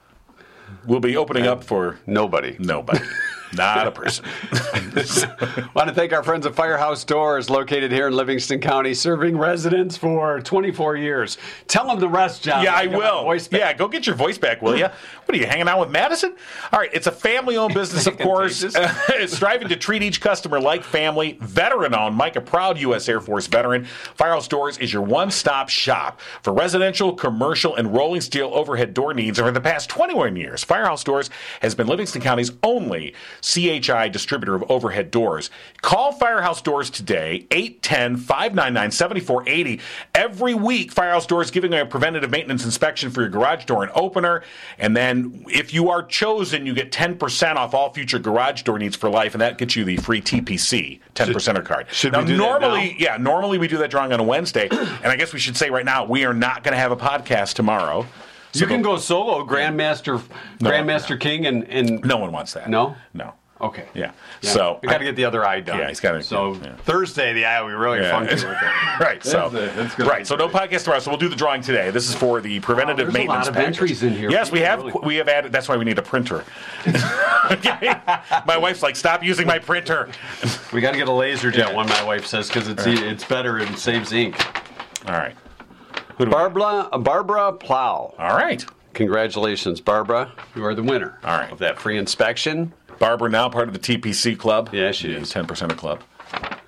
We'll 0.85 0.99
be 0.99 1.15
opening 1.15 1.45
up 1.47 1.63
for 1.63 1.99
Nobody. 2.07 2.55
nobody, 2.59 2.99
not 3.55 3.87
a 3.87 3.91
person. 3.91 4.25
Want 5.73 5.89
to 5.89 5.93
thank 5.93 6.13
our 6.13 6.23
friends 6.23 6.45
at 6.45 6.55
Firehouse 6.55 7.03
Doors, 7.03 7.49
located 7.49 7.91
here 7.91 8.07
in 8.07 8.15
Livingston 8.15 8.59
County, 8.59 8.93
serving 8.93 9.37
residents 9.37 9.97
for 9.97 10.41
24 10.41 10.97
years. 10.97 11.37
Tell 11.67 11.87
them 11.87 11.99
the 11.99 12.07
rest, 12.07 12.43
Jon. 12.43 12.63
Yeah, 12.63 12.75
I 12.75 12.87
will. 12.87 13.35
Yeah, 13.51 13.73
go 13.73 13.87
get 13.87 14.05
your 14.05 14.15
voice 14.15 14.37
back, 14.37 14.61
will 14.61 14.77
you? 14.77 14.85
What 15.25 15.35
are 15.35 15.37
you 15.37 15.45
hanging 15.45 15.67
out 15.67 15.79
with 15.79 15.89
Madison? 15.89 16.35
All 16.71 16.79
right, 16.79 16.89
it's 16.93 17.07
a 17.07 17.11
family-owned 17.11 17.73
business, 17.73 18.07
of 18.07 18.17
course. 18.19 18.63
It's 19.09 19.35
striving 19.35 19.69
to 19.69 19.75
treat 19.75 20.01
each 20.03 20.19
customer 20.21 20.59
like 20.59 20.83
family. 20.83 21.37
Veteran-owned, 21.41 22.15
Mike, 22.15 22.35
a 22.35 22.41
proud 22.41 22.77
U.S. 22.79 23.07
Air 23.07 23.21
Force 23.21 23.47
veteran. 23.47 23.85
Firehouse 24.15 24.47
Doors 24.47 24.77
is 24.77 24.91
your 24.91 25.01
one-stop 25.01 25.69
shop 25.69 26.19
for 26.41 26.53
residential, 26.53 27.13
commercial, 27.13 27.75
and 27.75 27.93
rolling 27.93 28.21
steel 28.21 28.51
overhead 28.53 28.93
door 28.93 29.13
needs. 29.13 29.39
Over 29.39 29.51
the 29.51 29.61
past 29.61 29.89
21 29.89 30.35
years, 30.35 30.63
Firehouse 30.63 31.03
Doors 31.03 31.29
has 31.61 31.75
been 31.75 31.87
Livingston 31.87 32.21
County's 32.21 32.51
only 32.63 33.13
CHI 33.43 34.09
distributor 34.09 34.55
of 34.55 34.63
overhead 34.71 35.11
doors. 35.11 35.51
Call 35.81 36.13
Firehouse 36.13 36.61
Doors 36.61 36.89
today, 36.89 37.45
810-599-7480. 37.49 39.81
Every 40.15 40.53
week, 40.53 40.93
Firehouse 40.93 41.25
Doors 41.25 41.51
giving 41.51 41.73
a 41.73 41.85
preventative 41.85 42.31
maintenance 42.31 42.63
inspection 42.63 43.11
for 43.11 43.19
your 43.21 43.29
garage 43.29 43.65
door 43.65 43.83
and 43.83 43.91
opener. 43.95 44.43
And 44.77 44.95
then 44.95 45.43
if 45.49 45.73
you 45.73 45.89
are 45.89 46.03
chosen, 46.03 46.65
you 46.65 46.73
get 46.73 46.89
10% 46.91 47.55
off 47.55 47.73
all 47.73 47.91
future 47.93 48.19
garage 48.19 48.61
door 48.63 48.79
needs 48.79 48.95
for 48.95 49.09
life, 49.09 49.33
and 49.33 49.41
that 49.41 49.57
gets 49.57 49.75
you 49.75 49.83
the 49.83 49.97
free 49.97 50.21
TPC 50.21 51.01
10%er 51.13 51.61
card. 51.61 51.87
should 51.91 52.13
now, 52.13 52.21
we 52.21 52.27
do 52.27 52.37
that 52.37 52.39
normally, 52.43 52.91
now? 52.91 52.95
yeah, 52.97 53.17
normally 53.17 53.57
we 53.57 53.67
do 53.67 53.79
that 53.79 53.91
drawing 53.91 54.13
on 54.13 54.21
a 54.21 54.23
Wednesday. 54.23 54.69
and 54.71 55.05
I 55.05 55.17
guess 55.17 55.33
we 55.33 55.39
should 55.39 55.57
say 55.57 55.69
right 55.69 55.83
now, 55.83 56.05
we 56.05 56.23
are 56.23 56.33
not 56.33 56.63
going 56.63 56.71
to 56.71 56.79
have 56.79 56.93
a 56.93 56.97
podcast 56.97 57.55
tomorrow. 57.55 58.07
So 58.53 58.59
You 58.61 58.67
can 58.67 58.81
go 58.81 58.97
solo, 58.97 59.45
Grandmaster, 59.45 60.21
No, 60.61 60.69
Grandmaster 60.69 61.11
no. 61.11 61.17
King, 61.17 61.45
and, 61.47 61.63
and 61.69 62.03
No 62.05 62.17
one 62.17 62.31
wants 62.31 62.53
that. 62.53 62.69
No? 62.69 62.95
No. 63.13 63.33
Okay. 63.61 63.85
Yeah. 63.93 64.11
So 64.41 64.77
we 64.81 64.89
got 64.89 64.97
to 64.97 65.05
get 65.05 65.15
the 65.15 65.23
other 65.23 65.45
eye 65.45 65.61
done. 65.61 65.79
Yeah, 65.79 65.87
he's 65.87 66.01
gotta- 66.01 66.21
So 66.21 66.53
yeah. 66.55 66.75
Thursday, 66.79 67.31
the 67.31 67.45
eye, 67.45 67.63
we 67.63 67.71
really 67.71 68.01
Yeah. 68.01 68.11
funky 68.11 68.33
with 68.35 68.43
it. 68.43 68.99
right. 68.99 69.23
So 69.23 69.47
That's- 69.49 69.75
that's 69.75 69.95
good. 69.95 70.05
right. 70.07 70.27
So 70.27 70.35
no 70.35 70.49
podcast 70.49 70.83
tomorrow. 70.83 70.99
So 70.99 71.11
we'll 71.11 71.17
do 71.19 71.29
the 71.29 71.35
drawing 71.35 71.61
today. 71.61 71.89
This 71.89 72.09
is 72.09 72.13
for 72.15 72.41
the 72.41 72.59
preventative 72.59 73.07
Wow, 73.07 73.13
there's 73.13 73.25
a 73.25 73.27
lot 73.27 73.33
maintenance. 73.37 73.47
of 73.47 73.53
package. 73.53 73.67
entries 73.67 74.03
in 74.03 74.13
here. 74.15 74.29
Yes, 74.29 74.51
we 74.51 74.59
have. 74.59 74.79
really- 74.83 74.91
We 75.05 75.15
have 75.15 75.29
added. 75.29 75.51
That's 75.53 75.69
why 75.69 75.77
we 75.77 75.85
need 75.85 75.97
a 75.97 76.01
printer. 76.01 76.43
My 78.45 78.57
wife's 78.57 78.83
like, 78.83 78.95
stop 78.95 79.23
using 79.23 79.47
my 79.47 79.59
printer. 79.59 80.09
We 80.73 80.81
got 80.81 80.91
to 80.91 80.97
get 80.97 81.07
a 81.07 81.11
laser 81.13 81.51
jet 81.51 81.73
one. 81.73 81.87
My 81.87 82.03
wife 82.03 82.25
says 82.25 82.47
because 82.47 82.67
it's 82.67 82.85
e- 82.87 82.93
it's 83.05 83.23
better 83.23 83.57
and 83.59 83.77
saves 83.77 84.11
ink. 84.13 84.35
All 85.07 85.13
right. 85.13 85.35
Who 86.17 86.25
do 86.25 86.29
we- 86.29 86.31
Barbara 86.31 86.89
Barbara 86.99 87.53
Plow. 87.53 88.13
All 88.17 88.35
right. 88.37 88.65
Congratulations, 88.93 89.81
Barbara. 89.81 90.31
You 90.55 90.63
are 90.65 90.75
the 90.75 90.83
winner. 90.83 91.19
All 91.23 91.37
right. 91.37 91.51
Of 91.51 91.59
that 91.59 91.79
free 91.79 91.97
inspection. 91.97 92.73
Barbara 92.99 93.29
now 93.29 93.49
part 93.49 93.67
of 93.67 93.73
the 93.73 93.79
TPC 93.79 94.37
club. 94.37 94.69
Yeah, 94.71 94.91
she 94.91 95.11
is. 95.11 95.29
Ten 95.31 95.45
percent 95.47 95.71
of 95.71 95.77
club. 95.77 96.01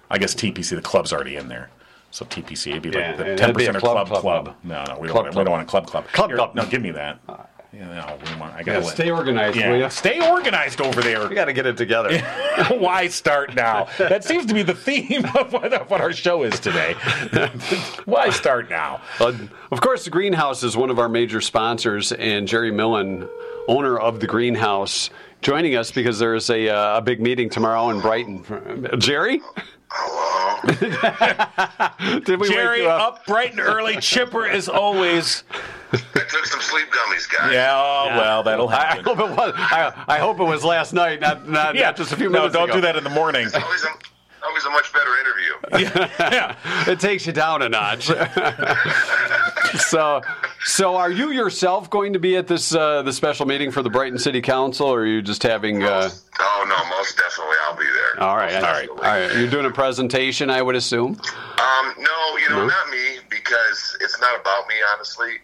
I 0.10 0.18
guess 0.18 0.34
TPC. 0.34 0.76
The 0.76 0.82
club's 0.82 1.14
already 1.14 1.36
in 1.36 1.48
there. 1.48 1.70
So 2.12 2.26
TPC 2.26 2.74
would 2.74 2.82
be 2.82 2.90
Yeah, 2.90 3.10
like 3.10 3.18
the 3.18 3.24
it'd 3.26 3.38
ten 3.38 3.50
be 3.54 3.66
a 3.66 3.74
percent 3.74 3.76
of 3.78 3.82
club, 3.84 4.08
club, 4.08 4.22
club, 4.22 4.44
club. 4.46 4.56
No, 4.64 4.84
no, 4.86 5.00
we 5.00 5.08
don't, 5.08 5.14
Club, 5.14 5.26
want, 5.26 5.28
we 5.28 5.32
club. 5.34 5.46
don't 5.46 5.52
want 5.52 5.64
a 5.64 5.70
club 5.70 5.88
club. 5.88 6.08
Club, 6.14 6.32
club. 6.32 6.56
No, 6.56 6.66
give 6.66 6.82
me 6.82 6.92
that. 6.92 7.20
Uh, 7.28 7.38
Yeah, 7.76 7.88
no, 7.88 8.18
we 8.32 8.40
want, 8.40 8.54
I 8.54 8.64
gotta 8.64 8.86
Yeah, 8.86 8.90
stay 8.90 9.12
organized, 9.12 9.58
Yeah, 9.58 9.70
will 9.72 9.80
you? 9.80 9.90
Stay 9.90 10.26
organized 10.26 10.80
over 10.80 11.02
there. 11.02 11.28
We 11.28 11.36
got 11.36 11.46
to 11.46 11.54
get 11.54 11.66
it 11.66 11.76
together. 11.76 12.18
Why 12.70 13.08
start 13.08 13.54
now? 13.54 13.90
That 13.98 14.24
seems 14.24 14.46
to 14.46 14.54
be 14.54 14.64
the 14.64 14.74
theme 14.74 15.26
of 15.38 15.52
what, 15.52 15.74
of 15.74 15.90
what 15.90 16.00
our 16.00 16.14
show 16.14 16.44
is 16.44 16.58
today. 16.60 16.94
Why 18.06 18.30
start 18.30 18.70
now? 18.70 19.02
Uh, 19.20 19.34
of 19.72 19.82
course, 19.82 20.06
the 20.06 20.10
Greenhouse 20.10 20.64
is 20.64 20.78
one 20.78 20.90
of 20.90 21.00
our 21.00 21.10
major 21.10 21.42
sponsors, 21.42 22.14
and 22.14 22.48
Jerry 22.48 22.72
Millen, 22.72 23.28
owner 23.68 23.98
of 23.98 24.22
the 24.22 24.28
Greenhouse, 24.28 25.10
joining 25.42 25.76
us 25.76 25.92
because 25.92 26.18
there 26.18 26.36
is 26.36 26.50
a, 26.50 26.70
uh, 26.70 27.00
a 27.00 27.02
big 27.02 27.20
meeting 27.20 27.50
tomorrow 27.50 27.90
in 27.90 28.00
Brighton. 28.00 28.90
Jerry? 29.00 29.42
Hello. 29.90 30.62
Did 32.22 32.40
we 32.40 32.50
Jerry, 32.50 32.80
wake 32.80 32.84
you 32.84 32.90
up 32.90 33.26
bright 33.26 33.52
and 33.52 33.60
early, 33.60 33.98
chipper 33.98 34.46
as 34.46 34.68
always. 34.68 35.44
I 35.92 35.98
took 35.98 36.46
some 36.46 36.62
sleep 36.62 36.88
gummies, 36.90 37.30
guys. 37.32 37.54
Yeah, 37.54 37.72
oh, 37.74 38.08
well, 38.18 38.44
that'll 38.44 38.68
happen. 38.68 39.00
I 39.06 39.14
hope 39.14 39.20
it 39.20 39.36
was. 39.38 39.54
I, 39.56 40.04
I 40.08 40.18
hope 40.18 40.40
it 40.40 40.44
was 40.44 40.64
last 40.64 40.94
night, 40.94 41.22
not 41.22 41.48
not, 41.48 41.76
not 41.76 41.96
just 41.96 42.12
a 42.12 42.18
few 42.18 42.30
minutes. 42.30 42.54
no, 42.54 42.60
don't 42.60 42.70
ago. 42.70 42.78
do 42.78 42.82
that 42.82 42.96
in 42.96 43.04
the 43.04 43.10
morning. 43.10 43.48
Always 44.46 44.66
a, 44.66 44.68
a 44.68 44.72
much 44.72 44.94
better 44.94 45.12
interview. 45.18 45.54
yeah. 46.20 46.56
It 46.92 47.00
takes 47.00 47.26
you 47.26 47.34
down 47.34 47.62
a 47.64 47.70
notch. 47.70 48.06
so, 49.90 50.22
so 50.64 50.96
are 50.96 51.12
you 51.12 51.32
yourself 51.32 51.90
going 51.90 52.14
to 52.14 52.20
be 52.20 52.36
at 52.38 52.48
this 52.48 52.74
uh, 52.76 53.02
the 53.02 53.12
special 53.14 53.46
meeting 53.46 53.72
for 53.72 53.82
the 53.82 53.90
Brighton 53.90 54.20
City 54.20 54.42
Council, 54.42 54.88
or 54.88 55.02
are 55.02 55.06
you 55.06 55.22
just 55.22 55.44
having? 55.44 55.84
Uh, 55.84 56.10
Oh 56.38 56.66
no, 56.68 56.98
most 56.98 57.18
definitely 57.18 57.56
I'll 57.64 57.78
be 57.78 57.86
there. 57.86 58.22
all 58.24 58.36
right, 58.36 58.54
all 58.56 58.62
Most 58.62 58.72
right, 58.72 58.90
all 58.90 58.96
right. 58.98 59.36
You're 59.38 59.50
doing 59.50 59.66
a 59.66 59.72
presentation, 59.72 60.50
I 60.50 60.62
would 60.62 60.76
assume. 60.76 61.12
Um, 61.22 61.94
no, 61.98 62.38
you 62.38 62.50
know, 62.50 62.58
No? 62.62 62.68
not 62.68 62.90
me, 62.90 63.18
because 63.30 63.98
it's 64.02 64.20
not 64.20 64.40
about 64.40 64.68
me, 64.68 64.76
honestly. 64.94 65.38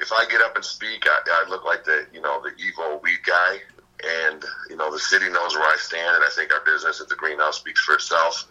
If 0.00 0.10
I 0.12 0.24
get 0.28 0.40
up 0.40 0.56
and 0.56 0.64
speak, 0.64 1.04
I, 1.06 1.44
I 1.46 1.48
look 1.48 1.64
like 1.64 1.84
the, 1.84 2.06
you 2.12 2.20
know, 2.20 2.42
the 2.42 2.50
evil 2.62 3.00
weed 3.02 3.18
guy, 3.24 3.58
and 4.04 4.44
you 4.70 4.76
know, 4.76 4.90
the 4.92 4.98
city 4.98 5.28
knows 5.28 5.54
where 5.54 5.64
I 5.64 5.76
stand, 5.78 6.16
and 6.16 6.24
I 6.24 6.30
think 6.30 6.52
our 6.52 6.64
business 6.64 7.00
at 7.00 7.08
the 7.08 7.16
greenhouse 7.16 7.58
speaks 7.58 7.80
for 7.82 7.94
itself. 7.94 8.46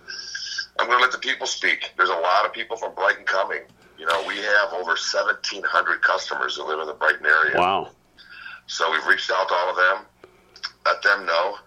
I'm 0.80 0.88
going 0.88 0.98
to 0.98 1.04
let 1.04 1.12
the 1.12 1.20
people 1.20 1.46
speak. 1.46 1.94
There's 1.98 2.10
a 2.10 2.14
lot 2.14 2.46
of 2.46 2.54
people 2.54 2.78
from 2.78 2.96
Brighton 2.96 3.26
coming. 3.26 3.62
You 3.98 4.08
know, 4.08 4.24
we 4.28 4.38
have 4.38 4.74
over 4.74 4.98
1,700 4.98 6.02
customers 6.02 6.58
that 6.58 6.64
live 6.64 6.80
in 6.80 6.88
the 6.88 6.94
Brighton 6.94 7.26
area. 7.26 7.58
Wow. 7.58 7.90
So 8.66 8.92
we've 8.92 9.06
reached 9.06 9.30
out 9.32 9.48
to 9.50 9.54
all 9.54 9.70
of 9.70 9.76
them, 9.76 10.06
let 10.86 11.02
them 11.04 11.26
know 11.26 11.58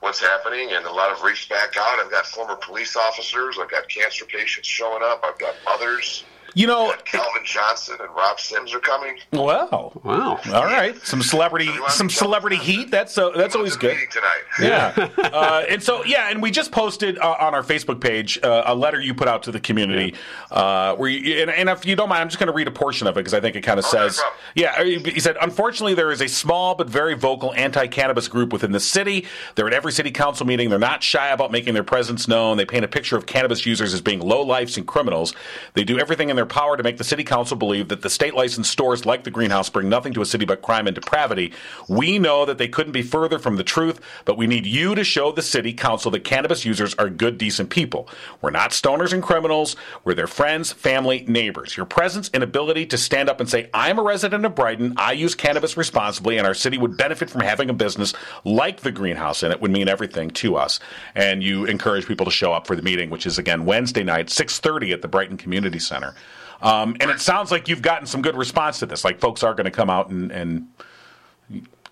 what's 0.00 0.20
happening, 0.20 0.70
and 0.72 0.86
a 0.86 0.92
lot 0.92 1.08
have 1.08 1.22
reached 1.22 1.50
back 1.50 1.76
out. 1.76 1.98
I've 1.98 2.10
got 2.10 2.26
former 2.26 2.56
police 2.56 2.96
officers, 2.96 3.58
I've 3.60 3.70
got 3.70 3.88
cancer 3.88 4.24
patients 4.24 4.68
showing 4.68 5.02
up, 5.02 5.22
I've 5.24 5.38
got 5.38 5.54
mothers. 5.64 6.24
You 6.54 6.66
know, 6.66 6.94
Calvin 7.04 7.42
Johnson 7.44 7.96
and 8.00 8.08
Rob 8.14 8.40
Sims 8.40 8.74
are 8.74 8.80
coming. 8.80 9.18
wow. 9.32 9.92
Wow. 10.02 10.38
All 10.52 10.64
right, 10.64 10.96
some 11.06 11.22
celebrity, 11.22 11.70
some 11.88 12.08
celebrity 12.10 12.56
heat. 12.56 12.90
That's 12.90 13.16
uh, 13.18 13.30
that's 13.30 13.54
always 13.54 13.76
Come 13.76 13.90
to 13.90 13.96
the 13.96 14.00
good. 14.06 14.10
tonight. 14.10 15.08
Yeah, 15.18 15.28
uh, 15.32 15.64
and 15.68 15.82
so 15.82 16.04
yeah, 16.04 16.30
and 16.30 16.42
we 16.42 16.50
just 16.50 16.72
posted 16.72 17.18
uh, 17.18 17.36
on 17.38 17.54
our 17.54 17.62
Facebook 17.62 18.00
page 18.00 18.38
uh, 18.42 18.64
a 18.66 18.74
letter 18.74 19.00
you 19.00 19.14
put 19.14 19.28
out 19.28 19.42
to 19.44 19.52
the 19.52 19.60
community. 19.60 20.14
Uh, 20.50 20.94
where 20.96 21.08
you, 21.10 21.42
and, 21.42 21.50
and 21.50 21.68
if 21.68 21.84
you 21.84 21.94
don't 21.96 22.08
mind, 22.08 22.22
I'm 22.22 22.28
just 22.28 22.38
going 22.38 22.46
to 22.48 22.52
read 22.52 22.66
a 22.68 22.72
portion 22.72 23.06
of 23.06 23.16
it 23.16 23.20
because 23.20 23.34
I 23.34 23.40
think 23.40 23.54
it 23.56 23.60
kind 23.62 23.78
of 23.78 23.84
Oh, 23.84 23.90
says, 23.90 24.16
problem. 24.18 24.38
yeah. 24.54 24.82
He 25.12 25.20
said, 25.20 25.36
unfortunately, 25.40 25.94
there 25.94 26.10
is 26.10 26.20
a 26.20 26.28
small 26.28 26.74
but 26.74 26.88
very 26.88 27.14
vocal 27.14 27.52
anti-cannabis 27.54 28.28
group 28.28 28.52
within 28.52 28.72
the 28.72 28.80
city. 28.80 29.26
They're 29.54 29.66
at 29.66 29.72
every 29.74 29.92
city 29.92 30.10
council 30.10 30.46
meeting. 30.46 30.70
They're 30.70 30.78
not 30.78 31.02
shy 31.02 31.28
about 31.28 31.52
making 31.52 31.74
their 31.74 31.84
presence 31.84 32.26
known. 32.28 32.56
They 32.56 32.64
paint 32.64 32.84
a 32.84 32.88
picture 32.88 33.16
of 33.16 33.26
cannabis 33.26 33.66
users 33.66 33.92
as 33.94 34.00
being 34.00 34.20
low 34.20 34.42
lifes 34.42 34.76
and 34.76 34.86
criminals. 34.86 35.34
They 35.74 35.84
do 35.84 35.98
everything 35.98 36.30
in 36.30 36.36
their 36.38 36.46
power 36.46 36.76
to 36.76 36.82
make 36.82 36.96
the 36.96 37.04
city 37.04 37.24
council 37.24 37.56
believe 37.56 37.88
that 37.88 38.02
the 38.02 38.08
state 38.08 38.32
licensed 38.32 38.70
stores 38.70 39.04
like 39.04 39.24
the 39.24 39.30
greenhouse 39.30 39.68
bring 39.68 39.88
nothing 39.88 40.14
to 40.14 40.22
a 40.22 40.26
city 40.26 40.44
but 40.44 40.62
crime 40.62 40.86
and 40.86 40.94
depravity. 40.94 41.52
We 41.88 42.18
know 42.18 42.44
that 42.44 42.58
they 42.58 42.68
couldn't 42.68 42.92
be 42.92 43.02
further 43.02 43.38
from 43.38 43.56
the 43.56 43.64
truth, 43.64 44.00
but 44.24 44.38
we 44.38 44.46
need 44.46 44.64
you 44.64 44.94
to 44.94 45.02
show 45.02 45.32
the 45.32 45.42
city 45.42 45.72
council 45.72 46.10
that 46.12 46.24
cannabis 46.24 46.64
users 46.64 46.94
are 46.94 47.10
good, 47.10 47.38
decent 47.38 47.70
people. 47.70 48.08
We're 48.40 48.50
not 48.50 48.70
stoners 48.70 49.12
and 49.12 49.22
criminals. 49.22 49.74
We're 50.04 50.14
their 50.14 50.28
friends, 50.28 50.72
family, 50.72 51.24
neighbors. 51.26 51.76
Your 51.76 51.86
presence 51.86 52.30
and 52.32 52.42
ability 52.42 52.86
to 52.86 52.96
stand 52.98 53.28
up 53.28 53.40
and 53.40 53.50
say, 53.50 53.68
I'm 53.74 53.98
a 53.98 54.02
resident 54.02 54.44
of 54.44 54.54
Brighton, 54.54 54.94
I 54.96 55.12
use 55.12 55.34
cannabis 55.34 55.76
responsibly, 55.76 56.38
and 56.38 56.46
our 56.46 56.54
city 56.54 56.78
would 56.78 56.96
benefit 56.96 57.28
from 57.30 57.40
having 57.40 57.68
a 57.68 57.74
business 57.74 58.14
like 58.44 58.80
the 58.80 58.92
greenhouse 58.92 59.42
in 59.42 59.50
it 59.50 59.60
would 59.60 59.72
mean 59.72 59.88
everything 59.88 60.30
to 60.30 60.56
us. 60.56 60.78
And 61.14 61.42
you 61.42 61.64
encourage 61.64 62.06
people 62.06 62.26
to 62.26 62.32
show 62.32 62.52
up 62.52 62.66
for 62.66 62.76
the 62.76 62.82
meeting, 62.82 63.10
which 63.10 63.26
is 63.26 63.38
again 63.38 63.64
Wednesday 63.64 64.04
night, 64.04 64.28
6:30 64.30 64.92
at 64.92 65.02
the 65.02 65.08
Brighton 65.08 65.36
Community 65.36 65.78
Center. 65.78 66.14
Um, 66.60 66.96
and 67.00 67.10
it 67.10 67.20
sounds 67.20 67.50
like 67.50 67.68
you've 67.68 67.82
gotten 67.82 68.06
some 68.06 68.22
good 68.22 68.36
response 68.36 68.80
to 68.80 68.86
this. 68.86 69.04
Like 69.04 69.20
folks 69.20 69.42
are 69.42 69.54
going 69.54 69.66
to 69.66 69.70
come 69.70 69.90
out 69.90 70.10
and, 70.10 70.32
and 70.32 70.68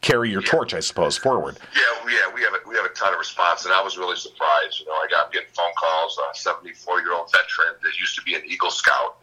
carry 0.01 0.31
your 0.31 0.43
torch, 0.43 0.75
I 0.75 0.81
suppose, 0.81 1.17
forward. 1.17 1.59
Yeah, 1.75 2.11
yeah, 2.11 2.35
we 2.35 2.43
have 2.43 2.53
a, 2.55 2.69
we 2.69 2.77
have 2.77 2.85
a 2.85 2.91
ton 2.91 3.12
of 3.12 3.19
response, 3.19 3.64
and 3.64 3.75
I 3.75 3.83
was 3.83 3.97
really 3.99 4.17
surprised. 4.17 4.81
You 4.81 4.87
know, 4.87 4.93
I 4.93 5.07
got 5.11 5.33
getting 5.33 5.49
phone 5.53 5.73
calls. 5.79 6.19
A 6.31 6.37
74 6.37 7.01
year 7.01 7.14
old 7.14 7.31
veteran 7.33 7.75
that 7.83 7.99
used 7.99 8.17
to 8.17 8.23
be 8.23 8.35
an 8.35 8.43
Eagle 8.47 8.71
Scout 8.71 9.19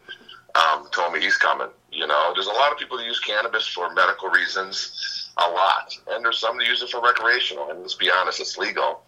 um, 0.54 0.88
told 0.92 1.12
me 1.12 1.20
he's 1.20 1.36
coming. 1.36 1.68
You 1.90 2.06
know, 2.06 2.32
there's 2.34 2.46
a 2.46 2.52
lot 2.52 2.72
of 2.72 2.78
people 2.78 2.98
that 2.98 3.06
use 3.06 3.20
cannabis 3.20 3.66
for 3.66 3.92
medical 3.92 4.28
reasons, 4.30 5.30
a 5.38 5.48
lot, 5.48 5.96
and 6.10 6.24
there's 6.24 6.38
some 6.38 6.58
that 6.58 6.66
use 6.66 6.82
it 6.82 6.90
for 6.90 7.00
recreational. 7.00 7.70
And 7.70 7.80
let's 7.80 7.94
be 7.94 8.10
honest, 8.10 8.40
it's 8.40 8.58
legal. 8.58 9.02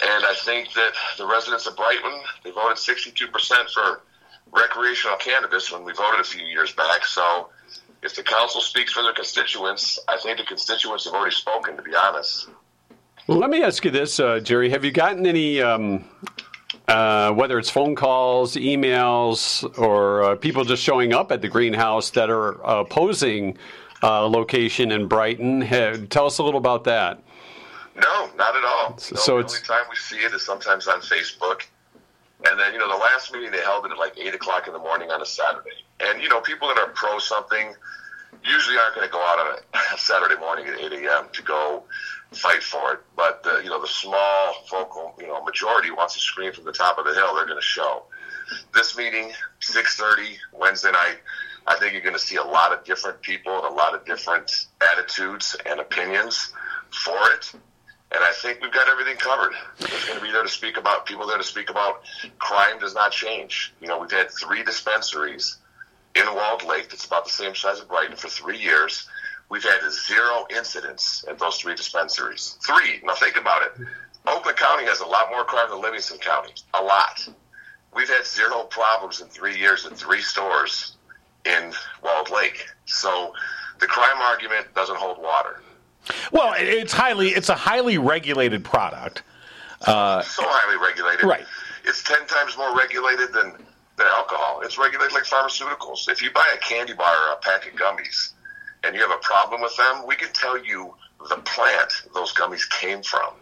And 0.00 0.24
I 0.24 0.34
think 0.44 0.72
that 0.72 0.92
the 1.18 1.26
residents 1.26 1.66
of 1.66 1.76
Brighton 1.76 2.20
they 2.44 2.50
voted 2.50 2.76
62% 2.76 3.70
for 3.70 4.02
recreational 4.52 5.16
cannabis 5.16 5.72
when 5.72 5.84
we 5.84 5.92
voted 5.92 6.20
a 6.20 6.24
few 6.24 6.44
years 6.44 6.72
back. 6.72 7.04
So 7.04 7.48
if 8.02 8.14
the 8.14 8.22
council 8.22 8.60
speaks 8.60 8.92
for 8.92 9.02
their 9.02 9.12
constituents, 9.14 9.98
I 10.08 10.18
think 10.18 10.38
the 10.38 10.44
constituents 10.44 11.04
have 11.04 11.14
already 11.14 11.34
spoken. 11.34 11.76
To 11.76 11.82
be 11.82 11.94
honest. 11.94 12.48
Well, 13.26 13.38
let 13.38 13.50
me 13.50 13.62
ask 13.62 13.84
you 13.84 13.90
this, 13.90 14.18
uh, 14.18 14.40
Jerry. 14.40 14.68
Have 14.70 14.84
you 14.84 14.90
gotten 14.90 15.26
any, 15.26 15.62
um, 15.62 16.04
uh, 16.88 17.32
whether 17.32 17.56
it's 17.58 17.70
phone 17.70 17.94
calls, 17.94 18.56
emails, 18.56 19.62
or 19.78 20.24
uh, 20.24 20.34
people 20.36 20.64
just 20.64 20.82
showing 20.82 21.12
up 21.14 21.30
at 21.30 21.40
the 21.40 21.48
greenhouse 21.48 22.10
that 22.10 22.30
are 22.30 22.60
opposing 22.64 23.56
uh, 24.02 24.26
location 24.26 24.90
in 24.90 25.06
Brighton? 25.06 25.60
Have, 25.60 26.08
tell 26.08 26.26
us 26.26 26.38
a 26.38 26.42
little 26.42 26.58
about 26.58 26.82
that. 26.84 27.22
No, 27.94 28.30
not 28.36 28.56
at 28.56 28.64
all. 28.64 28.98
So- 28.98 29.14
No, 29.14 29.20
so 29.20 29.32
the 29.34 29.38
it's- 29.44 29.54
only 29.54 29.66
time 29.80 29.86
we 29.88 29.96
see 29.96 30.16
it 30.16 30.34
is 30.34 30.42
sometimes 30.44 30.88
on 30.88 31.00
Facebook. 31.00 31.62
And 32.48 32.58
then, 32.58 32.72
you 32.72 32.78
know, 32.78 32.88
the 32.88 32.96
last 32.96 33.32
meeting 33.32 33.50
they 33.50 33.60
held 33.60 33.86
it 33.86 33.92
at 33.92 33.98
like 33.98 34.18
8 34.18 34.34
o'clock 34.34 34.66
in 34.66 34.72
the 34.72 34.78
morning 34.78 35.10
on 35.10 35.22
a 35.22 35.26
Saturday. 35.26 35.84
And, 36.00 36.22
you 36.22 36.28
know, 36.28 36.40
people 36.40 36.68
that 36.68 36.78
are 36.78 36.88
pro 36.88 37.18
something 37.18 37.74
usually 38.44 38.76
aren't 38.76 38.94
going 38.94 39.06
to 39.06 39.12
go 39.12 39.20
out 39.20 39.38
on 39.38 39.58
a 39.74 39.98
Saturday 39.98 40.38
morning 40.40 40.66
at 40.66 40.78
8 40.78 40.92
a.m. 40.92 41.28
to 41.32 41.42
go 41.42 41.84
fight 42.32 42.62
for 42.62 42.94
it. 42.94 43.00
But, 43.16 43.46
uh, 43.46 43.58
you 43.58 43.70
know, 43.70 43.80
the 43.80 43.88
small 43.88 44.54
vocal, 44.70 45.14
you 45.20 45.28
know, 45.28 45.42
majority 45.44 45.90
wants 45.90 46.14
to 46.14 46.20
scream 46.20 46.52
from 46.52 46.64
the 46.64 46.72
top 46.72 46.98
of 46.98 47.04
the 47.04 47.14
hill. 47.14 47.34
They're 47.34 47.46
going 47.46 47.58
to 47.58 47.62
show. 47.62 48.04
This 48.74 48.96
meeting, 48.96 49.32
6.30, 49.60 50.36
Wednesday 50.52 50.90
night, 50.90 51.18
I 51.66 51.76
think 51.76 51.92
you're 51.92 52.02
going 52.02 52.14
to 52.14 52.20
see 52.20 52.36
a 52.36 52.42
lot 52.42 52.72
of 52.72 52.84
different 52.84 53.22
people 53.22 53.56
and 53.56 53.66
a 53.66 53.76
lot 53.76 53.94
of 53.94 54.04
different 54.04 54.66
attitudes 54.92 55.56
and 55.64 55.78
opinions 55.78 56.52
for 56.90 57.30
it. 57.32 57.52
And 58.14 58.22
I 58.22 58.32
think 58.32 58.60
we've 58.60 58.72
got 58.72 58.88
everything 58.88 59.16
covered. 59.16 59.54
There's 59.78 60.04
going 60.04 60.18
to 60.18 60.24
be 60.24 60.30
there 60.30 60.42
to 60.42 60.48
speak 60.48 60.76
about 60.76 61.06
people 61.06 61.26
there 61.26 61.38
to 61.38 61.44
speak 61.44 61.70
about 61.70 62.02
crime 62.38 62.78
does 62.78 62.94
not 62.94 63.10
change. 63.10 63.72
You 63.80 63.88
know, 63.88 63.98
we've 63.98 64.10
had 64.10 64.30
three 64.30 64.62
dispensaries 64.62 65.56
in 66.14 66.26
Walled 66.34 66.62
Lake 66.64 66.90
that's 66.90 67.06
about 67.06 67.24
the 67.24 67.30
same 67.30 67.54
size 67.54 67.78
as 67.78 67.84
Brighton 67.84 68.16
for 68.16 68.28
three 68.28 68.58
years. 68.58 69.08
We've 69.48 69.62
had 69.62 69.80
zero 69.90 70.46
incidents 70.54 71.24
at 71.28 71.38
those 71.38 71.56
three 71.56 71.74
dispensaries. 71.74 72.58
Three. 72.66 73.00
Now 73.02 73.14
think 73.14 73.36
about 73.36 73.62
it. 73.62 73.86
Oakland 74.26 74.58
County 74.58 74.84
has 74.84 75.00
a 75.00 75.06
lot 75.06 75.30
more 75.30 75.44
crime 75.44 75.70
than 75.70 75.80
Livingston 75.80 76.18
County. 76.18 76.52
A 76.74 76.82
lot. 76.82 77.26
We've 77.94 78.08
had 78.08 78.26
zero 78.26 78.64
problems 78.64 79.20
in 79.20 79.28
three 79.28 79.58
years 79.58 79.86
at 79.86 79.96
three 79.96 80.20
stores 80.20 80.96
in 81.44 81.72
Walled 82.02 82.30
Lake. 82.30 82.66
So 82.84 83.32
the 83.80 83.86
crime 83.86 84.20
argument 84.20 84.74
doesn't 84.74 84.96
hold 84.96 85.18
water. 85.20 85.61
Well, 86.32 86.54
it's 86.56 86.92
highly 86.92 87.28
it's 87.28 87.48
a 87.48 87.54
highly 87.54 87.98
regulated 87.98 88.64
product. 88.64 89.22
Uh, 89.86 90.22
so 90.22 90.42
highly 90.44 90.78
regulated. 90.84 91.24
Right. 91.24 91.44
It's 91.84 92.02
ten 92.02 92.24
times 92.26 92.56
more 92.56 92.76
regulated 92.76 93.32
than, 93.32 93.52
than 93.96 94.06
alcohol. 94.06 94.60
It's 94.62 94.78
regulated 94.78 95.12
like 95.12 95.24
pharmaceuticals. 95.24 96.08
If 96.08 96.22
you 96.22 96.30
buy 96.30 96.46
a 96.54 96.58
candy 96.58 96.92
bar 96.92 97.14
or 97.28 97.32
a 97.32 97.36
pack 97.36 97.66
of 97.66 97.72
gummies 97.78 98.32
and 98.84 98.94
you 98.94 99.00
have 99.02 99.10
a 99.10 99.20
problem 99.22 99.60
with 99.60 99.76
them, 99.76 100.06
we 100.06 100.14
can 100.14 100.32
tell 100.32 100.62
you 100.64 100.94
the 101.28 101.36
plant 101.36 101.92
those 102.14 102.32
gummies 102.32 102.68
came 102.70 103.02
from. 103.02 103.34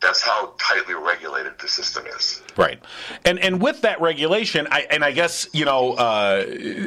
That's 0.00 0.22
how 0.22 0.54
tightly 0.58 0.94
regulated 0.94 1.58
the 1.58 1.68
system 1.68 2.06
is. 2.06 2.42
Right, 2.56 2.80
and 3.24 3.38
and 3.38 3.60
with 3.60 3.82
that 3.82 4.00
regulation, 4.00 4.66
I 4.70 4.86
and 4.90 5.04
I 5.04 5.12
guess 5.12 5.46
you 5.52 5.66
know, 5.66 5.92
uh, 5.92 6.44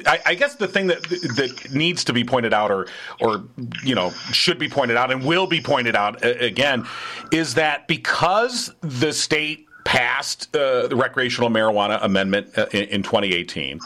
I, 0.08 0.20
I 0.26 0.36
guess 0.36 0.56
the 0.56 0.68
thing 0.68 0.88
that 0.88 1.04
that 1.04 1.70
needs 1.72 2.04
to 2.06 2.14
be 2.14 2.24
pointed 2.24 2.54
out, 2.54 2.72
or 2.72 2.88
or 3.20 3.44
you 3.84 3.94
know, 3.94 4.10
should 4.32 4.58
be 4.58 4.68
pointed 4.68 4.98
out, 4.98 5.12
and 5.12 5.24
will 5.24 5.46
be 5.46 5.62
pointed 5.62 5.96
out 5.96 6.26
uh, 6.26 6.30
again, 6.40 6.88
is 7.32 7.54
that 7.54 7.88
because 7.88 8.74
the 8.82 9.14
state 9.14 9.68
passed 9.84 10.56
uh, 10.56 10.88
the 10.88 10.96
recreational 10.96 11.50
marijuana 11.50 12.04
amendment 12.04 12.58
uh, 12.58 12.66
in, 12.72 12.84
in 12.86 13.04
2018. 13.04 13.80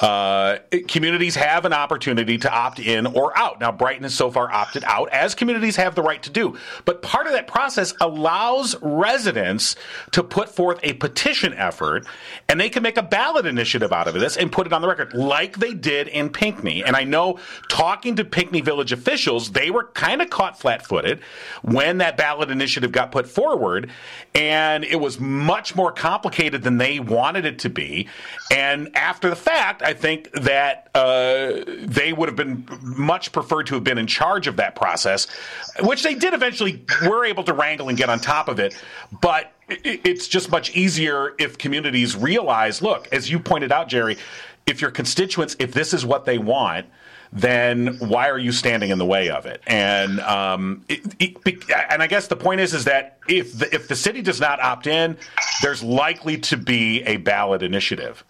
Uh, 0.00 0.58
communities 0.88 1.36
have 1.36 1.64
an 1.64 1.72
opportunity 1.72 2.36
to 2.36 2.52
opt 2.52 2.80
in 2.80 3.06
or 3.06 3.36
out. 3.38 3.60
Now, 3.60 3.70
Brighton 3.70 4.02
has 4.02 4.14
so 4.14 4.28
far 4.30 4.50
opted 4.50 4.82
out, 4.84 5.08
as 5.10 5.36
communities 5.36 5.76
have 5.76 5.94
the 5.94 6.02
right 6.02 6.20
to 6.24 6.30
do. 6.30 6.56
But 6.84 7.00
part 7.00 7.26
of 7.26 7.32
that 7.32 7.46
process 7.46 7.94
allows 8.00 8.74
residents 8.82 9.76
to 10.10 10.24
put 10.24 10.48
forth 10.48 10.80
a 10.82 10.94
petition 10.94 11.54
effort, 11.54 12.06
and 12.48 12.60
they 12.60 12.68
can 12.68 12.82
make 12.82 12.96
a 12.96 13.02
ballot 13.02 13.46
initiative 13.46 13.92
out 13.92 14.08
of 14.08 14.14
this 14.14 14.36
and 14.36 14.50
put 14.50 14.66
it 14.66 14.72
on 14.72 14.82
the 14.82 14.88
record, 14.88 15.14
like 15.14 15.58
they 15.58 15.74
did 15.74 16.08
in 16.08 16.28
Pinckney. 16.28 16.82
And 16.82 16.96
I 16.96 17.04
know, 17.04 17.38
talking 17.68 18.16
to 18.16 18.24
Pinckney 18.24 18.62
Village 18.62 18.90
officials, 18.90 19.52
they 19.52 19.70
were 19.70 19.84
kind 19.94 20.20
of 20.20 20.28
caught 20.28 20.58
flat-footed 20.58 21.20
when 21.62 21.98
that 21.98 22.16
ballot 22.16 22.50
initiative 22.50 22.90
got 22.90 23.12
put 23.12 23.28
forward, 23.28 23.90
and 24.34 24.82
it 24.84 24.96
was 24.96 25.20
much 25.20 25.76
more 25.76 25.92
complicated 25.92 26.62
than 26.62 26.78
they 26.78 26.98
wanted 26.98 27.44
it 27.44 27.60
to 27.60 27.70
be. 27.70 28.08
And 28.50 28.90
after 28.96 29.30
the 29.30 29.36
fact, 29.36 29.82
I 29.84 29.94
think 29.94 30.30
that 30.32 30.88
uh, 30.94 31.62
they 31.66 32.12
would 32.12 32.28
have 32.28 32.36
been 32.36 32.66
much 32.82 33.32
preferred 33.32 33.66
to 33.68 33.74
have 33.74 33.84
been 33.84 33.98
in 33.98 34.06
charge 34.06 34.46
of 34.46 34.56
that 34.56 34.74
process, 34.74 35.26
which 35.80 36.02
they 36.02 36.14
did 36.14 36.34
eventually 36.34 36.84
were 37.02 37.24
able 37.24 37.44
to 37.44 37.52
wrangle 37.52 37.88
and 37.88 37.98
get 37.98 38.08
on 38.08 38.18
top 38.18 38.48
of 38.48 38.58
it. 38.58 38.74
But 39.20 39.52
it's 39.68 40.28
just 40.28 40.50
much 40.50 40.74
easier 40.74 41.34
if 41.38 41.58
communities 41.58 42.16
realize 42.16 42.82
look, 42.82 43.08
as 43.12 43.30
you 43.30 43.38
pointed 43.38 43.72
out, 43.72 43.88
Jerry, 43.88 44.16
if 44.66 44.80
your 44.80 44.90
constituents, 44.90 45.56
if 45.58 45.72
this 45.72 45.92
is 45.92 46.06
what 46.06 46.24
they 46.24 46.38
want, 46.38 46.86
then 47.32 47.98
why 47.98 48.30
are 48.30 48.38
you 48.38 48.52
standing 48.52 48.90
in 48.90 48.98
the 48.98 49.04
way 49.04 49.28
of 49.28 49.44
it? 49.44 49.60
And 49.66 50.20
um, 50.20 50.84
it, 50.88 51.02
it, 51.18 51.64
and 51.90 52.02
I 52.02 52.06
guess 52.06 52.28
the 52.28 52.36
point 52.36 52.60
is 52.60 52.72
is 52.72 52.84
that 52.84 53.18
if 53.28 53.58
the, 53.58 53.74
if 53.74 53.88
the 53.88 53.96
city 53.96 54.22
does 54.22 54.40
not 54.40 54.60
opt 54.60 54.86
in, 54.86 55.16
there's 55.60 55.82
likely 55.82 56.38
to 56.38 56.56
be 56.56 57.02
a 57.02 57.16
ballot 57.16 57.62
initiative. 57.62 58.24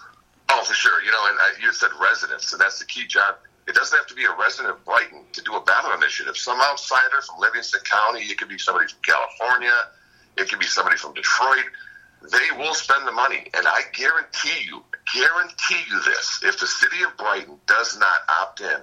Oh, 0.56 0.62
for 0.62 0.74
sure. 0.74 1.02
You 1.02 1.10
know, 1.10 1.26
and 1.26 1.36
uh, 1.36 1.66
you 1.66 1.72
said 1.72 1.90
residents, 2.00 2.52
and 2.52 2.60
that's 2.60 2.78
the 2.78 2.84
key, 2.84 3.06
Jon. 3.08 3.34
It 3.66 3.74
doesn't 3.74 3.96
have 3.96 4.06
to 4.06 4.14
be 4.14 4.24
a 4.24 4.32
resident 4.38 4.76
of 4.76 4.84
Brighton 4.84 5.24
to 5.32 5.42
do 5.42 5.56
a 5.56 5.60
ballot 5.64 5.98
initiative. 5.98 6.36
Some 6.36 6.60
outsider 6.60 7.22
from 7.26 7.40
Livingston 7.40 7.80
County, 7.82 8.20
it 8.20 8.38
could 8.38 8.48
be 8.48 8.58
somebody 8.58 8.86
from 8.86 9.00
California, 9.02 9.74
it 10.36 10.48
could 10.48 10.60
be 10.60 10.66
somebody 10.66 10.96
from 10.96 11.14
Detroit. 11.14 11.64
They 12.30 12.56
will 12.56 12.74
spend 12.74 13.06
the 13.06 13.12
money, 13.12 13.50
and 13.52 13.66
I 13.66 13.82
guarantee 13.92 14.64
you, 14.64 14.84
guarantee 15.12 15.82
you 15.90 16.00
this: 16.04 16.40
if 16.44 16.60
the 16.60 16.66
city 16.66 17.02
of 17.02 17.16
Brighton 17.16 17.58
does 17.66 17.98
not 17.98 18.20
opt 18.28 18.60
in 18.60 18.78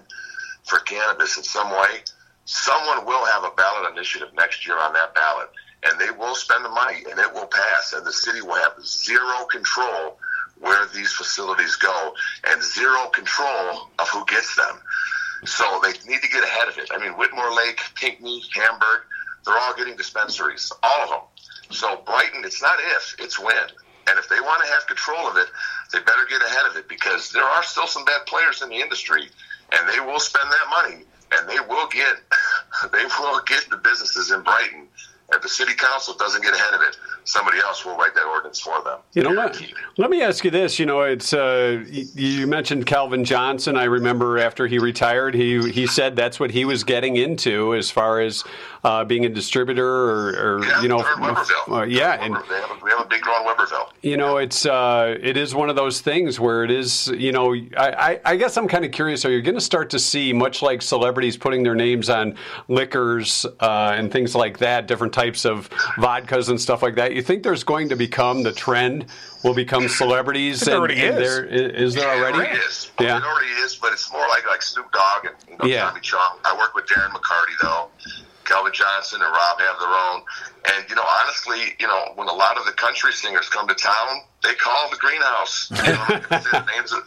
for 0.65 0.79
cannabis 0.79 1.37
in 1.37 1.43
some 1.43 1.71
way, 1.71 2.03
someone 2.45 3.05
will 3.05 3.25
have 3.25 3.43
a 3.43 3.51
ballot 3.55 3.93
initiative 3.93 4.29
next 4.35 4.67
year 4.67 4.77
on 4.77 4.93
that 4.93 5.15
ballot, 5.15 5.49
and 5.83 5.99
they 5.99 6.11
will 6.11 6.35
spend 6.35 6.65
the 6.65 6.69
money, 6.69 7.03
and 7.09 7.17
it 7.17 7.33
will 7.33 7.47
pass, 7.47 7.93
and 7.93 8.05
the 8.05 8.11
city 8.11 8.41
will 8.41 8.55
have 8.55 8.73
zero 8.85 9.45
control 9.45 10.19
where 10.61 10.85
these 10.93 11.11
facilities 11.11 11.75
go 11.75 12.13
and 12.47 12.63
zero 12.63 13.07
control 13.07 13.89
of 13.99 14.07
who 14.09 14.23
gets 14.25 14.55
them. 14.55 14.79
So 15.43 15.81
they 15.81 15.91
need 16.09 16.21
to 16.21 16.29
get 16.29 16.43
ahead 16.43 16.69
of 16.69 16.77
it. 16.77 16.89
I 16.93 16.99
mean, 16.99 17.13
Whitmore 17.13 17.53
Lake, 17.53 17.81
Pinckney, 17.95 18.43
Hamburg, 18.53 19.01
they're 19.43 19.57
all 19.57 19.75
getting 19.75 19.97
dispensaries, 19.97 20.71
all 20.83 21.01
of 21.01 21.09
them. 21.09 21.19
So 21.71 22.01
Brighton, 22.05 22.45
it's 22.45 22.61
not 22.61 22.75
if, 22.95 23.15
it's 23.17 23.39
when. 23.39 23.55
And 24.07 24.19
if 24.19 24.29
they 24.29 24.39
want 24.39 24.63
to 24.63 24.71
have 24.71 24.85
control 24.85 25.27
of 25.27 25.37
it, 25.37 25.47
they 25.91 25.99
better 25.99 26.25
get 26.29 26.41
ahead 26.41 26.65
of 26.69 26.77
it 26.77 26.87
because 26.87 27.31
there 27.31 27.43
are 27.43 27.63
still 27.63 27.87
some 27.87 28.05
bad 28.05 28.25
players 28.27 28.61
in 28.61 28.69
the 28.69 28.75
industry, 28.75 29.29
and 29.71 29.89
they 29.89 29.99
will 29.99 30.19
spend 30.19 30.45
that 30.51 30.69
money, 30.69 31.03
and 31.31 31.49
they 31.49 31.59
will 31.67 31.87
get, 31.87 32.17
they 32.91 33.05
will 33.19 33.41
get 33.47 33.67
the 33.69 33.77
businesses 33.77 34.31
in 34.31 34.41
Brighton. 34.41 34.87
If 35.33 35.41
the 35.41 35.49
city 35.49 35.73
council 35.75 36.13
doesn't 36.15 36.43
get 36.43 36.53
ahead 36.53 36.73
of 36.73 36.81
it, 36.81 36.97
somebody 37.23 37.59
else 37.59 37.85
will 37.85 37.95
write 37.95 38.13
that 38.15 38.25
ordinance 38.25 38.59
for 38.59 38.81
them. 38.83 38.99
You 39.13 39.23
know, 39.23 39.33
Guaranteed. 39.33 39.73
let 39.97 40.09
me 40.09 40.21
ask 40.21 40.43
you 40.43 40.51
this. 40.51 40.77
You 40.77 40.85
know, 40.85 41.01
it's 41.01 41.33
uh, 41.33 41.83
you 41.89 42.47
mentioned 42.47 42.85
Calvin 42.85 43.23
Johnson. 43.23 43.77
I 43.77 43.85
remember 43.85 44.39
after 44.39 44.67
he 44.67 44.77
retired, 44.79 45.33
he 45.33 45.71
he 45.71 45.87
said 45.87 46.15
that's 46.15 46.39
what 46.39 46.51
he 46.51 46.65
was 46.65 46.83
getting 46.83 47.15
into 47.15 47.75
as 47.75 47.89
far 47.89 48.19
as 48.19 48.43
uh, 48.83 49.03
being 49.05 49.25
a 49.25 49.29
distributor 49.29 49.85
or, 49.87 50.29
or 50.57 50.65
Yeah, 50.65 50.81
you 50.81 50.87
know, 50.87 50.99
in 50.99 51.05
Webberville. 51.05 51.81
uh, 51.81 51.83
yeah, 51.83 52.17
They're 52.17 52.25
and 52.25 52.33
Weber- 52.33 52.45
they, 52.49 52.55
have 52.61 52.71
a, 52.71 52.83
we 52.83 52.89
have 52.89 52.99
a 53.01 53.05
big 53.05 53.21
grow 53.21 53.37
in 53.41 53.47
Webberville. 53.47 53.89
you 54.01 54.17
know, 54.17 54.37
it's 54.37 54.65
uh, 54.65 55.15
it 55.21 55.37
is 55.37 55.53
one 55.53 55.69
of 55.69 55.75
those 55.75 56.01
things 56.01 56.39
where 56.39 56.63
it 56.63 56.71
is. 56.71 57.07
You 57.07 57.31
know, 57.31 57.53
I, 57.53 57.59
I, 57.77 58.19
I 58.25 58.35
guess 58.35 58.57
I'm 58.57 58.67
kind 58.67 58.83
of 58.83 58.91
curious. 58.91 59.23
Are 59.25 59.31
you 59.31 59.41
going 59.41 59.55
to 59.55 59.61
start 59.61 59.89
to 59.91 59.99
see 59.99 60.33
much 60.33 60.61
like 60.63 60.81
celebrities 60.81 61.37
putting 61.37 61.61
their 61.63 61.75
names 61.75 62.09
on 62.09 62.35
liquors 62.67 63.45
uh, 63.59 63.93
and 63.95 64.11
things 64.11 64.33
like 64.33 64.57
that, 64.59 64.87
different 64.87 65.13
types 65.13 65.45
of 65.45 65.69
vodkas 65.97 66.49
and 66.49 66.59
stuff 66.59 66.81
like 66.81 66.95
that? 66.95 67.13
You 67.13 67.21
think 67.21 67.43
there's 67.43 67.63
going 67.63 67.89
to 67.89 67.95
become 67.95 68.41
the 68.43 68.51
trend? 68.51 69.05
Will 69.43 69.53
become 69.55 69.87
celebrities? 69.87 70.67
It 70.67 70.73
already 70.73 71.01
and 71.01 71.17
is. 71.17 71.29
there- 71.35 71.45
i- 71.45 71.49
is 71.55 71.93
there 71.95 72.03
Yeah, 72.15 72.19
already? 72.21 72.37
It 72.37 72.41
already 72.47 72.59
is. 72.59 72.91
Yeah. 72.99 73.17
It 73.17 73.23
already 73.23 73.47
is, 73.63 73.75
but 73.75 73.91
it's 73.91 74.11
more 74.11 74.27
like 74.29 74.45
like 74.47 74.61
Snoop 74.61 74.91
Dogg 74.91 75.25
and 75.25 75.35
you 75.49 75.57
know, 75.57 75.65
Yeah. 75.65 75.85
Tommy 75.89 76.01
Chong. 76.01 76.37
I 76.45 76.55
work 76.57 76.75
with 76.75 76.85
Darren 76.85 77.09
McCarty 77.09 77.53
though, 77.61 77.89
Calvin 78.45 78.73
Johnson 78.73 79.21
and 79.21 79.31
Rob 79.31 79.59
have 79.59 79.79
their 79.79 79.89
own. 79.89 80.21
And, 80.65 80.89
you 80.89 80.95
know, 80.95 81.05
honestly, 81.21 81.75
you 81.79 81.87
know, 81.87 82.11
when 82.15 82.27
a 82.27 82.33
lot 82.33 82.57
of 82.57 82.65
the 82.65 82.71
country 82.71 83.11
singers 83.11 83.49
come 83.49 83.67
to 83.67 83.73
town, 83.73 84.21
they 84.43 84.53
call 84.55 84.89
the 84.89 84.97
greenhouse. 84.97 85.71
You 85.81 85.93
know, 85.93 86.65
names 86.75 86.91
of, 86.93 87.03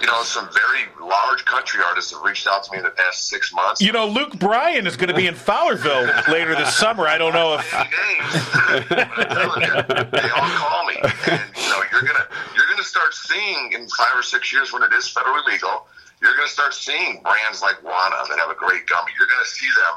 you 0.00 0.06
know, 0.06 0.22
some 0.22 0.48
very 0.52 0.88
large 1.00 1.44
country 1.44 1.82
artists 1.86 2.12
have 2.12 2.22
reached 2.22 2.46
out 2.46 2.64
to 2.64 2.72
me 2.72 2.78
in 2.78 2.84
the 2.84 2.90
past 2.90 3.28
six 3.28 3.52
months. 3.52 3.80
You 3.80 3.92
know, 3.92 4.06
Luke 4.06 4.38
Bryan 4.38 4.86
is 4.86 4.96
going 4.96 5.08
to 5.08 5.14
be 5.14 5.26
in 5.26 5.34
Fowlerville 5.34 6.28
later 6.32 6.54
this 6.54 6.74
summer. 6.74 7.06
I 7.06 7.18
don't 7.18 7.32
know 7.32 7.54
if. 7.58 7.72
Names, 7.72 8.34
you, 8.90 10.10
they 10.10 10.30
all 10.30 10.50
call 10.56 10.86
me, 10.86 10.96
and 11.30 11.42
you 11.54 11.68
know, 11.68 11.82
you're 11.92 12.02
gonna 12.02 12.26
you're 12.56 12.68
gonna 12.68 12.82
start 12.82 13.14
seeing 13.14 13.72
in 13.72 13.86
five 13.88 14.16
or 14.16 14.22
six 14.22 14.52
years 14.52 14.72
when 14.72 14.82
it 14.82 14.92
is 14.92 15.04
federally 15.12 15.44
legal, 15.46 15.86
you're 16.20 16.34
gonna 16.36 16.48
start 16.48 16.74
seeing 16.74 17.20
brands 17.22 17.62
like 17.62 17.76
Wana 17.82 18.28
that 18.28 18.38
have 18.38 18.50
a 18.50 18.54
great 18.54 18.86
gummy. 18.86 19.12
You're 19.18 19.28
gonna 19.28 19.44
see 19.44 19.68
them 19.76 19.94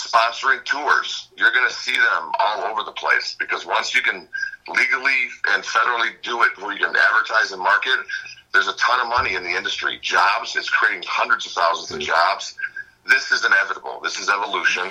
sponsoring 0.00 0.64
tours. 0.64 1.28
You're 1.36 1.52
going 1.52 1.68
to 1.68 1.74
see 1.74 1.92
them 1.94 2.32
all 2.38 2.64
over 2.64 2.82
the 2.84 2.92
place 2.92 3.36
because 3.38 3.66
once 3.66 3.94
you 3.94 4.02
can 4.02 4.28
legally 4.68 5.28
and 5.50 5.62
federally 5.62 6.10
do 6.22 6.42
it 6.42 6.56
where 6.58 6.72
you 6.72 6.84
can 6.84 6.94
advertise 6.96 7.52
and 7.52 7.60
market, 7.60 7.98
there's 8.52 8.68
a 8.68 8.74
ton 8.74 9.00
of 9.00 9.08
money 9.08 9.34
in 9.34 9.44
the 9.44 9.50
industry. 9.50 9.98
Jobs, 10.00 10.56
it's 10.56 10.68
creating 10.68 11.04
hundreds 11.06 11.46
of 11.46 11.52
thousands 11.52 11.90
of 11.92 12.00
jobs. 12.00 12.56
This 13.08 13.30
is 13.30 13.44
inevitable. 13.44 14.00
This 14.02 14.18
is 14.18 14.28
evolution. 14.28 14.90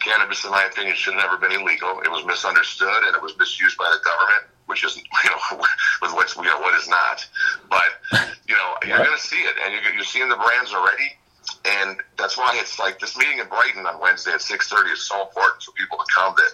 Cannabis, 0.00 0.44
in 0.44 0.50
my 0.50 0.64
opinion, 0.64 0.94
should 0.96 1.14
have 1.14 1.22
never 1.22 1.36
been 1.36 1.52
illegal. 1.52 2.00
It 2.04 2.10
was 2.10 2.24
misunderstood 2.24 3.02
and 3.06 3.16
it 3.16 3.22
was 3.22 3.36
misused 3.38 3.76
by 3.78 3.90
the 3.90 4.04
government, 4.04 4.44
which 4.66 4.84
is, 4.84 4.96
you 5.24 5.30
know, 5.30 5.58
with 6.02 6.12
what's, 6.12 6.36
you 6.36 6.44
know, 6.44 6.60
what 6.60 6.74
is 6.78 6.88
not. 6.88 7.26
But, 7.70 8.28
you 8.46 8.54
know, 8.54 8.76
you're 8.86 8.98
going 8.98 9.16
to 9.16 9.22
see 9.22 9.40
it 9.40 9.54
and 9.64 9.72
you're, 9.72 9.92
you're 9.94 10.04
seeing 10.04 10.28
the 10.28 10.36
brands 10.36 10.72
already 10.72 11.18
and 11.64 11.98
that's 12.16 12.36
why 12.36 12.56
it's 12.60 12.78
like 12.78 12.98
this 12.98 13.16
meeting 13.16 13.38
in 13.38 13.48
Brighton 13.48 13.86
on 13.86 14.00
Wednesday 14.00 14.32
at 14.32 14.42
six 14.42 14.68
thirty 14.68 14.90
is 14.90 15.06
so 15.06 15.22
important 15.22 15.62
for 15.62 15.72
people 15.72 15.98
to 15.98 16.04
come 16.14 16.34
that 16.36 16.52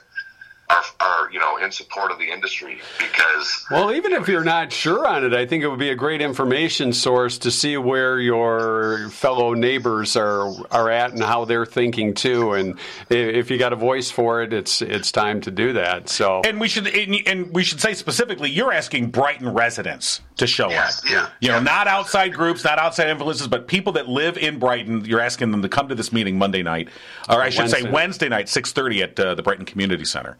are, 0.71 0.83
are 1.01 1.31
you 1.31 1.39
know 1.39 1.59
in 1.59 1.71
support 1.71 2.11
of 2.11 2.19
the 2.19 2.31
industry 2.31 2.81
because 2.99 3.67
well 3.71 3.93
even 3.93 4.13
if 4.13 4.27
you're 4.29 4.43
not 4.43 4.73
sure 4.73 5.07
on 5.07 5.23
it 5.23 5.35
i 5.35 5.45
think 5.45 5.63
it 5.63 5.69
would 5.69 5.79
be 5.79 5.91
a 5.91 5.95
great 5.95 6.23
information 6.23 6.91
source 6.91 7.37
to 7.37 7.51
see 7.51 7.77
where 7.77 8.19
your 8.19 9.11
fellow 9.11 9.55
neighbors 9.55 10.17
are 10.17 10.53
are 10.71 10.91
at 10.91 11.13
and 11.13 11.23
how 11.23 11.45
they're 11.45 11.67
thinking 11.67 12.15
too. 12.15 12.53
And 12.53 12.79
if 13.11 13.51
you 13.51 13.59
got 13.59 13.73
a 13.73 13.77
voice 13.77 14.11
for 14.11 14.43
it 14.43 14.53
it's 14.53 14.83
it's 14.83 15.13
time 15.13 15.41
to 15.43 15.51
do 15.51 15.73
that. 15.75 16.09
So 16.09 16.43
and 16.45 16.61
we 16.61 16.69
should 16.69 16.87
and 16.89 17.53
we 17.55 17.65
should 17.65 17.81
say 17.81 17.95
specifically 17.95 18.51
you're 18.51 18.73
asking 18.73 19.11
brighton 19.11 19.49
residents 19.49 20.21
to 20.37 20.47
show 20.47 20.69
yes, 20.69 20.99
up 20.99 21.11
yeah, 21.11 21.29
you 21.41 21.49
know 21.49 21.57
yeah. 21.57 21.63
not 21.63 21.87
outside 21.87 22.33
groups 22.33 22.65
not 22.65 22.79
outside 22.79 23.09
influences 23.09 23.47
but 23.47 23.69
people 23.69 23.93
that 23.93 24.09
live 24.09 24.37
in 24.37 24.59
brighton 24.59 25.05
you're 25.05 25.21
asking 25.21 25.51
them 25.51 25.63
to 25.63 25.69
come 25.69 25.89
to 25.89 25.95
this 25.95 26.13
meeting 26.13 26.37
monday 26.37 26.63
night 26.63 26.89
or 27.29 27.41
i 27.41 27.49
should 27.51 27.71
say 27.71 27.83
Wednesday. 27.83 27.93
wednesday 27.93 28.29
night 28.29 28.47
6.30 28.47 29.03
at 29.03 29.21
uh, 29.21 29.35
the 29.35 29.43
brighton 29.43 29.65
community 29.65 30.05
center 30.05 30.37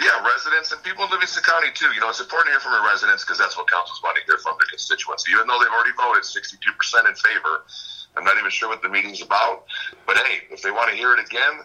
Yeah, 0.00 0.16
residents 0.24 0.72
and 0.72 0.82
people 0.82 1.04
in 1.04 1.10
Livingston 1.10 1.42
County 1.44 1.68
too. 1.74 1.92
You 1.92 2.00
know, 2.00 2.08
it's 2.08 2.20
important 2.20 2.48
to 2.48 2.52
hear 2.52 2.60
from 2.60 2.72
your 2.72 2.86
residents 2.88 3.22
because 3.22 3.36
that's 3.36 3.56
what 3.56 3.68
council's 3.68 4.00
wanting 4.02 4.24
to 4.24 4.32
hear 4.32 4.38
from 4.40 4.56
their 4.56 4.68
constituency. 4.72 5.32
Even 5.32 5.46
though 5.46 5.60
they've 5.60 5.68
already 5.68 5.92
voted 5.92 6.24
62% 6.24 6.56
in 7.04 7.14
favor, 7.20 7.68
I'm 8.16 8.24
not 8.24 8.38
even 8.38 8.50
sure 8.50 8.68
what 8.68 8.80
the 8.80 8.88
meeting's 8.88 9.22
about. 9.22 9.64
But 10.06 10.16
hey, 10.16 10.48
if 10.50 10.62
they 10.62 10.70
want 10.70 10.88
to 10.90 10.96
hear 10.96 11.12
it 11.12 11.20
again, 11.20 11.60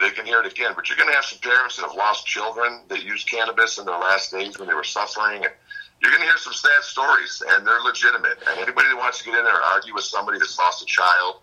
they 0.00 0.10
can 0.10 0.26
hear 0.26 0.40
it 0.40 0.46
again. 0.46 0.72
But 0.74 0.88
you're 0.88 0.96
going 0.96 1.10
to 1.10 1.14
have 1.14 1.24
some 1.24 1.38
parents 1.40 1.76
that 1.76 1.86
have 1.86 1.96
lost 1.96 2.26
children 2.26 2.80
that 2.88 3.02
used 3.02 3.28
cannabis 3.28 3.78
in 3.78 3.86
their 3.86 3.98
last 3.98 4.30
days 4.30 4.58
when 4.58 4.68
they 4.68 4.74
were 4.74 4.84
suffering, 4.84 5.44
and 5.44 5.52
you're 6.04 6.12
going 6.12 6.22
to 6.22 6.28
hear 6.28 6.36
some 6.36 6.52
sad 6.52 6.82
stories, 6.82 7.42
and 7.48 7.66
they're 7.66 7.80
legitimate. 7.80 8.38
And 8.46 8.58
anybody 8.60 8.88
that 8.88 8.96
wants 8.96 9.18
to 9.18 9.24
get 9.24 9.38
in 9.38 9.44
there 9.44 9.54
and 9.54 9.64
argue 9.72 9.94
with 9.94 10.04
somebody 10.04 10.38
that's 10.38 10.58
lost 10.58 10.82
a 10.82 10.86
child 10.86 11.36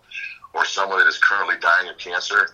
or 0.54 0.64
someone 0.64 1.00
that 1.00 1.08
is 1.08 1.18
currently 1.18 1.56
dying 1.60 1.88
of 1.88 1.98
cancer. 1.98 2.50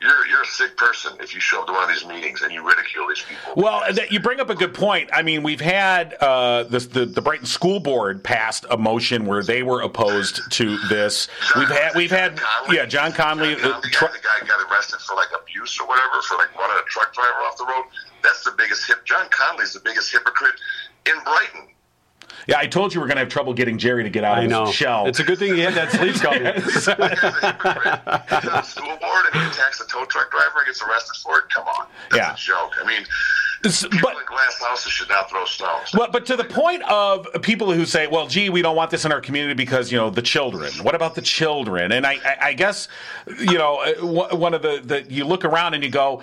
You're, 0.00 0.26
you're 0.26 0.42
a 0.42 0.46
sick 0.46 0.76
person 0.76 1.12
if 1.20 1.32
you 1.32 1.38
show 1.38 1.60
up 1.60 1.68
to 1.68 1.72
one 1.72 1.84
of 1.84 1.88
these 1.88 2.04
meetings 2.04 2.42
and 2.42 2.50
you 2.52 2.66
ridicule 2.66 3.06
these 3.06 3.22
people. 3.22 3.62
Well, 3.62 3.84
that, 3.92 4.10
you 4.10 4.18
bring 4.18 4.40
up 4.40 4.50
a 4.50 4.56
good 4.56 4.74
point. 4.74 5.10
I 5.12 5.22
mean, 5.22 5.44
we've 5.44 5.60
had 5.60 6.14
uh, 6.14 6.64
this, 6.64 6.86
the 6.86 7.06
the 7.06 7.22
Brighton 7.22 7.46
School 7.46 7.78
Board 7.78 8.24
passed 8.24 8.66
a 8.68 8.76
motion 8.76 9.26
where 9.26 9.44
they 9.44 9.62
were 9.62 9.80
opposed 9.80 10.40
to 10.50 10.76
this. 10.88 11.28
We've 11.54 11.68
had 11.68 11.94
we've 11.94 12.10
had 12.10 12.36
Conley. 12.36 12.76
yeah, 12.78 12.86
John 12.86 13.12
Conley. 13.12 13.54
John 13.54 13.64
uh, 13.64 13.72
Conley, 13.74 13.90
tr- 13.90 14.04
the 14.06 14.18
guy 14.18 14.44
got 14.48 14.72
arrested 14.72 14.98
for 14.98 15.14
like 15.14 15.28
abuse 15.40 15.78
or 15.78 15.86
whatever 15.86 16.20
for 16.22 16.36
like 16.36 16.52
running 16.58 16.82
a 16.84 16.88
truck 16.88 17.14
driver 17.14 17.38
off 17.46 17.56
the 17.58 17.66
road. 17.66 17.84
That's 18.24 18.42
the 18.42 18.54
biggest 18.58 18.88
hip. 18.88 19.04
John 19.04 19.28
Conley's 19.30 19.72
the 19.72 19.80
biggest 19.80 20.10
hypocrite 20.10 20.54
in 21.06 21.14
Brighton. 21.24 21.68
yeah, 22.46 22.58
I 22.58 22.66
told 22.66 22.94
you 22.94 23.00
we're 23.00 23.06
going 23.06 23.16
to 23.16 23.22
have 23.22 23.28
trouble 23.28 23.52
getting 23.54 23.78
Jerry 23.78 24.02
to 24.04 24.10
get 24.10 24.24
out 24.24 24.38
i 24.38 24.42
of 24.44 24.50
know 24.50 24.66
his 24.66 24.74
shell. 24.74 25.06
it's 25.06 25.20
a 25.20 25.24
good 25.24 25.38
thing 25.38 25.54
he 25.54 25.60
had 25.60 25.74
that 25.74 25.90
sleep 25.92 26.20
gummy 26.22 26.52
He's 26.72 26.88
a 26.88 26.94
hypocrite. 26.94 27.86
On 28.32 28.44
the 28.44 28.62
school 28.62 28.96
board 28.96 29.24
and 29.32 29.42
he 29.42 29.48
attacks 29.48 29.80
a 29.80 29.86
tow 29.86 30.04
truck 30.06 30.30
driver 30.30 30.58
and 30.58 30.66
gets 30.66 30.82
arrested 30.82 31.16
for 31.22 31.38
it. 31.38 31.44
Come 31.54 31.66
on, 31.66 31.86
that's 32.10 32.16
Yeah. 32.18 32.32
a 32.32 32.36
joke. 32.36 32.72
I 32.82 32.86
mean, 32.86 33.02
It's- 33.02 33.51
people 33.62 33.98
but 34.02 34.26
glass 34.26 34.60
houses 34.60 34.92
should 34.92 35.08
not 35.08 35.30
throw 35.30 35.44
stones. 35.44 35.92
Well, 35.94 36.08
but 36.10 36.26
to 36.26 36.36
the 36.36 36.44
point 36.44 36.82
of 36.84 37.26
people 37.42 37.72
who 37.72 37.84
say, 37.86 38.06
"Well, 38.06 38.26
gee, 38.26 38.48
we 38.50 38.62
don't 38.62 38.76
want 38.76 38.90
this 38.90 39.04
in 39.04 39.12
our 39.12 39.20
community 39.20 39.54
because 39.54 39.92
you 39.92 39.98
know 39.98 40.10
the 40.10 40.22
children." 40.22 40.72
What 40.82 40.94
about 40.94 41.14
the 41.14 41.22
children? 41.22 41.92
And 41.92 42.06
I, 42.06 42.14
I, 42.24 42.36
I 42.40 42.52
guess, 42.54 42.88
you 43.38 43.58
know, 43.58 43.76
uh, 43.76 44.36
one 44.36 44.54
of 44.54 44.62
the, 44.62 45.04
you 45.08 45.24
look 45.24 45.44
around 45.44 45.74
and 45.74 45.84
you 45.84 45.90
go, 45.90 46.22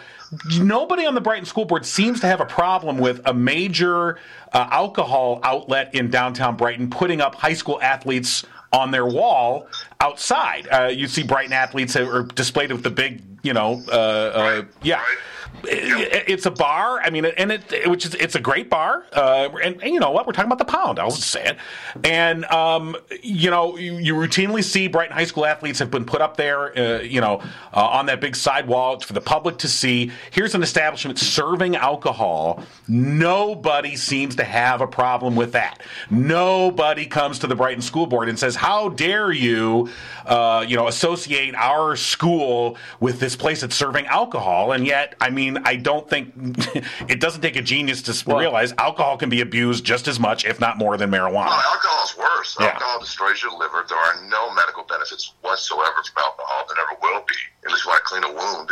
nobody 0.60 1.06
on 1.06 1.16
the 1.16 1.22
Brighton 1.22 1.46
School 1.46 1.66
Board 1.66 1.86
seems 1.86 2.20
to 2.22 2.28
have 2.28 2.42
a 2.42 2.46
problem 2.46 2.98
with 2.98 3.22
a 3.26 3.34
major 3.34 4.18
uh, 4.54 4.68
alcohol 4.72 5.40
outlet 5.44 5.94
in 5.96 6.10
downtown 6.10 6.58
Brighton 6.58 6.90
putting 6.90 7.22
up 7.22 7.36
high 7.36 7.54
school 7.54 7.80
athletes 7.82 8.46
on 8.72 8.92
their 8.92 9.06
wall 9.06 9.68
outside. 10.00 10.68
Uh, 10.72 10.86
you 10.86 11.08
see 11.08 11.24
Brighton 11.24 11.54
athletes 11.54 11.94
that 11.94 12.08
are 12.08 12.24
displayed 12.24 12.72
with 12.72 12.84
the 12.84 12.92
big, 12.92 13.22
you 13.44 13.54
know, 13.54 13.82
uh, 13.88 13.92
uh, 13.92 14.34
Right, 14.36 14.68
yeah. 14.84 14.98
right. 14.98 15.18
It- 15.66 16.26
It's 16.30 16.46
a 16.46 16.52
bar. 16.52 17.00
I 17.02 17.10
mean, 17.10 17.26
and 17.26 17.52
it 17.52 17.90
which 17.90 18.06
is 18.06 18.14
it's 18.16 18.36
a 18.36 18.40
great 18.40 18.70
bar. 18.70 19.06
Uh, 19.14 19.50
and, 19.64 19.82
and 19.82 19.94
you 19.94 20.00
know 20.00 20.12
what? 20.12 20.28
We're 20.28 20.34
talking 20.34 20.52
about 20.52 20.60
the 20.60 20.72
pound. 20.72 21.00
I'll 21.00 21.10
just 21.10 21.24
say 21.30 21.44
it. 21.46 21.58
And 22.04 22.46
um, 22.46 22.96
you 23.24 23.50
know, 23.50 23.78
you, 23.78 23.98
you 23.98 24.14
routinely 24.16 24.64
see 24.64 24.88
Brighton 24.88 25.16
high 25.16 25.26
school 25.26 25.46
athletes 25.46 25.80
have 25.80 25.90
been 25.92 26.06
put 26.06 26.22
up 26.22 26.38
there. 26.38 26.78
Uh, 26.78 27.02
you 27.02 27.20
know, 27.22 27.42
uh, 27.74 27.86
on 27.88 28.06
that 28.08 28.22
big 28.22 28.36
sidewall 28.36 29.00
for 29.00 29.14
the 29.14 29.22
public 29.22 29.58
to 29.60 29.68
see. 29.68 30.12
Here's 30.32 30.54
an 30.56 30.62
establishment 30.64 31.18
serving 31.20 31.76
alcohol. 31.76 32.64
Nobody 32.88 33.96
seems 33.96 34.36
to 34.38 34.44
have 34.44 34.82
a 34.82 34.88
problem 34.88 35.36
with 35.36 35.54
that. 35.54 35.82
Nobody 36.10 37.06
comes 37.06 37.40
to 37.40 37.48
the 37.48 37.56
Brighton 37.56 37.82
School 37.82 38.06
Board 38.08 38.30
and 38.30 38.38
says, 38.38 38.56
"How 38.56 38.90
dare 38.90 39.32
you, 39.32 39.90
uh, 40.30 40.64
you 40.68 40.76
know, 40.76 40.88
associate 40.88 41.56
our 41.56 41.96
school 41.96 42.78
with 43.00 43.20
this 43.20 43.36
place 43.36 43.62
that's 43.62 43.76
serving 43.76 44.06
alcohol?" 44.08 44.72
And 44.72 44.86
yet, 44.86 45.16
I 45.20 45.30
mean, 45.30 45.58
I 45.66 45.76
don't 45.76 46.10
think 46.10 46.34
it 47.10 47.20
doesn't 47.20 47.42
take 47.42 47.56
a 47.56 47.62
genius 47.62 48.02
to 48.04 48.36
realize 48.36 48.74
alcohol 48.78 49.18
can 49.18 49.30
be 49.30 49.42
abused 49.42 49.84
just 49.84 50.08
as 50.08 50.20
much, 50.20 50.46
if 50.46 50.60
not 50.60 50.78
more, 50.78 50.96
than 50.98 51.12
marijuana. 51.12 51.50
Well, 51.50 51.80
is 52.10 52.18
worse. 52.18 52.58
Yeah. 52.60 52.68
Alcohol 52.68 53.00
destroys 53.00 53.42
your 53.42 53.58
liver. 53.58 53.86
There 53.88 53.98
are 53.98 54.28
no 54.28 54.54
medical 54.54 54.84
benefits 54.84 55.34
whatsoever 55.42 56.02
from 56.04 56.24
alcohol. 56.24 56.66
There 56.68 56.78
never 56.78 57.00
will 57.02 57.24
be. 57.28 57.36
Unless 57.66 57.86
you 57.86 57.90
want 57.90 58.04
to 58.04 58.08
clean 58.08 58.24
a 58.24 58.34
wound. 58.34 58.72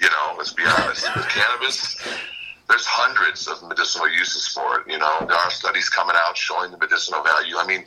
You 0.00 0.08
know, 0.08 0.34
let's 0.36 0.52
be 0.52 0.64
honest. 0.64 1.06
With 1.14 1.28
cannabis, 1.28 1.96
there's 2.68 2.86
hundreds 2.86 3.48
of 3.48 3.62
medicinal 3.62 4.08
uses 4.08 4.48
for 4.48 4.80
it. 4.80 4.90
You 4.90 4.98
know, 4.98 5.26
there 5.26 5.36
are 5.36 5.50
studies 5.50 5.88
coming 5.88 6.16
out 6.16 6.36
showing 6.36 6.70
the 6.70 6.78
medicinal 6.78 7.22
value. 7.22 7.56
I 7.58 7.66
mean, 7.66 7.84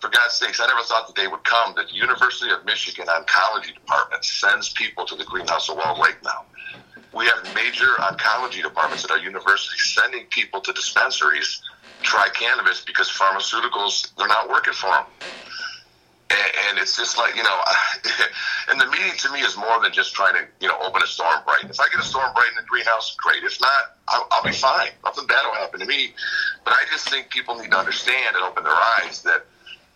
for 0.00 0.08
God's 0.08 0.34
sakes, 0.34 0.60
I 0.60 0.66
never 0.66 0.82
thought 0.82 1.06
the 1.06 1.12
day 1.12 1.28
would 1.28 1.44
come 1.44 1.74
that 1.76 1.88
the 1.88 1.94
University 1.94 2.50
of 2.50 2.64
Michigan 2.64 3.06
Oncology 3.06 3.74
Department 3.74 4.24
sends 4.24 4.72
people 4.72 5.04
to 5.04 5.14
the 5.14 5.24
greenhouse 5.24 5.68
of 5.68 5.76
Walled 5.76 5.98
Lake 5.98 6.16
now. 6.24 6.44
We 7.12 7.26
have 7.26 7.54
major 7.54 7.88
oncology 7.98 8.62
departments 8.62 9.04
at 9.04 9.10
our 9.10 9.18
university 9.18 9.76
sending 9.78 10.26
people 10.26 10.60
to 10.62 10.72
dispensaries 10.72 11.60
to 11.98 12.04
try 12.04 12.28
cannabis 12.32 12.82
because 12.84 13.10
pharmaceuticals, 13.10 14.14
they're 14.16 14.28
not 14.28 14.48
working 14.48 14.72
for 14.72 14.90
them. 14.90 15.04
And, 16.30 16.52
and 16.68 16.78
it's 16.78 16.96
just 16.96 17.18
like, 17.18 17.34
you 17.34 17.42
know, 17.42 17.60
and 18.70 18.80
the 18.80 18.86
meeting 18.86 19.18
to 19.18 19.32
me 19.32 19.40
is 19.40 19.56
more 19.56 19.82
than 19.82 19.92
just 19.92 20.14
trying 20.14 20.34
to, 20.34 20.46
you 20.60 20.68
know, 20.68 20.78
open 20.80 21.02
a 21.02 21.06
store 21.06 21.34
in 21.34 21.42
Brighton. 21.44 21.68
If 21.70 21.80
I 21.80 21.88
get 21.88 21.98
a 21.98 22.04
store 22.04 22.24
in 22.24 22.32
Brighton 22.32 22.56
in 22.56 22.64
the 22.64 22.68
greenhouse, 22.68 23.16
great. 23.16 23.42
If 23.42 23.60
not, 23.60 23.96
I'll, 24.08 24.28
I'll 24.30 24.44
be 24.44 24.52
fine. 24.52 24.90
Nothing 25.04 25.26
bad 25.26 25.44
will 25.44 25.56
happen 25.56 25.80
to 25.80 25.86
me. 25.86 26.14
But 26.64 26.74
I 26.74 26.84
just 26.90 27.10
think 27.10 27.30
people 27.30 27.56
need 27.56 27.72
to 27.72 27.78
understand 27.78 28.36
and 28.36 28.44
open 28.44 28.62
their 28.62 28.78
eyes 29.02 29.22
that 29.22 29.44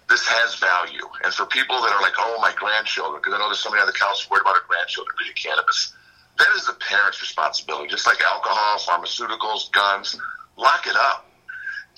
this 0.08 0.26
has 0.26 0.56
value. 0.56 1.08
And 1.24 1.32
for 1.32 1.46
people 1.46 1.80
that 1.80 1.92
are 1.92 2.02
like, 2.02 2.14
oh, 2.18 2.38
my 2.40 2.52
grandchildren, 2.54 3.20
because 3.20 3.34
I 3.34 3.38
know 3.38 3.48
there's 3.48 3.60
somebody 3.60 3.80
on 3.80 3.86
the 3.86 3.96
council 3.96 4.28
worried 4.30 4.42
about 4.42 4.54
their 4.54 4.68
grandchildren 4.68 5.16
using 5.20 5.36
cannabis. 5.36 5.94
That 6.38 6.48
is 6.56 6.66
the 6.66 6.74
parent's 6.74 7.20
responsibility. 7.20 7.88
Just 7.88 8.06
like 8.06 8.20
alcohol, 8.20 8.78
pharmaceuticals, 8.80 9.72
guns, 9.72 10.18
lock 10.56 10.86
it 10.86 10.96
up. 10.96 11.30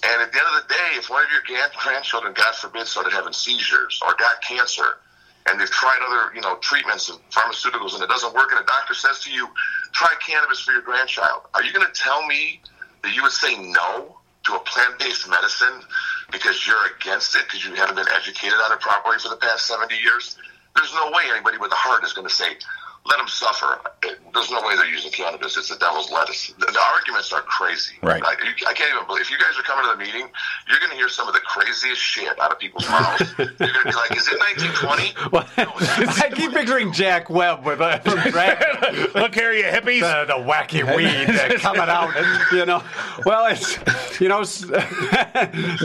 And 0.05 0.23
at 0.23 0.31
the 0.31 0.39
end 0.39 0.49
of 0.55 0.63
the 0.63 0.69
day, 0.69 0.91
if 1.01 1.09
one 1.09 1.25
of 1.25 1.31
your 1.33 1.43
grandchildren, 1.81 2.35
God 2.35 2.55
forbid, 2.55 2.87
started 2.87 3.13
having 3.13 3.33
seizures 3.33 3.99
or 4.05 4.15
got 4.15 4.43
cancer, 4.43 4.99
and 5.49 5.59
they've 5.59 5.71
tried 5.71 6.01
other, 6.05 6.35
you 6.35 6.43
know, 6.43 6.57
treatments 6.57 7.09
and 7.09 7.19
pharmaceuticals, 7.31 7.95
and 7.95 8.03
it 8.03 8.09
doesn't 8.09 8.35
work, 8.35 8.53
and 8.53 8.61
a 8.61 8.67
doctor 8.67 8.93
says 8.93 9.21
to 9.21 9.31
you, 9.31 9.49
"Try 9.93 10.13
cannabis 10.21 10.61
for 10.61 10.73
your 10.73 10.83
grandchild," 10.83 11.43
are 11.55 11.63
you 11.63 11.73
going 11.73 11.87
to 11.87 11.93
tell 11.93 12.27
me 12.27 12.61
that 13.03 13.15
you 13.15 13.23
would 13.23 13.33
say 13.33 13.57
no 13.57 14.19
to 14.45 14.55
a 14.55 14.61
plant-based 14.61 15.29
medicine 15.29 15.83
because 16.33 16.66
you're 16.66 16.87
against 16.99 17.35
it 17.37 17.45
because 17.45 17.64
you 17.64 17.74
haven't 17.74 17.97
been 17.97 18.09
educated 18.14 18.59
on 18.59 18.72
it 18.72 18.81
properly 18.81 19.18
for 19.18 19.29
the 19.29 19.37
past 19.37 19.66
70 19.66 19.95
years? 19.95 20.37
There's 20.74 20.93
no 20.95 21.11
way 21.11 21.24
anybody 21.31 21.59
with 21.59 21.72
a 21.72 21.77
heart 21.77 22.05
is 22.05 22.12
going 22.12 22.29
to 22.29 22.35
say, 22.35 22.57
let 23.09 23.19
them 23.19 23.29
suffer. 23.29 23.81
There's 24.03 24.51
no 24.51 24.61
way 24.63 24.77
they're 24.77 24.87
using 24.91 25.11
cannabis. 25.13 25.57
It's 25.57 25.69
the 25.69 25.77
devil's 25.77 26.11
lettuce. 26.11 26.53
The, 26.59 26.67
the 26.67 26.81
arguments 26.95 27.33
are 27.33 27.43
crazy. 27.43 27.95
Right. 28.03 28.23
I, 28.23 28.33
I 28.69 28.75
can't 28.75 28.93
even 28.95 29.07
believe. 29.07 29.23
If 29.23 29.31
you 29.31 29.39
guys 29.39 29.59
are 29.59 29.63
coming 29.63 29.85
to 29.85 29.97
the 29.97 30.05
meeting, 30.05 30.29
you're 30.69 30.79
going 30.79 30.91
to 30.91 30.97
hear 30.97 31.09
some 31.09 31.29
of 31.29 31.35
the 31.35 31.41
craziest 31.41 32.01
shit 32.01 32.39
out 32.41 32.53
of 32.53 32.59
people's 32.59 32.89
mouths. 32.89 33.33
you're 33.39 33.47
going 33.47 33.73
to 33.73 33.85
be 33.85 33.93
like, 33.93 34.17
"Is 34.17 34.29
it 34.29 34.39
1920?" 34.39 35.31
Well, 35.33 35.49
I 35.57 36.31
keep 36.35 36.53
picturing 36.53 36.93
Jack 36.93 37.31
Webb 37.31 37.65
with 37.65 37.81
uh, 37.81 37.99
from 38.01 38.19
Drag- 38.31 39.15
Look 39.15 39.35
here, 39.35 39.53
you 39.53 39.65
hippies. 39.65 40.01
the, 40.01 40.35
the 40.35 40.41
wacky 40.43 40.83
weed 40.97 41.35
uh, 41.35 41.59
coming 41.59 41.83
out. 41.83 42.13
You 42.53 42.67
know, 42.67 42.83
well, 43.25 43.47
it's 43.47 43.79
you 44.21 44.29
know, 44.29 44.43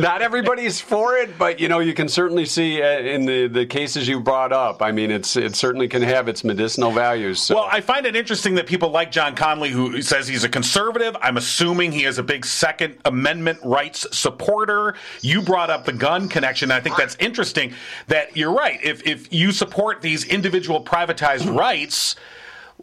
not 0.02 0.22
everybody's 0.22 0.82
for 0.82 1.18
it, 1.18 1.38
but 1.38 1.60
you 1.60 1.68
know, 1.68 1.80
you 1.80 1.94
can 1.94 2.08
certainly 2.10 2.46
see 2.46 2.82
uh, 2.82 3.00
in 3.00 3.26
the 3.26 3.48
the 3.48 3.66
cases 3.66 4.08
you 4.08 4.20
brought 4.20 4.52
up. 4.52 4.82
I 4.82 4.92
mean, 4.92 5.12
it's 5.12 5.36
it 5.36 5.56
certainly 5.56 5.88
can 5.88 6.02
have 6.02 6.28
its 6.28 6.44
medicinal 6.44 6.92
values. 7.12 7.42
So. 7.42 7.56
Well, 7.56 7.68
I 7.70 7.82
find 7.82 8.06
it 8.06 8.16
interesting 8.16 8.56
that 8.56 8.68
people 8.68 8.90
like 8.90 9.12
John 9.12 9.36
Conley, 9.36 9.70
who 9.70 10.02
says 10.02 10.28
he's 10.28 10.44
a 10.44 10.50
conservative. 10.50 11.16
I'm 11.22 11.38
assuming 11.38 11.92
he 11.92 12.06
is 12.06 12.18
a 12.18 12.24
big 12.24 12.46
Second 12.46 12.98
Amendment 13.06 13.60
rights 13.64 14.08
supporter. 14.12 14.96
You 15.22 15.42
brought 15.42 15.70
up 15.70 15.86
the 15.86 15.94
gun 15.94 16.28
connection. 16.30 16.72
I 16.72 16.80
think 16.80 16.96
that's 16.98 17.16
interesting. 17.20 17.74
That 18.08 18.36
you're 18.36 18.54
right. 18.54 18.80
If 18.84 19.06
if 19.06 19.32
you 19.34 19.52
support 19.52 20.02
these 20.02 20.26
individual 20.26 20.84
privatized 20.84 21.54
rights. 21.56 22.16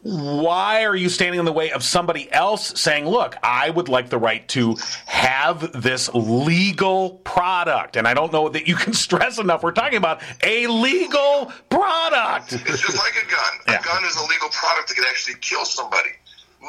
Why 0.03 0.85
are 0.85 0.95
you 0.95 1.09
standing 1.09 1.39
in 1.39 1.45
the 1.45 1.53
way 1.53 1.71
of 1.73 1.83
somebody 1.83 2.31
else 2.33 2.81
saying, 2.81 3.07
look, 3.07 3.37
I 3.43 3.71
would 3.71 3.89
like 3.89 4.11
the 4.11 4.19
right 4.19 4.47
to 4.49 4.77
have 5.07 5.83
this 5.83 6.09
legal 6.15 7.11
product? 7.25 7.97
And 7.97 8.07
I 8.07 8.15
don't 8.15 8.33
know 8.33 8.49
that 8.49 8.69
you 8.69 8.77
can 8.77 8.93
stress 9.07 9.39
enough. 9.39 9.63
We're 9.63 9.73
talking 9.73 9.99
about 9.99 10.23
a 10.43 10.67
legal 10.67 11.53
product. 11.69 12.53
It's 12.53 12.83
just 12.83 12.99
like 12.99 13.23
a 13.23 13.31
gun. 13.31 13.53
Yeah. 13.67 13.81
A 13.81 13.85
gun 13.85 14.05
is 14.05 14.17
a 14.17 14.23
legal 14.23 14.49
product 14.51 14.89
that 14.89 14.95
can 14.95 15.05
actually 15.05 15.37
kill 15.41 15.65
somebody. 15.65 16.11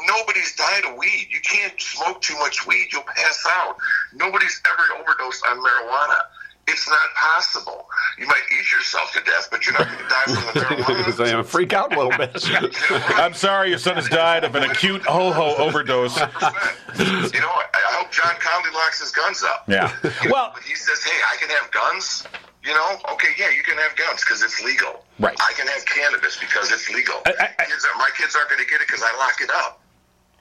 Nobody's 0.06 0.54
died 0.56 0.84
of 0.88 0.96
weed. 0.96 1.28
You 1.30 1.40
can't 1.42 1.80
smoke 1.80 2.20
too 2.20 2.38
much 2.38 2.66
weed, 2.66 2.88
you'll 2.92 3.02
pass 3.02 3.44
out. 3.48 3.76
Nobody's 4.14 4.60
ever 4.72 5.00
overdosed 5.00 5.44
on 5.46 5.58
marijuana. 5.58 6.18
It's 6.68 6.88
not 6.88 7.00
possible. 7.16 7.88
You 8.18 8.26
might 8.26 8.42
eat 8.52 8.70
yourself 8.72 9.12
to 9.14 9.20
death, 9.22 9.48
but 9.50 9.66
you're 9.66 9.72
not 9.76 9.86
going 9.88 9.98
to 9.98 10.08
die 10.08 10.24
from 10.24 10.34
the 10.34 10.94
Because 10.98 11.20
I 11.20 11.24
marijuana. 11.24 11.38
am 11.38 11.44
freak 11.44 11.72
out 11.72 11.92
a 11.94 11.96
little 12.00 12.16
bit. 12.16 12.44
I'm 13.18 13.34
sorry 13.34 13.70
your 13.70 13.78
son 13.78 13.96
has 13.96 14.08
died 14.08 14.44
of 14.44 14.54
an 14.54 14.62
acute 14.70 15.02
ho-ho 15.02 15.56
overdose. 15.62 16.16
you 16.20 16.22
know, 17.40 17.50
I, 17.50 17.64
I 17.74 17.92
hope 17.98 18.10
John 18.12 18.34
Conley 18.38 18.70
locks 18.72 19.00
his 19.00 19.10
guns 19.10 19.42
up. 19.42 19.64
Yeah. 19.68 19.92
Well, 20.30 20.52
But 20.54 20.62
he 20.62 20.74
says, 20.76 21.02
"Hey, 21.02 21.18
I 21.32 21.36
can 21.38 21.48
have 21.50 21.70
guns." 21.72 22.24
You 22.62 22.74
know, 22.74 22.98
okay, 23.14 23.28
yeah, 23.38 23.48
you 23.50 23.62
can 23.62 23.78
have 23.78 23.96
guns 23.96 24.20
because 24.20 24.42
it's 24.42 24.62
legal. 24.62 25.02
Right. 25.18 25.36
I 25.40 25.52
can 25.54 25.66
have 25.66 25.84
cannabis 25.86 26.36
because 26.38 26.70
it's 26.70 26.90
legal. 26.90 27.16
I- 27.26 27.48
I- 27.58 27.64
kids 27.64 27.86
are, 27.86 27.98
my 27.98 28.10
kids 28.16 28.36
aren't 28.36 28.50
going 28.50 28.62
to 28.62 28.68
get 28.70 28.82
it 28.82 28.86
because 28.86 29.02
I 29.02 29.16
lock 29.16 29.40
it 29.40 29.48
up. 29.50 29.79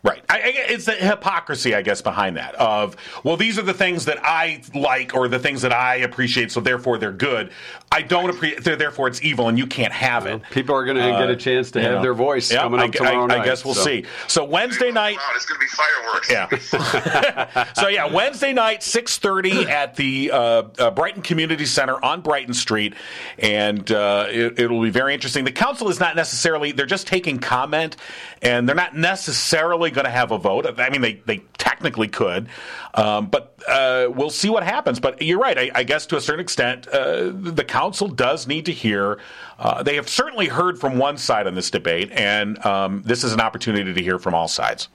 Right. 0.04 0.24
I, 0.30 0.42
it's 0.44 0.86
the 0.86 0.94
hypocrisy, 0.94 1.76
I 1.76 1.82
guess, 1.82 2.02
behind 2.02 2.38
that. 2.38 2.56
Of 2.56 2.96
well, 3.24 3.38
these 3.38 3.58
are 3.60 3.64
the 3.64 3.74
things 3.74 4.06
that 4.06 4.18
I 4.24 4.62
like 4.74 5.16
or 5.16 5.28
the 5.28 5.40
things 5.40 5.62
that 5.62 5.74
I 5.74 5.96
appreciate, 5.96 6.52
so 6.52 6.60
therefore 6.60 6.98
they're 6.98 7.12
good. 7.12 7.52
I 7.92 8.04
don't 8.04 8.30
appreciate. 8.30 8.64
Therefore, 8.78 9.08
it's 9.08 9.22
evil, 9.24 9.48
and 9.48 9.58
you 9.58 9.66
can't 9.66 9.92
have 9.92 10.28
it. 10.28 10.42
People 10.52 10.76
are 10.76 10.86
going 10.86 10.98
to 10.98 11.04
get 11.04 11.30
a 11.30 11.36
chance 11.36 11.72
to 11.72 11.82
have 11.82 11.94
know. 11.94 12.02
their 12.04 12.14
voice 12.14 12.52
Yeah, 12.52 12.62
coming 12.62 12.80
I, 12.80 12.86
up 12.86 12.92
tomorrow 12.92 13.24
I, 13.24 13.28
night. 13.28 13.40
I 13.42 13.46
guess 13.46 13.66
we'll 13.66 13.74
so. 13.74 13.84
see. 13.84 14.06
So 14.28 14.44
Wednesday 14.44 14.92
night. 14.92 15.18
Come 15.18 15.36
it's 15.36 15.46
going 15.46 15.60
to 15.60 15.66
be 15.66 15.70
fireworks. 15.70 16.30
Yeah. 16.30 17.74
so 17.74 17.88
yeah, 17.88 18.06
Wednesday 18.06 18.54
night, 18.54 18.84
six 18.84 19.18
thirty 19.18 19.68
at 19.68 19.96
the 19.96 20.30
uh, 20.32 20.38
uh, 20.78 20.92
Brighton 20.92 21.24
Community 21.24 21.66
Center 21.66 22.04
on 22.04 22.22
Brighton 22.22 22.54
Street, 22.54 22.94
and 23.40 23.92
uh, 23.92 24.28
it, 24.30 24.60
it'll 24.60 24.82
be 24.82 24.92
very 24.92 25.16
interesting. 25.16 25.44
The 25.44 25.52
council 25.52 25.90
is 25.90 26.00
not 26.00 26.16
necessarily; 26.16 26.72
they're 26.72 26.86
just 26.86 27.08
taking 27.08 27.40
comment, 27.40 27.96
and 28.44 28.68
they're 28.68 28.76
not 28.76 28.96
necessarily 28.96 29.90
going 29.90 30.06
to 30.06 30.12
have 30.12 30.32
a 30.32 30.38
vote. 30.38 30.80
I 30.80 30.90
mean, 30.92 31.02
they 31.02 31.14
they 31.26 31.40
technically 31.58 32.08
could, 32.08 32.50
um, 32.94 33.28
but 33.28 33.60
uh, 33.68 34.08
we'll 34.14 34.30
see 34.30 34.50
what 34.50 34.64
happens. 34.64 35.00
But 35.00 35.22
you're 35.22 35.40
right. 35.40 35.58
I, 35.58 35.72
I 35.76 35.84
guess 35.84 36.06
to 36.08 36.18
a 36.18 36.22
certain 36.22 36.42
extent, 36.42 36.88
uh, 36.88 37.32
the 37.34 37.66
council 37.66 38.08
does 38.08 38.48
need 38.48 38.66
to 38.66 38.74
hear. 38.74 39.20
Uh, 39.58 39.84
they 39.84 39.96
have 39.96 40.10
certainly 40.10 40.48
heard 40.48 40.80
from 40.80 40.98
one 40.98 41.18
side 41.18 41.48
on 41.48 41.56
this 41.56 41.70
debate, 41.70 42.12
and 42.12 42.64
um, 42.66 43.02
this 43.04 43.24
is 43.24 43.34
an 43.34 43.42
opportunity 43.42 43.94
to 43.94 44.02
hear 44.02 44.20
from 44.20 44.34
all 44.34 44.48
sides. 44.48 44.90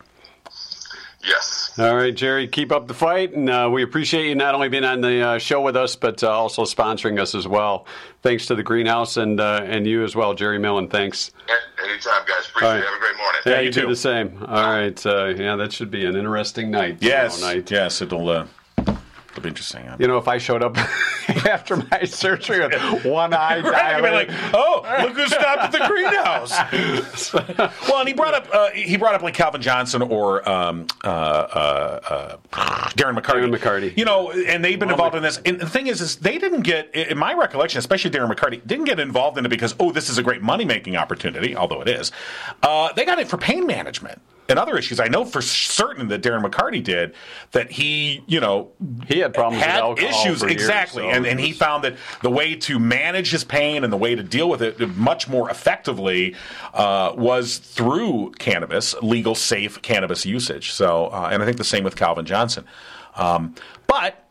Yes. 1.27 1.73
All 1.79 1.95
right, 1.97 2.15
Jerry, 2.15 2.47
keep 2.47 2.71
up 2.71 2.87
the 2.87 2.95
fight, 2.95 3.33
and 3.33 3.49
uh, 3.49 3.69
we 3.73 3.83
appreciate 3.83 4.27
you 4.29 4.35
not 4.35 4.55
only 4.55 4.69
being 4.69 4.85
on 4.85 5.01
the 5.01 5.21
uh, 5.21 5.39
show 5.39 5.61
with 5.61 5.75
us, 5.77 5.97
but 5.97 6.23
uh, 6.23 6.31
also 6.31 6.65
sponsoring 6.65 7.19
us 7.21 7.35
as 7.35 7.49
well. 7.49 7.87
Thanks 8.23 8.47
to 8.47 8.55
the 8.55 8.63
Greenhouse 8.63 9.17
and 9.17 9.41
uh, 9.41 9.61
and 9.65 9.87
you 9.87 10.05
as 10.05 10.15
well, 10.15 10.35
Jerry 10.35 10.59
Millen. 10.59 10.89
Thanks. 10.89 11.31
Anytime, 11.83 12.23
guys. 12.27 12.49
Appreciate 12.49 12.69
All 12.69 12.75
right. 12.75 12.79
it. 12.83 12.85
Have 12.85 12.95
a 12.95 12.99
great 13.01 13.17
morning. 13.17 13.41
Yeah, 13.47 13.61
you 13.61 13.67
you 13.67 13.73
do 13.73 13.81
too. 13.83 13.89
the 13.89 13.97
same. 13.97 14.39
All 14.47 14.71
right, 14.71 15.07
uh, 15.07 15.27
yeah, 15.37 15.57
that 15.57 15.73
should 15.73 15.91
be 15.91 16.05
an 16.05 16.15
interesting 16.17 16.71
night. 16.71 16.99
Yes, 17.01 17.37
tomorrow 17.37 17.55
night. 17.57 17.71
yes, 17.71 18.01
it'll 18.03 18.29
uh, 18.29 18.47
it'll 19.35 19.43
be 19.43 19.49
interesting. 19.49 19.89
You 19.99 20.07
know, 20.07 20.19
if 20.19 20.29
I 20.29 20.39
showed 20.39 20.63
up 20.63 20.79
after 21.29 21.77
my 21.77 22.05
surgery 22.05 22.61
with 22.61 23.05
one 23.05 23.35
eye 23.35 23.61
Right, 23.61 24.01
dilated, 24.01 24.29
like, 24.29 24.55
oh, 24.55 24.83
look 25.03 25.17
who 25.17 25.27
stopped 25.27 25.63
at 25.63 25.73
the 25.73 25.85
greenhouse. 25.89 26.53
well, 27.89 27.99
and 28.01 28.09
he 28.09 28.15
brought 28.15 28.35
up 28.35 28.49
uh, 28.53 28.71
he 28.71 28.97
brought 28.97 29.15
up 29.15 29.23
like 29.23 29.35
Calvin 29.35 29.61
Johnson 29.61 30.03
or 30.03 30.49
um, 30.49 30.87
uh, 31.03 31.09
uh, 31.09 32.01
uh, 32.09 32.37
Darren 32.91 33.19
McCarty. 33.19 33.49
Darren 33.49 33.57
McCarty. 33.57 33.97
You 33.97 34.05
know, 34.05 34.31
and 34.31 34.65
they've 34.65 34.79
been 34.79 34.91
involved 34.91 35.17
in 35.17 35.23
this. 35.23 35.41
And 35.45 35.59
the 35.61 35.69
thing 35.69 35.89
is, 35.89 36.01
is 36.01 36.17
they 36.17 36.39
didn't 36.39 36.63
get, 36.63 36.95
in 36.95 37.19
my 37.19 37.35
recollection, 37.35 37.79
especially 37.79 38.11
Darren 38.11 38.33
McCarty, 38.33 38.65
didn't 38.67 38.85
get 38.85 39.01
involved 39.01 39.39
in 39.39 39.45
it 39.45 39.49
because 39.49 39.75
oh, 39.81 39.91
this 39.91 40.09
is 40.09 40.19
a 40.19 40.23
great 40.23 40.43
money 40.43 40.65
making 40.65 40.97
opportunity, 40.97 41.57
although 41.57 41.81
it 41.83 41.89
is. 41.89 42.13
Uh, 42.63 42.93
they 42.93 43.05
got 43.05 43.19
it 43.19 43.29
for 43.29 43.37
pain 43.37 43.67
management. 43.67 44.21
And 44.47 44.59
other 44.59 44.77
issues, 44.77 45.01
I 45.01 45.09
know 45.09 45.25
for 45.25 45.41
certain 45.41 46.09
that 46.09 46.23
Darren 46.23 46.45
McCarty 46.45 46.85
did. 46.85 47.15
That 47.53 47.71
he, 47.71 48.23
you 48.27 48.41
know, 48.41 48.73
He 49.09 49.21
had 49.21 49.33
problems 49.33 49.63
with 49.63 49.71
had 49.71 49.81
alcohol 49.81 50.11
issues 50.11 50.41
for 50.41 50.49
years, 50.49 50.61
exactly, 50.61 51.03
so- 51.05 51.09
and 51.11 51.25
and 51.27 51.41
he 51.41 51.53
found 51.53 51.85
that 51.85 51.97
the 52.21 52.31
way 52.31 52.55
to 52.57 52.79
manage 52.79 53.31
his 53.31 53.43
pain 53.43 53.85
and 53.85 53.93
the 53.93 53.97
way 53.97 54.15
to 54.15 54.23
deal 54.23 54.49
with 54.51 54.61
it 54.61 54.79
much 54.97 55.29
more 55.29 55.49
effectively 55.49 56.35
uh, 56.75 57.13
was 57.17 57.57
through 57.57 58.33
cannabis, 58.39 58.95
legal, 59.01 59.35
safe 59.35 59.81
cannabis 59.81 60.27
usage. 60.27 60.73
So, 60.73 61.07
uh, 61.07 61.31
and 61.33 61.43
I 61.43 61.47
think 61.47 61.57
the 61.57 61.65
same 61.65 61.83
with 61.83 61.97
Calvin 61.97 62.27
Johnson. 62.27 62.65
Um, 63.17 63.55
but 63.87 64.29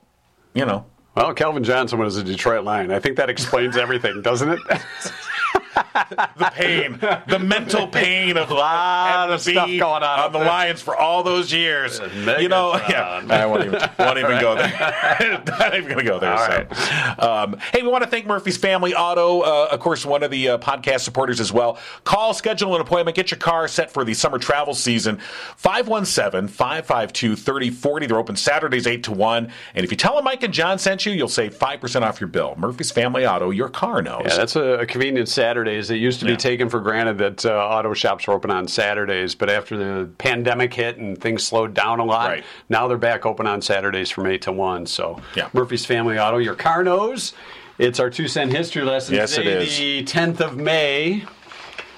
you 0.53 0.66
know, 0.66 0.86
Well, 1.16 1.34
Calvin 1.34 1.64
Johnson 1.64 1.97
was 1.97 2.18
a 2.18 2.24
Detroit 2.24 2.64
Lion. 2.66 2.91
I 2.91 2.99
think 2.99 3.18
that 3.18 3.30
explains 3.32 3.78
everything, 3.78 4.22
doesn't 4.22 4.51
it? 4.51 4.59
the 5.93 6.51
pain, 6.53 6.99
the 7.28 7.39
mental 7.39 7.88
pain 7.88 8.38
of 8.38 8.49
a 8.49 8.53
Lot 8.53 9.32
of 9.32 9.41
stuff 9.41 9.67
going 9.67 9.82
on 9.82 10.03
up 10.03 10.32
the. 10.32 10.43
Lions 10.43 10.82
for 10.82 10.95
all 10.95 11.24
those 11.24 11.51
years. 11.51 11.99
You 11.99 12.49
know, 12.49 12.74
yeah, 12.89 13.24
I 13.30 13.45
won't 13.45 13.65
even, 13.65 13.80
won't 13.99 14.17
even 14.17 14.41
go 14.41 14.55
there. 14.55 15.43
Not 15.47 15.76
even 15.76 15.86
going 15.86 15.97
to 15.97 16.03
go 16.03 16.19
there. 16.19 16.34
All 16.34 16.76
so. 17.15 17.28
um, 17.28 17.57
hey, 17.71 17.82
we 17.82 17.88
want 17.88 18.03
to 18.03 18.09
thank 18.09 18.26
Murphy's 18.26 18.57
Family 18.57 18.93
Auto, 18.93 19.41
uh, 19.41 19.69
of 19.71 19.80
course, 19.80 20.05
one 20.05 20.24
of 20.24 20.32
the 20.32 20.49
uh, 20.49 20.57
podcast 20.57 21.01
supporters 21.01 21.39
as 21.39 21.51
well. 21.51 21.78
Call, 22.03 22.34
schedule 22.34 22.76
an 22.76 22.82
appointment, 22.82 23.15
get 23.15 23.32
your 23.32 23.38
car 23.39 23.67
set 23.67 23.91
for 23.91 24.03
the 24.03 24.13
summer 24.13 24.38
travel 24.38 24.74
season. 24.74 25.17
517 25.57 26.47
552 26.47 27.36
3040. 27.36 28.05
They're 28.07 28.17
open 28.17 28.36
Saturdays 28.36 28.88
8 28.88 29.03
to 29.03 29.11
1. 29.11 29.51
And 29.76 29.84
if 29.84 29.91
you 29.91 29.97
tell 29.97 30.15
them 30.15 30.26
Mike 30.26 30.43
and 30.43 30.53
Jon 30.53 30.78
sent 30.80 31.05
you, 31.05 31.13
you'll 31.13 31.28
save 31.28 31.55
5% 31.55 32.01
off 32.01 32.19
your 32.19 32.28
bill. 32.28 32.55
Murphy's 32.57 32.91
Family 32.91 33.26
Auto, 33.26 33.49
your 33.49 33.69
car 33.69 34.01
knows. 34.01 34.24
Yeah, 34.26 34.38
that's 34.38 34.55
a, 34.55 34.80
a 34.80 34.86
convenient 34.86 35.30
Saturdays. 35.64 35.89
It 35.89 35.95
used 35.95 36.20
to 36.20 36.26
be 36.26 36.36
taken 36.36 36.68
for 36.70 36.80
granted 36.82 37.18
that 37.20 37.45
uh, 37.45 37.53
auto 37.53 37.93
shops 37.93 38.28
were 38.28 38.34
open 38.34 38.51
on 38.51 38.68
Saturdays, 38.68 39.34
but 39.36 39.49
after 39.49 39.78
the 39.78 40.09
pandemic 40.18 40.74
hit 40.74 40.97
and 40.97 41.18
things 41.20 41.43
slowed 41.43 41.74
down 41.74 41.99
a 41.99 42.03
lot, 42.05 42.28
Right. 42.30 42.43
now 42.70 42.88
they're 42.88 42.97
back 42.97 43.26
open 43.26 43.47
on 43.47 43.61
Saturdays 43.61 44.09
from 44.09 44.26
8 44.28 44.41
to 44.43 44.51
1. 44.51 44.86
So, 44.86 45.22
Yeah. 45.36 45.47
Murphy's 45.53 45.86
Family 45.86 46.20
Auto, 46.20 46.38
your 46.38 46.55
car 46.55 46.84
knows. 46.84 47.34
It's 47.80 47.99
our 47.99 48.09
two 48.09 48.28
cent 48.28 48.51
history 48.51 48.84
lesson. 48.84 49.16
Yes, 49.16 49.36
Today, 49.36 49.64
is. 49.64 49.78
The 49.78 50.03
10th 50.03 50.41
of 50.41 50.57
May. 50.57 51.24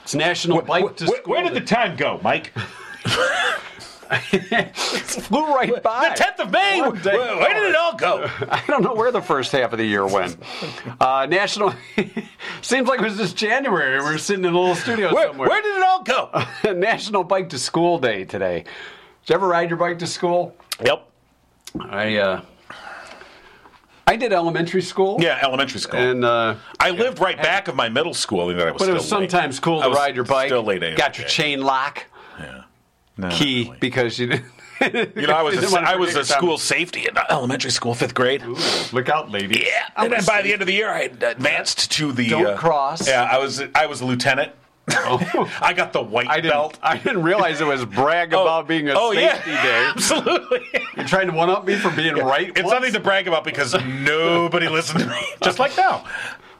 It's 0.03 0.13
National 0.15 0.61
Bike 0.61 0.95
to 0.97 1.05
where, 1.05 1.17
School 1.21 1.33
where 1.33 1.43
did 1.43 1.53
the 1.55 1.61
time 1.61 1.95
go, 1.95 2.19
Mike? 2.23 2.53
flew 4.73 5.45
right 5.53 5.81
by? 5.81 6.09
The 6.09 6.23
10th 6.23 6.39
of 6.45 6.51
May? 6.51 6.81
Where, 6.81 6.91
day 6.91 7.17
where 7.17 7.53
did 7.53 7.69
it 7.69 7.75
all 7.75 7.95
go? 7.95 8.29
I 8.49 8.63
don't 8.67 8.83
know 8.83 8.93
where 8.93 9.11
the 9.11 9.21
first 9.21 9.51
half 9.51 9.71
of 9.73 9.77
the 9.79 9.85
year 9.85 10.05
went. 10.05 10.37
Uh, 10.99 11.25
National 11.29 11.73
seems 12.61 12.87
like 12.87 12.99
it 12.99 13.03
was 13.03 13.17
just 13.17 13.35
January. 13.35 13.97
We 13.99 14.05
were 14.05 14.17
sitting 14.17 14.45
in 14.45 14.53
a 14.53 14.59
little 14.59 14.75
studio 14.75 15.13
Where, 15.13 15.27
somewhere. 15.29 15.49
where 15.49 15.61
did 15.61 15.77
it 15.77 15.83
all 15.83 16.03
go? 16.03 16.73
National 16.73 17.23
Bike 17.23 17.49
to 17.49 17.59
School 17.59 17.97
Day 17.97 18.25
today. 18.25 18.59
Did 19.25 19.29
you 19.29 19.35
ever 19.35 19.47
ride 19.47 19.69
your 19.69 19.77
bike 19.77 19.99
to 19.99 20.07
school? 20.07 20.55
Yep. 20.83 21.09
I 21.79 22.17
uh, 22.17 22.41
I 24.07 24.15
did 24.15 24.31
elementary 24.31 24.83
school. 24.83 25.17
Yeah, 25.19 25.39
elementary 25.41 25.79
school. 25.79 25.99
And 25.99 26.23
uh, 26.23 26.55
I 26.79 26.91
lived 26.91 27.19
right 27.19 27.37
back 27.37 27.67
of 27.67 27.75
my 27.75 27.89
middle 27.89 28.13
school, 28.13 28.49
and 28.49 28.59
that 28.59 28.67
I 28.67 28.71
was 28.71 28.79
but 28.79 28.89
it 28.89 28.93
was 28.93 29.11
late. 29.11 29.31
sometimes 29.31 29.59
cool 29.59 29.81
to 29.81 29.89
ride 29.89 30.15
your 30.15 30.25
bike. 30.25 30.49
Still 30.49 30.63
late. 30.63 30.95
Got 30.95 31.17
your 31.17 31.27
chain 31.27 31.61
lock 31.61 32.05
No, 33.17 33.29
key 33.29 33.63
really. 33.63 33.77
because 33.79 34.19
you 34.19 34.27
didn't. 34.27 34.45
You 35.15 35.27
know, 35.27 35.33
I 35.33 35.41
was 35.41 35.55
you 35.55 35.61
didn't 35.61 35.73
a, 35.73 35.89
I 35.89 35.95
was 35.95 36.11
a 36.11 36.15
your 36.15 36.23
school 36.25 36.57
safety 36.57 37.07
in 37.07 37.17
elementary 37.29 37.71
school, 37.71 37.93
fifth 37.93 38.13
grade. 38.13 38.41
time. 38.41 38.55
Look 38.91 39.07
out, 39.07 39.31
lady. 39.31 39.63
Yeah, 39.65 39.87
and 39.95 40.11
then 40.11 40.25
by 40.25 40.41
the 40.41 40.51
end 40.51 40.61
of 40.61 40.67
the 40.67 40.73
year, 40.73 40.89
I 40.89 41.03
had 41.03 41.23
advanced 41.23 41.91
to 41.93 42.11
the. 42.11 42.29
Don't 42.29 42.45
uh, 42.45 42.57
cross. 42.57 43.07
Yeah, 43.07 43.23
I 43.23 43.37
was 43.37 43.61
I 43.73 43.85
was 43.85 44.01
a 44.01 44.05
lieutenant. 44.05 44.51
I 44.87 45.73
got 45.75 45.93
the 45.93 46.01
white 46.01 46.27
I 46.27 46.41
belt. 46.41 46.77
I 46.83 46.97
didn't 46.97 47.23
realize 47.23 47.59
it 47.59 47.65
was 47.65 47.85
brag 47.85 48.27
about 48.33 48.67
being 48.67 48.87
a 48.89 48.93
oh, 48.95 49.11
yeah. 49.11 49.33
safety 49.35 49.51
day. 49.51 49.91
Absolutely. 49.95 50.67
You're 50.95 51.07
trying 51.07 51.27
to 51.27 51.33
one 51.33 51.49
up 51.49 51.65
me 51.65 51.75
for 51.75 51.89
being 51.89 52.15
right. 52.15 52.49
It's 52.49 52.61
once? 52.61 52.71
nothing 52.71 52.93
to 52.93 52.99
brag 52.99 53.27
about 53.27 53.43
because 53.43 53.73
nobody 53.83 54.67
listened 54.67 54.99
to 54.99 55.07
me. 55.07 55.25
Just 55.41 55.57
like 55.57 55.75
now. 55.75 56.05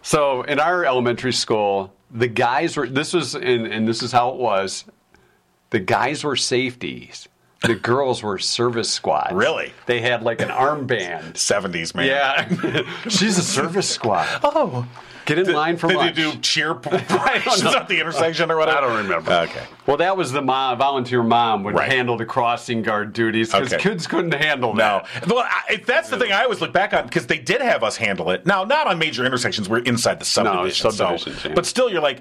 So 0.02 0.42
in 0.44 0.60
our 0.60 0.86
elementary 0.86 1.34
school, 1.34 1.94
the 2.10 2.28
guys 2.28 2.76
were. 2.76 2.88
This 2.88 3.14
was, 3.14 3.36
and, 3.36 3.68
and 3.68 3.88
this 3.88 4.02
is 4.02 4.12
how 4.12 4.30
it 4.30 4.38
was. 4.38 4.86
The 5.72 5.80
guys 5.80 6.24
were 6.24 6.36
safeties. 6.36 7.28
The 7.62 7.76
girls 7.92 8.22
were 8.24 8.38
service 8.40 8.90
squad. 8.92 9.32
Really? 9.34 9.74
They 9.88 10.02
had 10.02 10.24
like 10.24 10.42
an 10.42 10.50
armband. 10.50 11.34
70s, 11.34 11.96
man. 11.96 12.06
Yeah, 12.08 12.84
she's 13.10 13.38
a 13.38 13.44
service 13.44 13.90
squad. 13.90 14.28
Oh. 14.44 14.88
Get 15.26 15.40
in 15.40 15.52
line 15.54 15.76
for 15.78 15.88
Did 15.88 15.98
lunch. 15.98 16.16
they 16.16 16.22
do 16.22 16.38
cheer 16.38 16.76
preparations 16.76 17.64
at 17.66 17.88
the 17.88 18.00
intersection 18.00 18.52
or 18.52 18.58
whatever? 18.58 18.78
I 18.78 18.82
don't 18.82 18.98
remember. 18.98 19.32
Okay. 19.34 19.64
Well, 19.88 19.98
that 19.98 20.16
was 20.16 20.32
the 20.32 20.44
mom, 20.44 20.78
volunteer 20.78 21.24
mom 21.24 21.64
would 21.64 21.74
Right. 21.74 21.92
handle 21.92 22.16
the 22.16 22.28
crossing 22.28 22.84
guard 22.84 23.12
duties 23.12 23.52
because 23.52 23.74
Okay. 23.74 23.82
kids 23.82 24.06
couldn't 24.06 24.36
handle 24.36 24.76
No, 24.76 25.02
that. 25.16 25.28
well, 25.28 25.40
I, 25.40 25.82
that's 25.84 26.10
the 26.12 26.20
thing 26.20 26.32
I 26.32 26.44
always 26.44 26.62
look 26.62 26.74
back 26.74 26.94
on 26.94 27.06
because 27.06 27.26
they 27.26 27.40
did 27.40 27.62
have 27.62 27.84
us 27.84 27.98
handle 27.98 28.30
it. 28.30 28.46
Now, 28.46 28.66
not 28.66 28.86
on 28.86 29.00
major 29.00 29.26
intersections; 29.26 29.68
we're 29.68 29.80
inside 29.80 30.20
the 30.20 30.26
subdivision. 30.26 30.92
subdivisions, 30.92 31.42
so, 31.42 31.50
yeah. 31.50 31.56
but 31.56 31.66
still, 31.66 31.90
you're 31.90 32.04
like, 32.04 32.20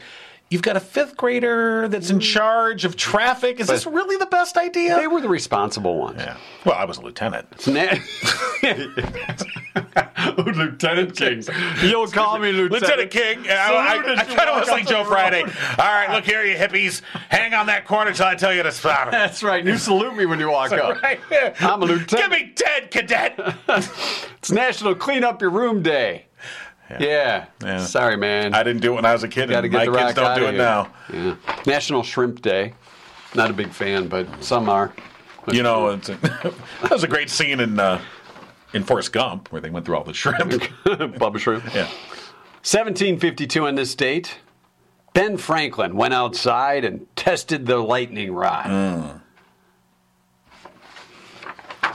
you've 0.55 0.63
got 0.63 0.77
a 0.77 0.81
fifth 0.81 1.17
grader 1.17 1.89
that's 1.89 2.11
in 2.11 2.21
mm. 2.21 2.23
charge 2.23 2.85
of 2.85 2.95
traffic. 2.95 3.59
Is 3.59 3.67
this 3.67 3.87
really 3.87 4.17
the 4.19 4.27
best 4.27 4.57
idea? 4.57 4.95
They 4.95 5.09
were 5.09 5.21
the 5.21 5.29
responsible 5.29 5.99
ones. 5.99 6.21
yeah. 6.21 6.37
Well, 6.65 6.77
I 6.77 6.85
was 6.85 6.99
a 6.99 7.01
lieutenant. 7.01 7.49
Lieutenant 10.39 11.17
King. 11.17 11.43
You'll 11.83 12.07
call 12.07 12.39
me 12.39 12.53
Lieutenant, 12.53 12.83
Lieutenant 12.83 13.11
King, 13.11 13.41
uh, 13.51 13.53
I, 13.53 13.97
I, 13.97 14.13
I, 14.13 14.25
kind 14.25 14.49
of 14.49 14.55
walk 14.55 14.61
was 14.61 14.71
like 14.71 14.87
Joe. 14.87 15.03
Friday. 15.03 15.43
All 15.43 15.49
right, 15.79 16.11
look 16.13 16.25
here, 16.25 16.45
you 16.45 16.57
hippies. 16.57 17.03
Hang 17.31 17.53
on 17.53 17.67
that 17.67 17.85
corner 17.85 18.13
till 18.13 18.27
I 18.27 18.37
tell 18.37 18.55
you 18.55 18.63
to 18.63 18.71
stop. 18.71 19.11
That's 19.11 19.43
right. 19.43 19.65
You 19.65 19.77
salute 19.77 20.15
me 20.15 20.25
when 20.25 20.39
you 20.39 20.51
walk 20.51 20.71
up. 20.71 21.03
Right? 21.03 21.19
I'm 21.61 21.83
a 21.83 21.87
lieutenant. 21.87 22.11
Give 22.11 22.31
me 22.31 22.53
ten, 22.55 22.89
cadet. 22.91 23.57
It's 24.39 24.53
National 24.53 24.95
Clean 24.95 25.25
Up 25.25 25.43
Your 25.43 25.51
Room 25.51 25.83
Day. 25.83 26.27
Yeah. 26.91 27.47
Yeah. 27.63 27.79
Sorry, 27.79 28.17
man. 28.17 28.55
I 28.55 28.63
didn't 28.63 28.83
do 28.83 28.93
it 28.93 28.97
when 28.97 29.05
I 29.05 29.13
was 29.13 29.23
a 29.23 29.29
kid, 29.29 29.51
and 29.51 29.73
my 29.73 29.87
kids 29.87 30.15
don't 30.15 30.39
do 30.39 30.47
it 30.47 30.57
now. 30.57 30.93
Yeah. 31.13 31.37
National 31.67 32.03
Shrimp 32.03 32.43
Day. 32.43 32.75
Not 33.35 33.51
a 33.51 33.53
big 33.53 33.71
fan, 33.71 34.09
but 34.09 34.27
some 34.43 34.69
are. 34.69 34.95
You 35.51 35.63
know, 35.63 35.89
it's 35.89 36.07
that 36.09 36.91
was 36.91 37.05
a 37.05 37.09
great 37.09 37.29
scene 37.31 37.61
in 37.61 37.79
uh, 37.79 38.01
in 38.73 38.85
Forrest 38.85 39.13
Gump 39.13 39.51
where 39.53 39.61
they 39.61 39.71
went 39.71 39.85
through 39.87 39.97
all 39.97 40.05
the 40.05 40.15
shrimp. 40.15 40.39
Bubba 40.85 41.39
Shrimp. 41.39 41.65
yeah. 41.75 41.89
1752 42.65 43.67
on 43.67 43.75
this 43.75 43.95
date, 43.95 44.39
Ben 45.13 45.37
Franklin 45.37 45.97
went 45.97 46.15
outside 46.15 46.85
and 46.85 47.07
tested 47.15 47.67
the 47.67 47.77
lightning 47.79 48.33
rod. 48.33 48.65
Mm. 48.65 49.21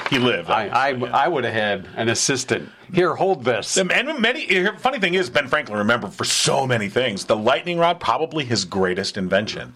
He 0.10 0.20
lived. 0.20 0.50
I, 0.50 0.68
I, 0.68 0.90
yeah. 0.90 1.16
I 1.16 1.28
would 1.28 1.44
have 1.44 1.54
had 1.54 1.88
an 1.96 2.10
assistant. 2.10 2.70
Here, 2.94 3.16
hold 3.16 3.44
this. 3.44 3.78
And 3.78 3.88
many. 4.20 4.66
Funny 4.78 5.00
thing 5.00 5.14
is, 5.14 5.30
Ben 5.30 5.48
Franklin 5.48 5.78
remembered 5.78 6.14
for 6.14 6.24
so 6.24 6.66
many 6.66 6.90
things. 6.90 7.26
The 7.26 7.38
lightning 7.38 7.78
rod, 7.78 8.00
probably 8.00 8.46
his 8.46 8.66
greatest 8.66 9.18
invention. 9.18 9.76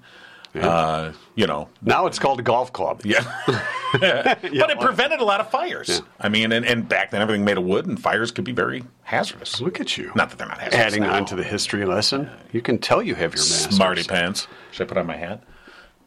Uh, 0.56 1.14
you 1.34 1.48
know, 1.48 1.68
Now 1.82 2.06
it's 2.06 2.20
called 2.20 2.40
a 2.40 2.44
golf 2.44 2.72
club. 2.74 3.02
yeah. 3.04 3.24
but 3.94 4.70
it 4.70 4.80
prevented 4.80 5.20
a 5.20 5.24
lot 5.24 5.40
of 5.40 5.50
fires. 5.50 5.90
Yeah. 5.90 6.00
I 6.20 6.30
mean, 6.30 6.52
and, 6.52 6.66
and 6.66 6.88
back 6.88 7.12
then 7.12 7.22
everything 7.22 7.44
made 7.46 7.58
of 7.58 7.64
wood, 7.64 7.86
and 7.86 8.00
fires 8.00 8.32
could 8.32 8.44
be 8.44 8.52
very 8.52 8.84
hazardous. 9.04 9.62
Look 9.62 9.80
at 9.80 9.98
you. 9.98 10.12
Not 10.16 10.30
that 10.30 10.38
they're 10.38 10.48
not 10.48 10.60
hazardous. 10.60 10.80
Adding 10.80 11.04
now. 11.04 11.16
on 11.16 11.26
to 11.26 11.36
the 11.36 11.44
history 11.44 11.86
lesson, 11.86 12.30
you 12.52 12.62
can 12.62 12.78
tell 12.78 13.02
you 13.02 13.16
have 13.16 13.34
your 13.34 13.44
master's. 13.44 13.76
smarty 13.76 14.04
pants. 14.04 14.48
Should 14.72 14.86
I 14.86 14.88
put 14.90 14.98
on 14.98 15.08
my 15.08 15.18
hat? 15.18 15.44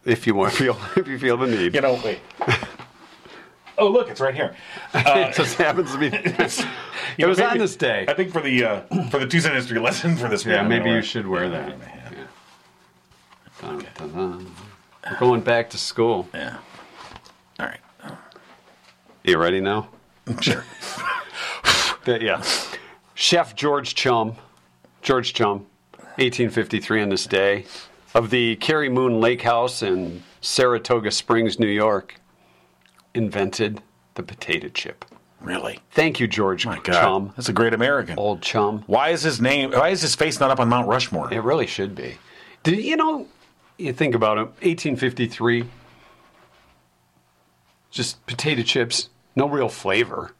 If 0.05 0.27
you 0.27 0.35
want, 0.37 0.53
feel 0.53 0.77
if 0.97 1.09
you 1.09 1.19
feel 1.19 1.37
the 1.37 1.47
need. 1.49 1.75
You 1.75 1.81
know, 1.81 2.01
wait. 2.05 2.21
Oh, 3.79 3.89
look, 3.89 4.09
it's 4.09 4.21
right 4.21 4.35
here. 4.35 4.55
it 4.95 5.35
just 5.35 5.57
happens 5.57 5.93
to 5.93 5.99
be. 5.99 6.07
it 7.19 7.27
was 7.27 7.41
on 7.41 7.59
this 7.59 7.77
day. 7.77 8.05
I 8.09 8.15
think 8.15 8.33
for 8.33 8.41
the 8.41 8.65
uh, 8.65 8.81
for 9.11 9.19
the 9.19 9.27
Tuesday 9.27 9.53
history 9.55 9.79
lesson 9.79 10.17
for 10.17 10.29
this. 10.29 10.45
Yeah, 10.45 10.63
maybe 10.63 10.87
you 10.87 10.93
wear- 10.93 11.03
should 11.03 11.27
wear 11.27 11.49
that. 11.49 11.75
Dun, 13.61 13.87
dun, 13.97 14.13
dun. 14.13 14.55
We're 15.11 15.19
going 15.19 15.41
back 15.41 15.71
to 15.71 15.79
school. 15.79 16.29
Yeah. 16.35 16.59
All 17.59 17.67
right. 17.67 17.81
You 19.25 19.39
ready 19.39 19.61
now? 19.61 19.89
Sure. 20.41 20.65
That- 22.05 22.23
yeah. 22.23 22.43
Chef 23.15 23.57
George 23.57 23.95
Chum, 23.95 24.37
George 25.01 25.33
Chum, 25.33 25.67
1853 26.19 27.03
on 27.03 27.09
this 27.09 27.27
day, 27.27 27.65
of 28.15 28.29
the 28.31 28.57
Cary 28.57 28.89
Moon 28.91 29.21
Lake 29.21 29.43
House 29.43 29.83
in 29.83 30.23
Saratoga 30.43 31.11
Springs, 31.11 31.59
New 31.59 31.67
York, 31.67 32.21
invented 33.17 33.83
the 34.15 34.23
potato 34.23 34.69
chip. 34.69 35.05
really? 35.41 35.81
Thank 35.91 36.21
you, 36.21 36.27
George 36.27 36.67
My 36.67 36.79
God, 36.81 37.01
Chum. 37.01 37.33
that's 37.37 37.49
a 37.49 37.53
great 37.53 37.75
American. 37.75 38.19
Old 38.19 38.43
Chum. 38.43 38.85
Why 38.87 39.11
is 39.11 39.23
his 39.23 39.41
name? 39.41 39.71
Why 39.73 39.89
is 39.91 40.01
his 40.03 40.15
face 40.15 40.39
not 40.41 40.51
up 40.51 40.61
on 40.61 40.69
Mount 40.69 40.89
Rushmore? 40.89 41.33
It 41.33 41.43
really 41.43 41.67
should 41.67 41.95
be. 41.95 42.19
Did 42.63 42.83
you 42.85 42.97
know? 42.97 43.27
You 43.79 43.93
think 43.93 44.15
about 44.15 44.39
it. 44.39 44.47
1853. 44.63 45.65
Just 47.91 48.25
potato 48.27 48.63
chips, 48.63 49.09
no 49.35 49.49
real 49.49 49.69
flavor. 49.69 50.33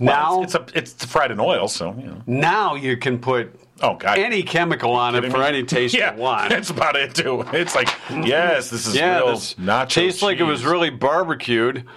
now, 0.00 0.42
it's, 0.42 0.54
it's 0.54 0.72
a 0.72 0.78
it's 0.78 1.04
fried 1.04 1.30
in 1.30 1.40
oil, 1.40 1.68
so 1.68 1.94
you 1.98 2.06
know. 2.06 2.22
now 2.26 2.74
you 2.74 2.96
can 2.96 3.18
put 3.18 3.58
Oh 3.80 3.94
God. 3.94 4.18
any 4.18 4.42
chemical 4.42 4.92
on 4.92 5.14
it 5.14 5.30
for 5.30 5.38
me? 5.38 5.44
any 5.44 5.62
taste 5.62 5.94
yeah, 5.94 6.14
you 6.14 6.20
want. 6.20 6.50
That's 6.50 6.70
about 6.70 6.96
it 6.96 7.14
too. 7.14 7.44
It's 7.52 7.74
like 7.74 7.88
yes, 8.10 8.70
this 8.70 8.86
is 8.86 8.96
yeah, 8.96 9.18
real 9.18 9.30
this 9.30 9.54
nacho 9.54 9.88
tastes 9.88 10.22
like 10.22 10.38
it 10.38 10.44
was 10.44 10.64
really 10.64 10.90
barbecued. 10.90 11.84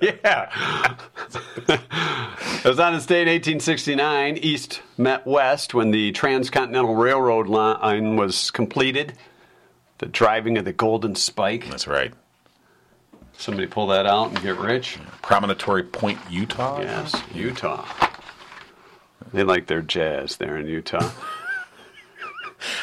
yeah. 0.00 0.94
it 1.68 2.64
was 2.64 2.78
on 2.78 2.94
this 2.94 3.06
day 3.06 3.22
in 3.22 3.28
1869. 3.28 4.38
East 4.38 4.82
met 4.96 5.26
West 5.26 5.74
when 5.74 5.90
the 5.90 6.12
Transcontinental 6.12 6.94
Railroad 6.94 7.48
line 7.48 8.16
was 8.16 8.50
completed. 8.50 9.14
The 9.98 10.06
driving 10.06 10.58
of 10.58 10.64
the 10.64 10.72
Golden 10.72 11.14
Spike. 11.14 11.68
That's 11.68 11.86
right. 11.86 12.12
Somebody 13.38 13.66
pull 13.66 13.86
that 13.88 14.06
out 14.06 14.28
and 14.28 14.42
get 14.42 14.58
rich. 14.58 14.98
Promontory 15.22 15.84
Point, 15.84 16.18
Utah. 16.30 16.80
Yes, 16.80 17.14
Utah. 17.34 17.84
They 19.32 19.42
like 19.44 19.66
their 19.66 19.82
jazz 19.82 20.36
there 20.36 20.56
in 20.58 20.66
Utah. 20.66 21.10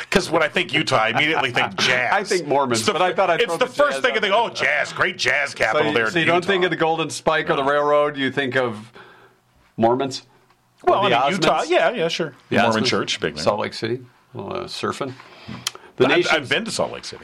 Because 0.02 0.30
when 0.30 0.44
I 0.44 0.50
think 0.50 0.74
Utah, 0.74 0.98
I 0.98 1.10
immediately 1.10 1.52
think 1.52 1.74
jazz. 1.78 2.12
I 2.14 2.24
think 2.26 2.46
Mormons, 2.48 2.80
It's 2.80 2.88
the, 2.88 2.92
but 2.92 3.02
I 3.02 3.14
thought 3.14 3.30
I'd 3.30 3.40
it's 3.42 3.46
throw 3.50 3.58
the, 3.58 3.66
the 3.66 3.72
first 3.72 4.02
thing 4.02 4.12
I 4.12 4.20
think. 4.20 4.34
Oh, 4.36 4.50
jazz, 4.50 4.92
great 4.92 5.18
jazz 5.18 5.52
So 5.52 5.58
capital 5.58 5.88
you, 5.88 5.94
there. 5.94 6.10
so 6.10 6.16
in 6.18 6.26
you 6.26 6.26
don't 6.26 6.44
think 6.44 6.66
of 6.66 6.70
the 6.70 6.76
Golden 6.76 7.10
Spike 7.10 7.50
or 7.50 7.56
the 7.56 7.64
railroad, 7.64 8.18
you 8.18 8.30
think 8.30 8.58
of 8.58 8.92
Mormons? 9.78 10.24
well, 10.84 11.06
Or 11.06 11.10
the 11.10 11.18
I 11.18 11.30
mean, 11.30 11.36
Utah. 11.36 11.64
Yeah, 11.64 11.92
yeah, 11.92 12.10
sure. 12.10 12.34
The 12.50 12.58
Mormon 12.58 12.84
Osmonds? 12.84 12.88
church, 12.88 13.20
big. 13.22 13.36
there. 13.36 13.44
Salt 13.44 13.62
Lake 13.62 13.74
City, 13.74 14.02
well, 14.34 14.54
uh, 14.54 14.64
surfing. 14.66 15.14
The 15.96 16.06
I've, 16.06 16.10
nation. 16.10 16.32
I've 16.36 16.50
been 16.50 16.66
to 16.66 16.72
Salt 16.72 16.92
Lake 16.92 17.06
City. 17.06 17.24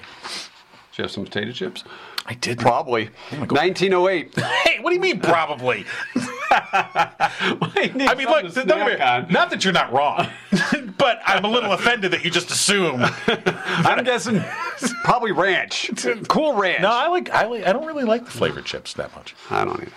Did 0.92 0.98
you 1.00 1.02
have 1.04 1.12
some 1.12 1.26
potato 1.26 1.52
chips? 1.52 1.84
I 2.26 2.36
did. 2.36 2.58
Probably. 2.58 3.10
1908. 3.32 4.34
Hey, 4.66 4.80
what 4.82 4.92
do 4.92 4.96
you 4.96 5.02
mean 5.02 5.20
probably? 5.20 5.86
I 8.08 8.16
mean, 8.18 8.28
look, 8.28 8.54
don't 8.54 8.68
get 8.68 9.28
me- 9.28 9.34
not 9.34 9.50
that 9.50 9.64
you're 9.64 9.74
not 9.74 9.92
wrong, 9.92 10.28
but 10.98 11.20
I'm 11.26 11.44
a 11.44 11.50
little 11.50 11.74
offended 11.74 12.12
that 12.12 12.24
you 12.24 12.32
just 12.32 12.50
assume. 12.52 13.02
I'm 13.28 14.04
guessing 14.04 14.42
probably 15.04 15.32
ranch. 15.32 15.92
Cool 16.28 16.54
ranch. 16.54 16.82
No, 16.82 16.90
I 16.92 17.08
like, 17.08 17.30
I 17.30 17.46
like, 17.46 17.66
I 17.66 17.74
don't 17.74 17.86
really 17.86 18.04
like 18.04 18.26
the 18.26 18.32
flavored 18.32 18.66
chips 18.66 18.94
that 18.94 19.14
much. 19.16 19.36
I 19.50 19.66
don't 19.66 19.80
either. 19.82 19.92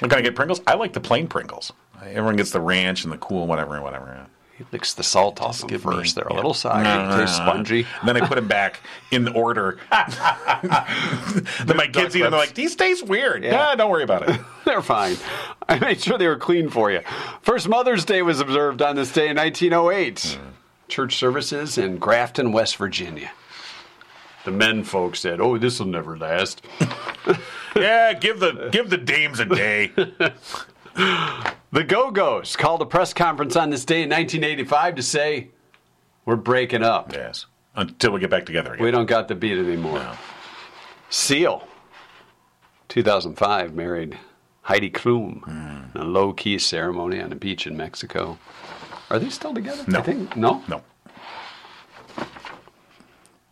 I'm 0.00 0.08
gonna 0.08 0.22
get 0.22 0.34
Pringles. 0.34 0.60
I 0.66 0.74
like 0.74 0.92
the 0.92 1.00
plain 1.00 1.28
Pringles. 1.28 1.72
Everyone 2.02 2.36
gets 2.36 2.50
the 2.50 2.60
ranch 2.60 3.04
and 3.04 3.12
the 3.12 3.18
cool 3.18 3.46
whatever, 3.46 3.74
and 3.74 3.84
whatever. 3.84 4.26
Licks 4.70 4.94
the 4.94 5.02
salt 5.02 5.40
off 5.42 5.58
them 5.60 5.68
give 5.68 5.84
me- 5.84 5.94
first. 5.96 6.14
They're 6.14 6.24
a 6.26 6.34
little 6.34 6.54
soggy, 6.54 6.84
No, 6.84 7.08
no, 7.10 7.18
taste 7.18 7.38
no, 7.38 7.44
no. 7.46 7.50
spongy. 7.52 7.86
Then 8.06 8.16
I 8.16 8.26
put 8.26 8.36
them 8.36 8.48
back 8.48 8.80
in 9.10 9.24
the 9.24 9.32
order. 9.32 9.78
then 11.64 11.76
my 11.76 11.86
kids 11.92 12.14
eat 12.16 12.20
them. 12.22 12.30
They're 12.30 12.40
like, 12.40 12.54
"These 12.54 12.76
taste 12.76 13.06
weird." 13.06 13.44
Yeah. 13.44 13.70
Yeah, 13.70 13.74
don't 13.74 13.90
worry 13.90 14.04
about 14.04 14.28
it. 14.28 14.40
They're 14.64 14.82
fine. 14.82 15.16
I 15.68 15.78
made 15.78 16.00
sure 16.00 16.18
they 16.18 16.26
were 16.28 16.36
clean 16.36 16.68
for 16.70 16.90
you. 16.90 17.00
First 17.42 17.68
Mother's 17.68 18.04
Day 18.04 18.22
was 18.22 18.40
observed 18.40 18.82
on 18.82 18.96
this 18.96 19.12
day 19.12 19.28
in 19.28 19.36
1908. 19.36 20.38
Hmm. 20.40 20.48
Church 20.88 21.16
services 21.16 21.78
in 21.78 21.96
Grafton, 21.98 22.52
West 22.52 22.76
Virginia. 22.76 23.30
The 24.44 24.50
men 24.50 24.84
folks 24.84 25.20
said, 25.20 25.40
"Oh, 25.40 25.56
this 25.58 25.78
will 25.78 25.86
never 25.86 26.18
last." 26.18 26.62
yeah, 27.76 28.12
give 28.14 28.40
the 28.40 28.68
give 28.72 28.90
the 28.90 28.98
dames 28.98 29.40
a 29.40 29.44
day. 29.46 29.92
The 31.72 31.84
Go 31.84 32.10
Go's 32.10 32.54
called 32.54 32.82
a 32.82 32.84
press 32.84 33.14
conference 33.14 33.56
on 33.56 33.70
this 33.70 33.86
day 33.86 34.02
in 34.02 34.10
1985 34.10 34.96
to 34.96 35.02
say, 35.02 35.48
"We're 36.26 36.36
breaking 36.36 36.82
up. 36.82 37.12
yes, 37.14 37.46
until 37.74 38.12
we 38.12 38.20
get 38.20 38.28
back 38.28 38.44
together 38.44 38.74
again. 38.74 38.84
We 38.84 38.90
don't 38.90 39.06
got 39.06 39.26
the 39.28 39.34
beat 39.34 39.56
anymore." 39.56 39.98
No. 40.00 40.12
Seal, 41.08 41.66
2005, 42.88 43.72
married 43.74 44.18
Heidi 44.62 44.90
Klum 44.90 45.46
in 45.94 46.00
a 46.00 46.04
low 46.04 46.34
key 46.34 46.58
ceremony 46.58 47.20
on 47.22 47.32
a 47.32 47.36
beach 47.36 47.66
in 47.66 47.74
Mexico. 47.74 48.38
Are 49.10 49.18
they 49.18 49.30
still 49.30 49.54
together? 49.54 49.82
No. 49.86 49.98
I 50.00 50.02
think 50.02 50.36
no. 50.36 50.62
No. 50.68 50.82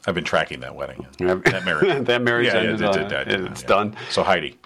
I've 0.07 0.15
been 0.15 0.25
tracking 0.25 0.61
that 0.61 0.75
wedding. 0.75 1.07
That 1.19 1.65
marriage. 1.65 2.05
that 2.07 2.23
marriage 2.23 2.47
Yeah, 2.49 2.57
ended, 2.59 2.81
it 2.83 3.09
that, 3.11 3.29
did 3.29 3.45
it's 3.47 3.63
yeah. 3.63 3.69
done. 3.69 3.97
So 4.11 4.23
Heidi. 4.23 4.59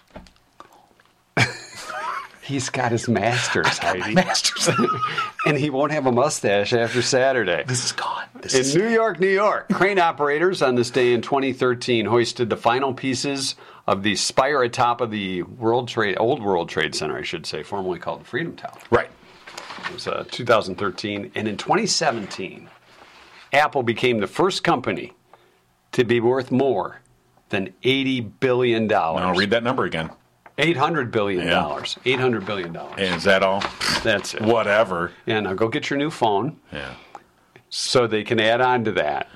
He's 2.45 2.69
got 2.69 2.93
his 2.93 3.09
masters, 3.09 3.79
Heidi, 3.79 4.15
Masters. 4.15 4.69
and 5.47 5.57
he 5.57 5.71
won't 5.71 5.93
have 5.93 6.07
a 6.07 6.13
mustache 6.13 6.73
after 6.75 7.01
Saturday. 7.01 7.65
this 7.67 7.85
is 7.85 7.93
gone. 7.93 8.25
This 8.41 8.55
is 8.55 8.77
In 8.77 8.83
New 8.83 8.89
York, 8.91 9.19
New 9.19 9.29
York, 9.29 9.69
crane 9.73 9.99
operators 9.99 10.61
on 10.61 10.75
this 10.75 10.91
day 10.91 11.15
in 11.15 11.23
2013 11.23 12.05
hoisted 12.05 12.51
the 12.51 12.57
final 12.57 12.93
pieces 12.93 13.57
of 13.87 14.03
the 14.03 14.15
spire 14.17 14.63
atop 14.63 15.01
of 15.01 15.11
the 15.11 15.43
World 15.43 15.89
Trade, 15.89 16.17
Old 16.19 16.43
World 16.43 16.69
Trade 16.69 16.95
Center, 16.95 17.17
I 17.17 17.23
should 17.23 17.47
say, 17.47 17.63
formerly 17.63 17.99
called 17.99 18.21
the 18.21 18.25
Freedom 18.27 18.55
Tower. 18.57 18.79
right. 18.91 19.11
It 19.87 19.93
was 19.93 20.07
uh, 20.09 20.25
2013, 20.31 21.33
and 21.35 21.47
in 21.49 21.57
2017, 21.57 22.69
Apple 23.53 23.83
became 23.83 24.19
the 24.19 24.27
first 24.27 24.65
company 24.65 25.13
to 25.93 26.05
be 26.05 26.21
worth 26.21 26.51
more 26.51 27.01
than 27.51 27.73
80 27.83 28.21
billion 28.21 28.87
dollars. 28.87 29.23
I'll 29.23 29.35
read 29.35 29.51
that 29.51 29.63
number 29.63 29.85
again. 29.85 30.11
800 30.59 31.11
billion 31.11 31.45
Yeah. 31.47 31.51
dollars. 31.55 31.97
800 32.05 32.47
billion 32.47 32.73
dollars. 32.73 33.01
Is 33.01 33.25
that 33.25 33.43
all? 33.43 33.63
That's 34.03 34.35
it. 34.35 34.43
Whatever. 34.43 35.13
Yeah, 35.27 35.41
now 35.41 35.55
go 35.55 35.69
get 35.69 35.91
your 35.91 35.99
new 35.99 36.11
phone 36.11 36.57
Yeah. 36.73 36.95
so 37.71 38.07
they 38.07 38.23
can 38.25 38.39
add 38.41 38.61
on 38.61 38.85
to 38.85 38.93
that. 38.93 39.29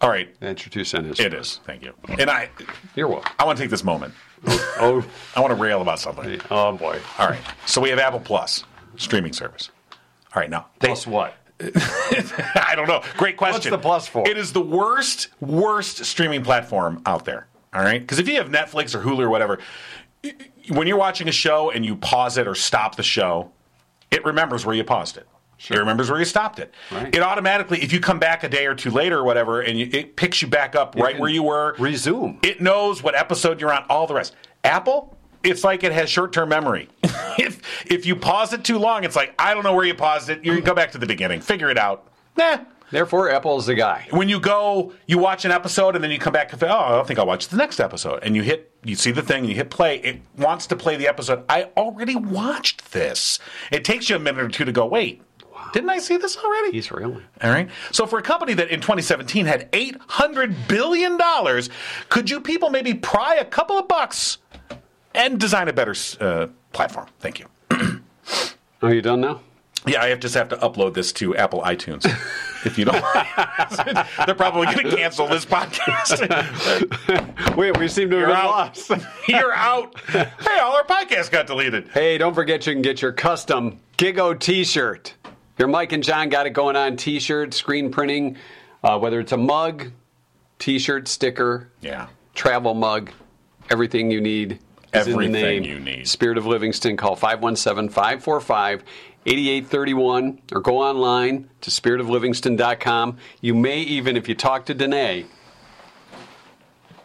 All 0.00 0.08
right. 0.10 0.34
That's 0.40 0.64
your 0.64 0.70
two 0.70 0.84
cents. 0.84 1.20
It 1.20 1.32
is. 1.34 1.60
Thank 1.64 1.82
you. 1.82 1.94
And 2.18 2.28
I, 2.30 2.48
You're 2.96 3.06
welcome. 3.08 3.32
I 3.38 3.44
want 3.44 3.56
to 3.58 3.62
take 3.62 3.70
this 3.70 3.84
moment. 3.84 4.14
Oh, 4.46 4.74
oh. 4.80 5.04
I 5.36 5.40
want 5.40 5.54
to 5.54 5.60
rail 5.62 5.80
about 5.82 6.00
something. 6.00 6.40
oh 6.50 6.72
boy. 6.76 6.98
All 7.18 7.28
right. 7.28 7.38
So 7.66 7.80
we 7.80 7.90
have 7.90 7.98
Apple 8.00 8.18
Plus 8.20 8.64
streaming 8.96 9.32
service. 9.32 9.70
All 10.34 10.40
right. 10.40 10.50
Now, 10.50 10.66
they, 10.80 10.88
Plus 10.88 11.06
what? 11.06 11.34
I 11.60 12.72
don't 12.74 12.88
know. 12.88 13.02
Great 13.16 13.36
question. 13.36 13.54
What's 13.54 13.66
the 13.70 13.78
plus 13.78 14.08
for? 14.08 14.28
It 14.28 14.36
is 14.36 14.52
the 14.52 14.60
worst, 14.60 15.28
worst 15.40 16.04
streaming 16.04 16.42
platform 16.42 17.00
out 17.06 17.24
there. 17.24 17.46
All 17.72 17.82
right. 17.82 18.00
Because 18.00 18.18
if 18.18 18.26
you 18.28 18.34
have 18.36 18.48
Netflix 18.48 18.96
or 18.96 19.00
Hulu 19.02 19.20
or 19.20 19.30
whatever, 19.30 19.60
when 20.68 20.86
you're 20.86 20.96
watching 20.96 21.28
a 21.28 21.32
show 21.32 21.70
and 21.70 21.84
you 21.84 21.96
pause 21.96 22.38
it 22.38 22.46
or 22.46 22.54
stop 22.54 22.96
the 22.96 23.02
show, 23.02 23.50
it 24.10 24.24
remembers 24.24 24.64
where 24.66 24.74
you 24.74 24.84
paused 24.84 25.16
it. 25.16 25.26
It 25.70 25.78
remembers 25.78 26.10
where 26.10 26.18
you 26.18 26.24
stopped 26.24 26.58
it. 26.58 26.74
Right. 26.90 27.14
It 27.14 27.22
automatically, 27.22 27.82
if 27.82 27.92
you 27.92 28.00
come 28.00 28.18
back 28.18 28.42
a 28.42 28.48
day 28.48 28.66
or 28.66 28.74
two 28.74 28.90
later 28.90 29.18
or 29.18 29.24
whatever, 29.24 29.60
and 29.60 29.78
you, 29.78 29.88
it 29.92 30.16
picks 30.16 30.42
you 30.42 30.48
back 30.48 30.74
up 30.74 30.96
right 30.96 31.18
where 31.18 31.30
you 31.30 31.44
were. 31.44 31.76
resume. 31.78 32.40
It 32.42 32.60
knows 32.60 33.02
what 33.02 33.14
episode 33.14 33.60
you're 33.60 33.72
on. 33.72 33.84
All 33.88 34.08
the 34.08 34.14
rest. 34.14 34.34
Apple, 34.64 35.16
it's 35.44 35.62
like 35.62 35.84
it 35.84 35.92
has 35.92 36.10
short-term 36.10 36.48
memory. 36.48 36.88
if 37.38 37.62
if 37.86 38.06
you 38.06 38.16
pause 38.16 38.52
it 38.52 38.64
too 38.64 38.78
long, 38.78 39.04
it's 39.04 39.14
like 39.14 39.34
I 39.38 39.54
don't 39.54 39.62
know 39.62 39.74
where 39.74 39.84
you 39.84 39.94
paused 39.94 40.30
it. 40.30 40.44
You 40.44 40.60
go 40.60 40.74
back 40.74 40.90
to 40.92 40.98
the 40.98 41.06
beginning. 41.06 41.40
Figure 41.40 41.70
it 41.70 41.78
out. 41.78 42.10
Nah. 42.36 42.58
Therefore, 42.92 43.30
Apple's 43.30 43.64
the 43.64 43.74
guy. 43.74 44.06
When 44.10 44.28
you 44.28 44.38
go, 44.38 44.92
you 45.06 45.16
watch 45.16 45.46
an 45.46 45.50
episode 45.50 45.94
and 45.94 46.04
then 46.04 46.10
you 46.10 46.18
come 46.18 46.34
back 46.34 46.52
and 46.52 46.60
say, 46.60 46.68
"Oh, 46.68 47.00
I 47.00 47.02
think 47.04 47.18
I'll 47.18 47.26
watch 47.26 47.48
the 47.48 47.56
next 47.56 47.80
episode." 47.80 48.20
And 48.22 48.36
you 48.36 48.42
hit, 48.42 48.70
you 48.84 48.94
see 48.96 49.10
the 49.10 49.22
thing, 49.22 49.38
and 49.38 49.48
you 49.48 49.54
hit 49.54 49.70
play. 49.70 49.96
It 49.96 50.20
wants 50.36 50.66
to 50.66 50.76
play 50.76 50.96
the 50.96 51.08
episode. 51.08 51.42
I 51.48 51.70
already 51.74 52.14
watched 52.14 52.92
this. 52.92 53.38
It 53.70 53.82
takes 53.86 54.10
you 54.10 54.16
a 54.16 54.18
minute 54.18 54.44
or 54.44 54.48
two 54.48 54.66
to 54.66 54.72
go. 54.72 54.84
Wait, 54.84 55.22
didn't 55.72 55.88
I 55.88 56.00
see 56.00 56.18
this 56.18 56.36
already? 56.36 56.72
He's 56.72 56.92
really. 56.92 57.22
All 57.42 57.50
right. 57.50 57.70
So 57.92 58.04
for 58.06 58.18
a 58.18 58.22
company 58.22 58.52
that 58.54 58.68
in 58.68 58.80
2017 58.80 59.46
had 59.46 59.70
800 59.72 60.68
billion 60.68 61.16
dollars, 61.16 61.70
could 62.10 62.28
you 62.28 62.42
people 62.42 62.68
maybe 62.68 62.92
pry 62.92 63.36
a 63.36 63.44
couple 63.46 63.78
of 63.78 63.88
bucks 63.88 64.36
and 65.14 65.40
design 65.40 65.68
a 65.68 65.72
better 65.72 65.94
uh, 66.20 66.48
platform? 66.72 67.06
Thank 67.20 67.40
you. 67.40 67.46
Are 68.82 68.92
you 68.92 69.00
done 69.00 69.22
now? 69.22 69.40
Yeah, 69.86 70.02
I 70.02 70.08
have 70.08 70.20
just 70.20 70.34
have 70.34 70.50
to 70.50 70.56
upload 70.56 70.92
this 70.92 71.10
to 71.14 71.34
Apple 71.36 71.62
iTunes. 71.62 72.06
If 72.64 72.78
you 72.78 72.84
don't, 72.84 73.02
they're 74.26 74.34
probably 74.34 74.66
going 74.66 74.90
to 74.90 74.96
cancel 74.96 75.26
this 75.26 75.44
podcast. 75.44 77.56
Wait, 77.56 77.76
we 77.78 77.88
seem 77.88 78.10
to 78.10 78.16
have 78.18 78.28
You're 78.28 78.36
been 78.36 78.46
lost. 78.46 78.90
You're 79.28 79.54
out. 79.54 79.98
Hey, 80.08 80.58
all 80.60 80.74
our 80.76 80.84
podcasts 80.84 81.30
got 81.30 81.46
deleted. 81.46 81.88
hey, 81.88 82.18
don't 82.18 82.34
forget 82.34 82.66
you 82.66 82.72
can 82.72 82.82
get 82.82 83.02
your 83.02 83.12
custom 83.12 83.80
Gigo 83.98 84.38
T-shirt. 84.38 85.14
Your 85.58 85.68
Mike 85.68 85.92
and 85.92 86.02
Jon 86.02 86.28
got 86.28 86.46
it 86.46 86.50
going 86.50 86.76
on 86.76 86.96
T-shirt, 86.96 87.54
screen 87.54 87.90
printing, 87.90 88.36
uh, 88.82 88.98
whether 88.98 89.20
it's 89.20 89.32
a 89.32 89.36
mug, 89.36 89.90
T-shirt, 90.58 91.08
sticker, 91.08 91.70
Yeah. 91.80 92.08
travel 92.34 92.74
mug, 92.74 93.10
everything 93.70 94.10
you 94.10 94.20
need. 94.20 94.58
is 94.94 95.06
in 95.06 95.16
the 95.16 95.24
Everything 95.24 95.64
you 95.64 95.78
need. 95.80 96.06
Spirit 96.06 96.38
of 96.38 96.46
Livingston. 96.46 96.96
Call 96.96 97.16
517-545-8831 99.26 100.38
or 100.52 100.60
go 100.60 100.78
online 100.78 101.48
to 101.60 101.70
spiritoflivingston.com. 101.70 103.16
You 103.40 103.54
may 103.54 103.78
even, 103.80 104.16
if 104.16 104.28
you 104.28 104.34
talk 104.34 104.66
to 104.66 104.74
Danae. 104.74 105.26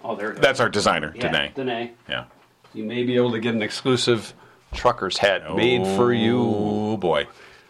Oh, 0.03 0.15
there 0.15 0.31
it 0.31 0.35
is. 0.35 0.41
That's 0.41 0.59
our 0.59 0.69
designer, 0.69 1.11
Yeah, 1.15 1.21
Danae. 1.31 1.51
Danae. 1.55 1.91
Yeah. 2.09 2.25
You 2.73 2.83
may 2.83 3.03
be 3.03 3.15
able 3.15 3.31
to 3.31 3.39
get 3.39 3.55
an 3.55 3.61
exclusive 3.61 4.33
trucker's 4.73 5.17
hat 5.17 5.55
made 5.55 5.85
for 5.95 6.13
you. 6.13 6.39
Oh 6.39 6.97
boy. 6.97 7.27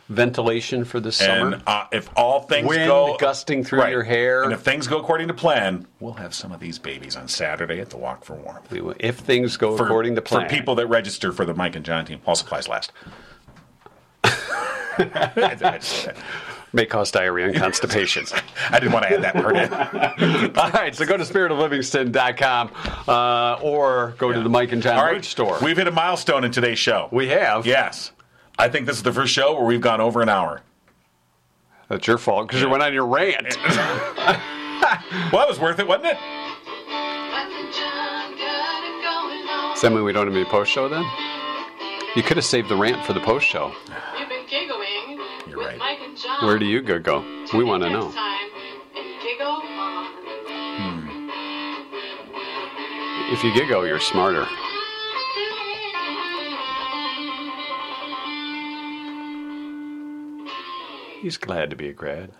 Ventilation 0.09 0.85
for 0.85 0.99
the 1.01 1.11
summer. 1.11 1.55
And 1.55 1.63
uh, 1.67 1.85
if 1.91 2.09
all 2.15 2.41
things 2.41 2.67
Wind 2.67 2.87
go 2.87 3.17
gusting 3.19 3.63
through 3.63 3.87
your 3.89 4.03
hair. 4.03 4.43
and 4.43 4.53
if 4.53 4.61
things 4.61 4.87
go 4.87 4.99
according 4.99 5.27
to 5.27 5.33
plan, 5.33 5.85
we'll 5.99 6.13
have 6.13 6.33
some 6.33 6.51
of 6.53 6.59
these 6.61 6.79
babies 6.79 7.17
on 7.17 7.27
Saturday 7.27 7.79
at 7.81 7.89
the 7.89 7.97
Walk 7.97 8.23
for 8.23 8.35
Warmth. 8.35 8.71
We 8.71 8.79
will- 8.81 8.95
if 8.99 9.17
things 9.17 9.57
go 9.57 9.75
For, 9.75 9.83
according 9.85 10.15
to 10.15 10.21
plan. 10.21 10.47
for 10.47 10.55
people 10.55 10.75
that 10.75 10.87
register 10.87 11.31
for 11.33 11.43
the 11.45 11.53
Mike 11.53 11.75
and 11.75 11.83
Jon 11.83 12.05
team, 12.05 12.21
all 12.25 12.35
supplies 12.35 12.67
last. 12.69 12.93
may 16.73 16.85
cause 16.85 17.11
diarrhea 17.11 17.47
and 17.47 17.55
constipation. 17.55 18.25
I 18.69 18.79
didn't 18.79 18.93
want 18.93 19.05
to 19.05 19.13
add 19.13 19.23
that 19.23 19.33
part 19.35 19.55
in. 19.55 19.71
All 20.57 20.71
right, 20.71 20.95
so 20.95 21.05
go 21.05 21.17
to 21.17 21.23
spiritoflivingston.com 21.23 22.71
uh, 23.07 23.59
or 23.61 24.15
go 24.17 24.31
to 24.31 24.41
the 24.41 24.49
Mike 24.49 24.71
and 24.71 24.81
Jon 24.81 24.97
All 24.97 25.05
merch 25.13 25.25
store. 25.25 25.57
We've 25.61 25.77
hit 25.77 25.87
a 25.87 25.91
milestone 25.91 26.43
in 26.43 26.51
today's 26.51 26.79
show. 26.79 27.09
we 27.11 27.27
have. 27.29 27.65
yes, 27.65 28.11
I 28.57 28.69
think 28.69 28.85
this 28.85 28.97
is 28.97 29.03
the 29.03 29.13
first 29.13 29.33
show 29.33 29.53
where 29.53 29.65
we've 29.65 29.81
gone 29.81 30.01
over 30.01 30.21
an 30.21 30.29
hour. 30.29 30.61
That's 31.89 32.05
your 32.05 32.17
fault 32.17 32.47
because 32.47 32.61
you 32.61 32.69
went 32.69 32.83
on 32.83 32.93
your 32.93 33.05
rant. 33.05 33.57
Well, 35.31 35.41
that 35.41 35.47
was 35.47 35.59
worth 35.59 35.79
it, 35.79 35.87
wasn't 35.87 36.07
it? 36.07 36.17
Does 39.73 39.81
that 39.81 39.91
mean 39.91 40.03
we 40.03 40.11
don't 40.11 40.27
have 40.27 40.35
any 40.35 40.45
post 40.45 40.71
show 40.71 40.89
then? 40.89 41.03
You 42.15 42.23
could 42.23 42.37
have 42.37 42.45
saved 42.45 42.67
the 42.69 42.75
rant 42.75 43.05
for 43.05 43.13
the 43.13 43.19
post 43.19 43.45
show. 43.45 43.71
Where 46.41 46.57
do 46.57 46.65
you 46.65 46.81
go? 46.81 46.99
go? 46.99 47.23
We 47.53 47.63
want 47.63 47.83
to 47.83 47.89
know. 47.89 48.11
time 48.11 48.49
and 48.95 49.21
giggle 49.21 49.47
on. 49.47 50.13
If 53.29 53.43
you 53.43 53.53
giggle, 53.53 53.85
you're 53.85 53.99
smarter. 53.99 54.47
He's 61.21 61.37
glad 61.37 61.71
to 61.71 61.75
be 61.75 61.89
a 61.89 61.93
grad. 61.93 62.31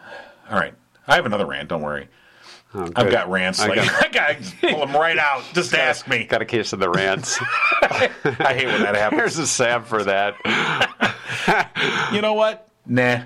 All 0.50 0.58
right. 0.58 0.74
I 1.08 1.16
have 1.16 1.26
another 1.26 1.46
rant. 1.46 1.70
Don't 1.70 1.82
worry. 1.82 2.08
Oh, 2.76 2.90
I've 2.96 3.12
got 3.12 3.30
rants. 3.30 3.60
I 3.60 3.68
Like, 3.68 3.76
got- 3.78 4.04
I 4.06 4.10
got 4.10 4.44
to 4.44 4.68
pull 4.70 4.86
them 4.86 4.96
right 4.96 5.18
out. 5.18 5.44
Just 5.54 5.74
ask 5.74 6.08
me. 6.08 6.26
Got 6.26 6.42
a 6.42 6.46
case 6.46 6.74
of 6.74 6.80
the 6.80 6.90
rants. 6.90 7.38
I 7.82 8.10
hate 8.56 8.68
when 8.68 8.84
that 8.84 8.96
happens. 8.96 9.20
Here's 9.20 9.38
a 9.40 9.48
sab 9.48 9.86
for 9.86 10.04
that. 10.04 10.36
You 12.12 12.22
know 12.22 12.34
what? 12.34 12.68
Nah. 12.86 13.24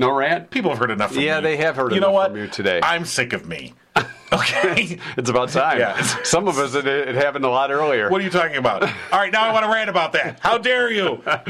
No 0.00 0.10
rant? 0.12 0.50
People 0.50 0.70
have 0.70 0.78
heard 0.78 0.90
enough 0.90 1.12
from 1.12 1.22
Yeah, 1.22 1.36
me. 1.38 1.42
they 1.44 1.56
have 1.58 1.76
heard 1.76 1.92
you 1.92 2.00
know 2.00 2.08
enough 2.08 2.14
what? 2.14 2.30
from 2.32 2.40
you 2.40 2.46
today. 2.48 2.80
I'm 2.82 3.04
sick 3.04 3.32
of 3.32 3.46
me. 3.46 3.74
Okay. 4.32 4.96
It's 5.16 5.28
about 5.28 5.48
time. 5.48 5.80
Yeah. 5.80 6.00
Some 6.22 6.46
of 6.46 6.56
us, 6.56 6.76
it, 6.76 6.86
it 6.86 7.16
happened 7.16 7.44
a 7.44 7.48
lot 7.48 7.72
earlier. 7.72 8.08
what 8.08 8.20
are 8.20 8.24
you 8.24 8.30
talking 8.30 8.58
about? 8.58 8.84
All 9.12 9.18
right, 9.18 9.32
now 9.32 9.42
I 9.48 9.52
want 9.52 9.64
to 9.64 9.72
rant 9.72 9.90
about 9.90 10.12
that. 10.12 10.38
How 10.38 10.56
dare 10.56 10.88
you? 10.88 11.20
All 11.26 11.44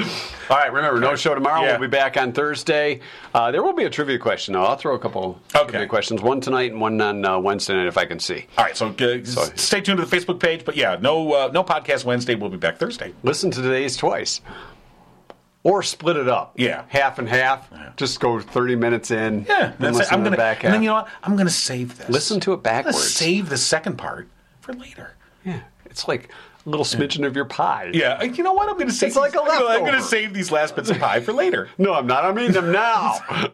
right, 0.49 0.73
remember, 0.73 0.99
no 0.99 1.15
show 1.15 1.35
tomorrow. 1.35 1.61
Yeah. 1.61 1.73
We'll 1.79 1.91
be 1.91 1.95
back 1.95 2.17
on 2.17 2.33
Thursday. 2.33 3.01
Uh, 3.35 3.51
there 3.51 3.63
will 3.63 3.75
be 3.75 3.85
a 3.85 3.91
trivia 3.91 4.19
question, 4.19 4.55
though. 4.55 4.65
I'll 4.65 4.77
throw 4.79 4.95
a 4.95 4.99
couple 4.99 5.39
Okay. 5.55 5.73
trivia 5.73 5.89
questions, 5.89 6.23
one 6.23 6.41
tonight 6.41 6.73
and 6.73 6.81
one 6.81 6.99
on 7.03 7.23
uh, 7.23 7.39
Wednesday 7.39 7.75
night 7.75 7.87
if 7.87 7.99
I 7.99 8.07
can 8.07 8.19
see. 8.19 8.47
All 8.57 8.65
right, 8.65 8.75
so 8.75 8.87
uh, 8.89 9.25
stay 9.57 9.83
tuned 9.83 9.99
to 10.01 10.07
the 10.07 10.17
Facebook 10.17 10.41
page. 10.41 10.65
But 10.65 10.75
yeah, 10.75 10.97
no, 10.99 11.35
uh, 11.35 11.51
no 11.53 11.63
podcast 11.63 12.07
Wednesday. 12.07 12.35
We'll 12.35 12.49
be 12.49 12.57
back 12.57 12.79
Thursday. 12.79 13.13
Listen 13.23 13.51
to 13.51 13.61
today's 13.61 13.95
twice. 13.99 14.41
Or 15.63 15.83
split 15.83 16.17
it 16.17 16.27
up. 16.29 16.55
Yeah. 16.57 16.85
Half 16.89 17.19
and 17.19 17.29
half. 17.29 17.69
Just 17.97 18.19
go 18.21 18.41
30 18.41 18.77
minutes 18.77 19.11
in. 19.11 19.45
Yeah, 19.47 19.73
and 19.73 19.75
that's 19.79 19.97
it. 19.97 19.99
listen 19.99 20.15
I'm 20.15 20.21
to 20.21 20.25
gonna. 20.25 20.31
the 20.31 20.37
back 20.37 20.65
and 20.65 20.73
then 20.73 20.83
you 20.83 20.89
know 20.89 20.95
what? 20.95 21.09
I'm 21.23 21.37
gonna 21.37 21.51
save 21.51 21.99
this. 21.99 22.09
Listen 22.09 22.41
to 22.41 22.53
it 22.55 22.63
backwards. 22.63 23.13
save 23.15 23.49
the 23.51 23.59
second 23.59 23.97
part 23.99 24.29
for 24.61 24.73
later. 24.73 25.13
Yeah. 25.45 25.61
It's 25.87 26.09
like 26.09 26.31
a 26.65 26.69
little 26.69 26.85
smidgen 26.85 27.27
of 27.27 27.35
your 27.37 27.45
pie. 27.47 27.91
Yeah, 27.93 28.19
uh, 28.21 28.25
you 28.25 28.43
know 28.45 28.53
what? 28.53 28.69
I'm 28.71 28.79
gonna 28.79 28.91
save. 28.93 29.09
It's 29.09 29.17
like 29.17 29.33
these- 29.33 29.41
a 29.41 29.45
I'm 29.45 29.49
gonna- 29.49 29.75
I'm 29.81 29.85
gonna 29.85 30.03
save 30.03 30.33
these 30.33 30.51
last 30.51 30.77
bits 30.77 30.89
of 30.91 30.99
pie 30.99 31.21
for 31.21 31.33
later. 31.33 31.69
No, 31.79 31.93
I'm 31.95 32.07
not. 32.07 32.25
I'm 32.25 32.39
eating 32.39 32.53
them 32.53 32.71
now. 32.73 33.19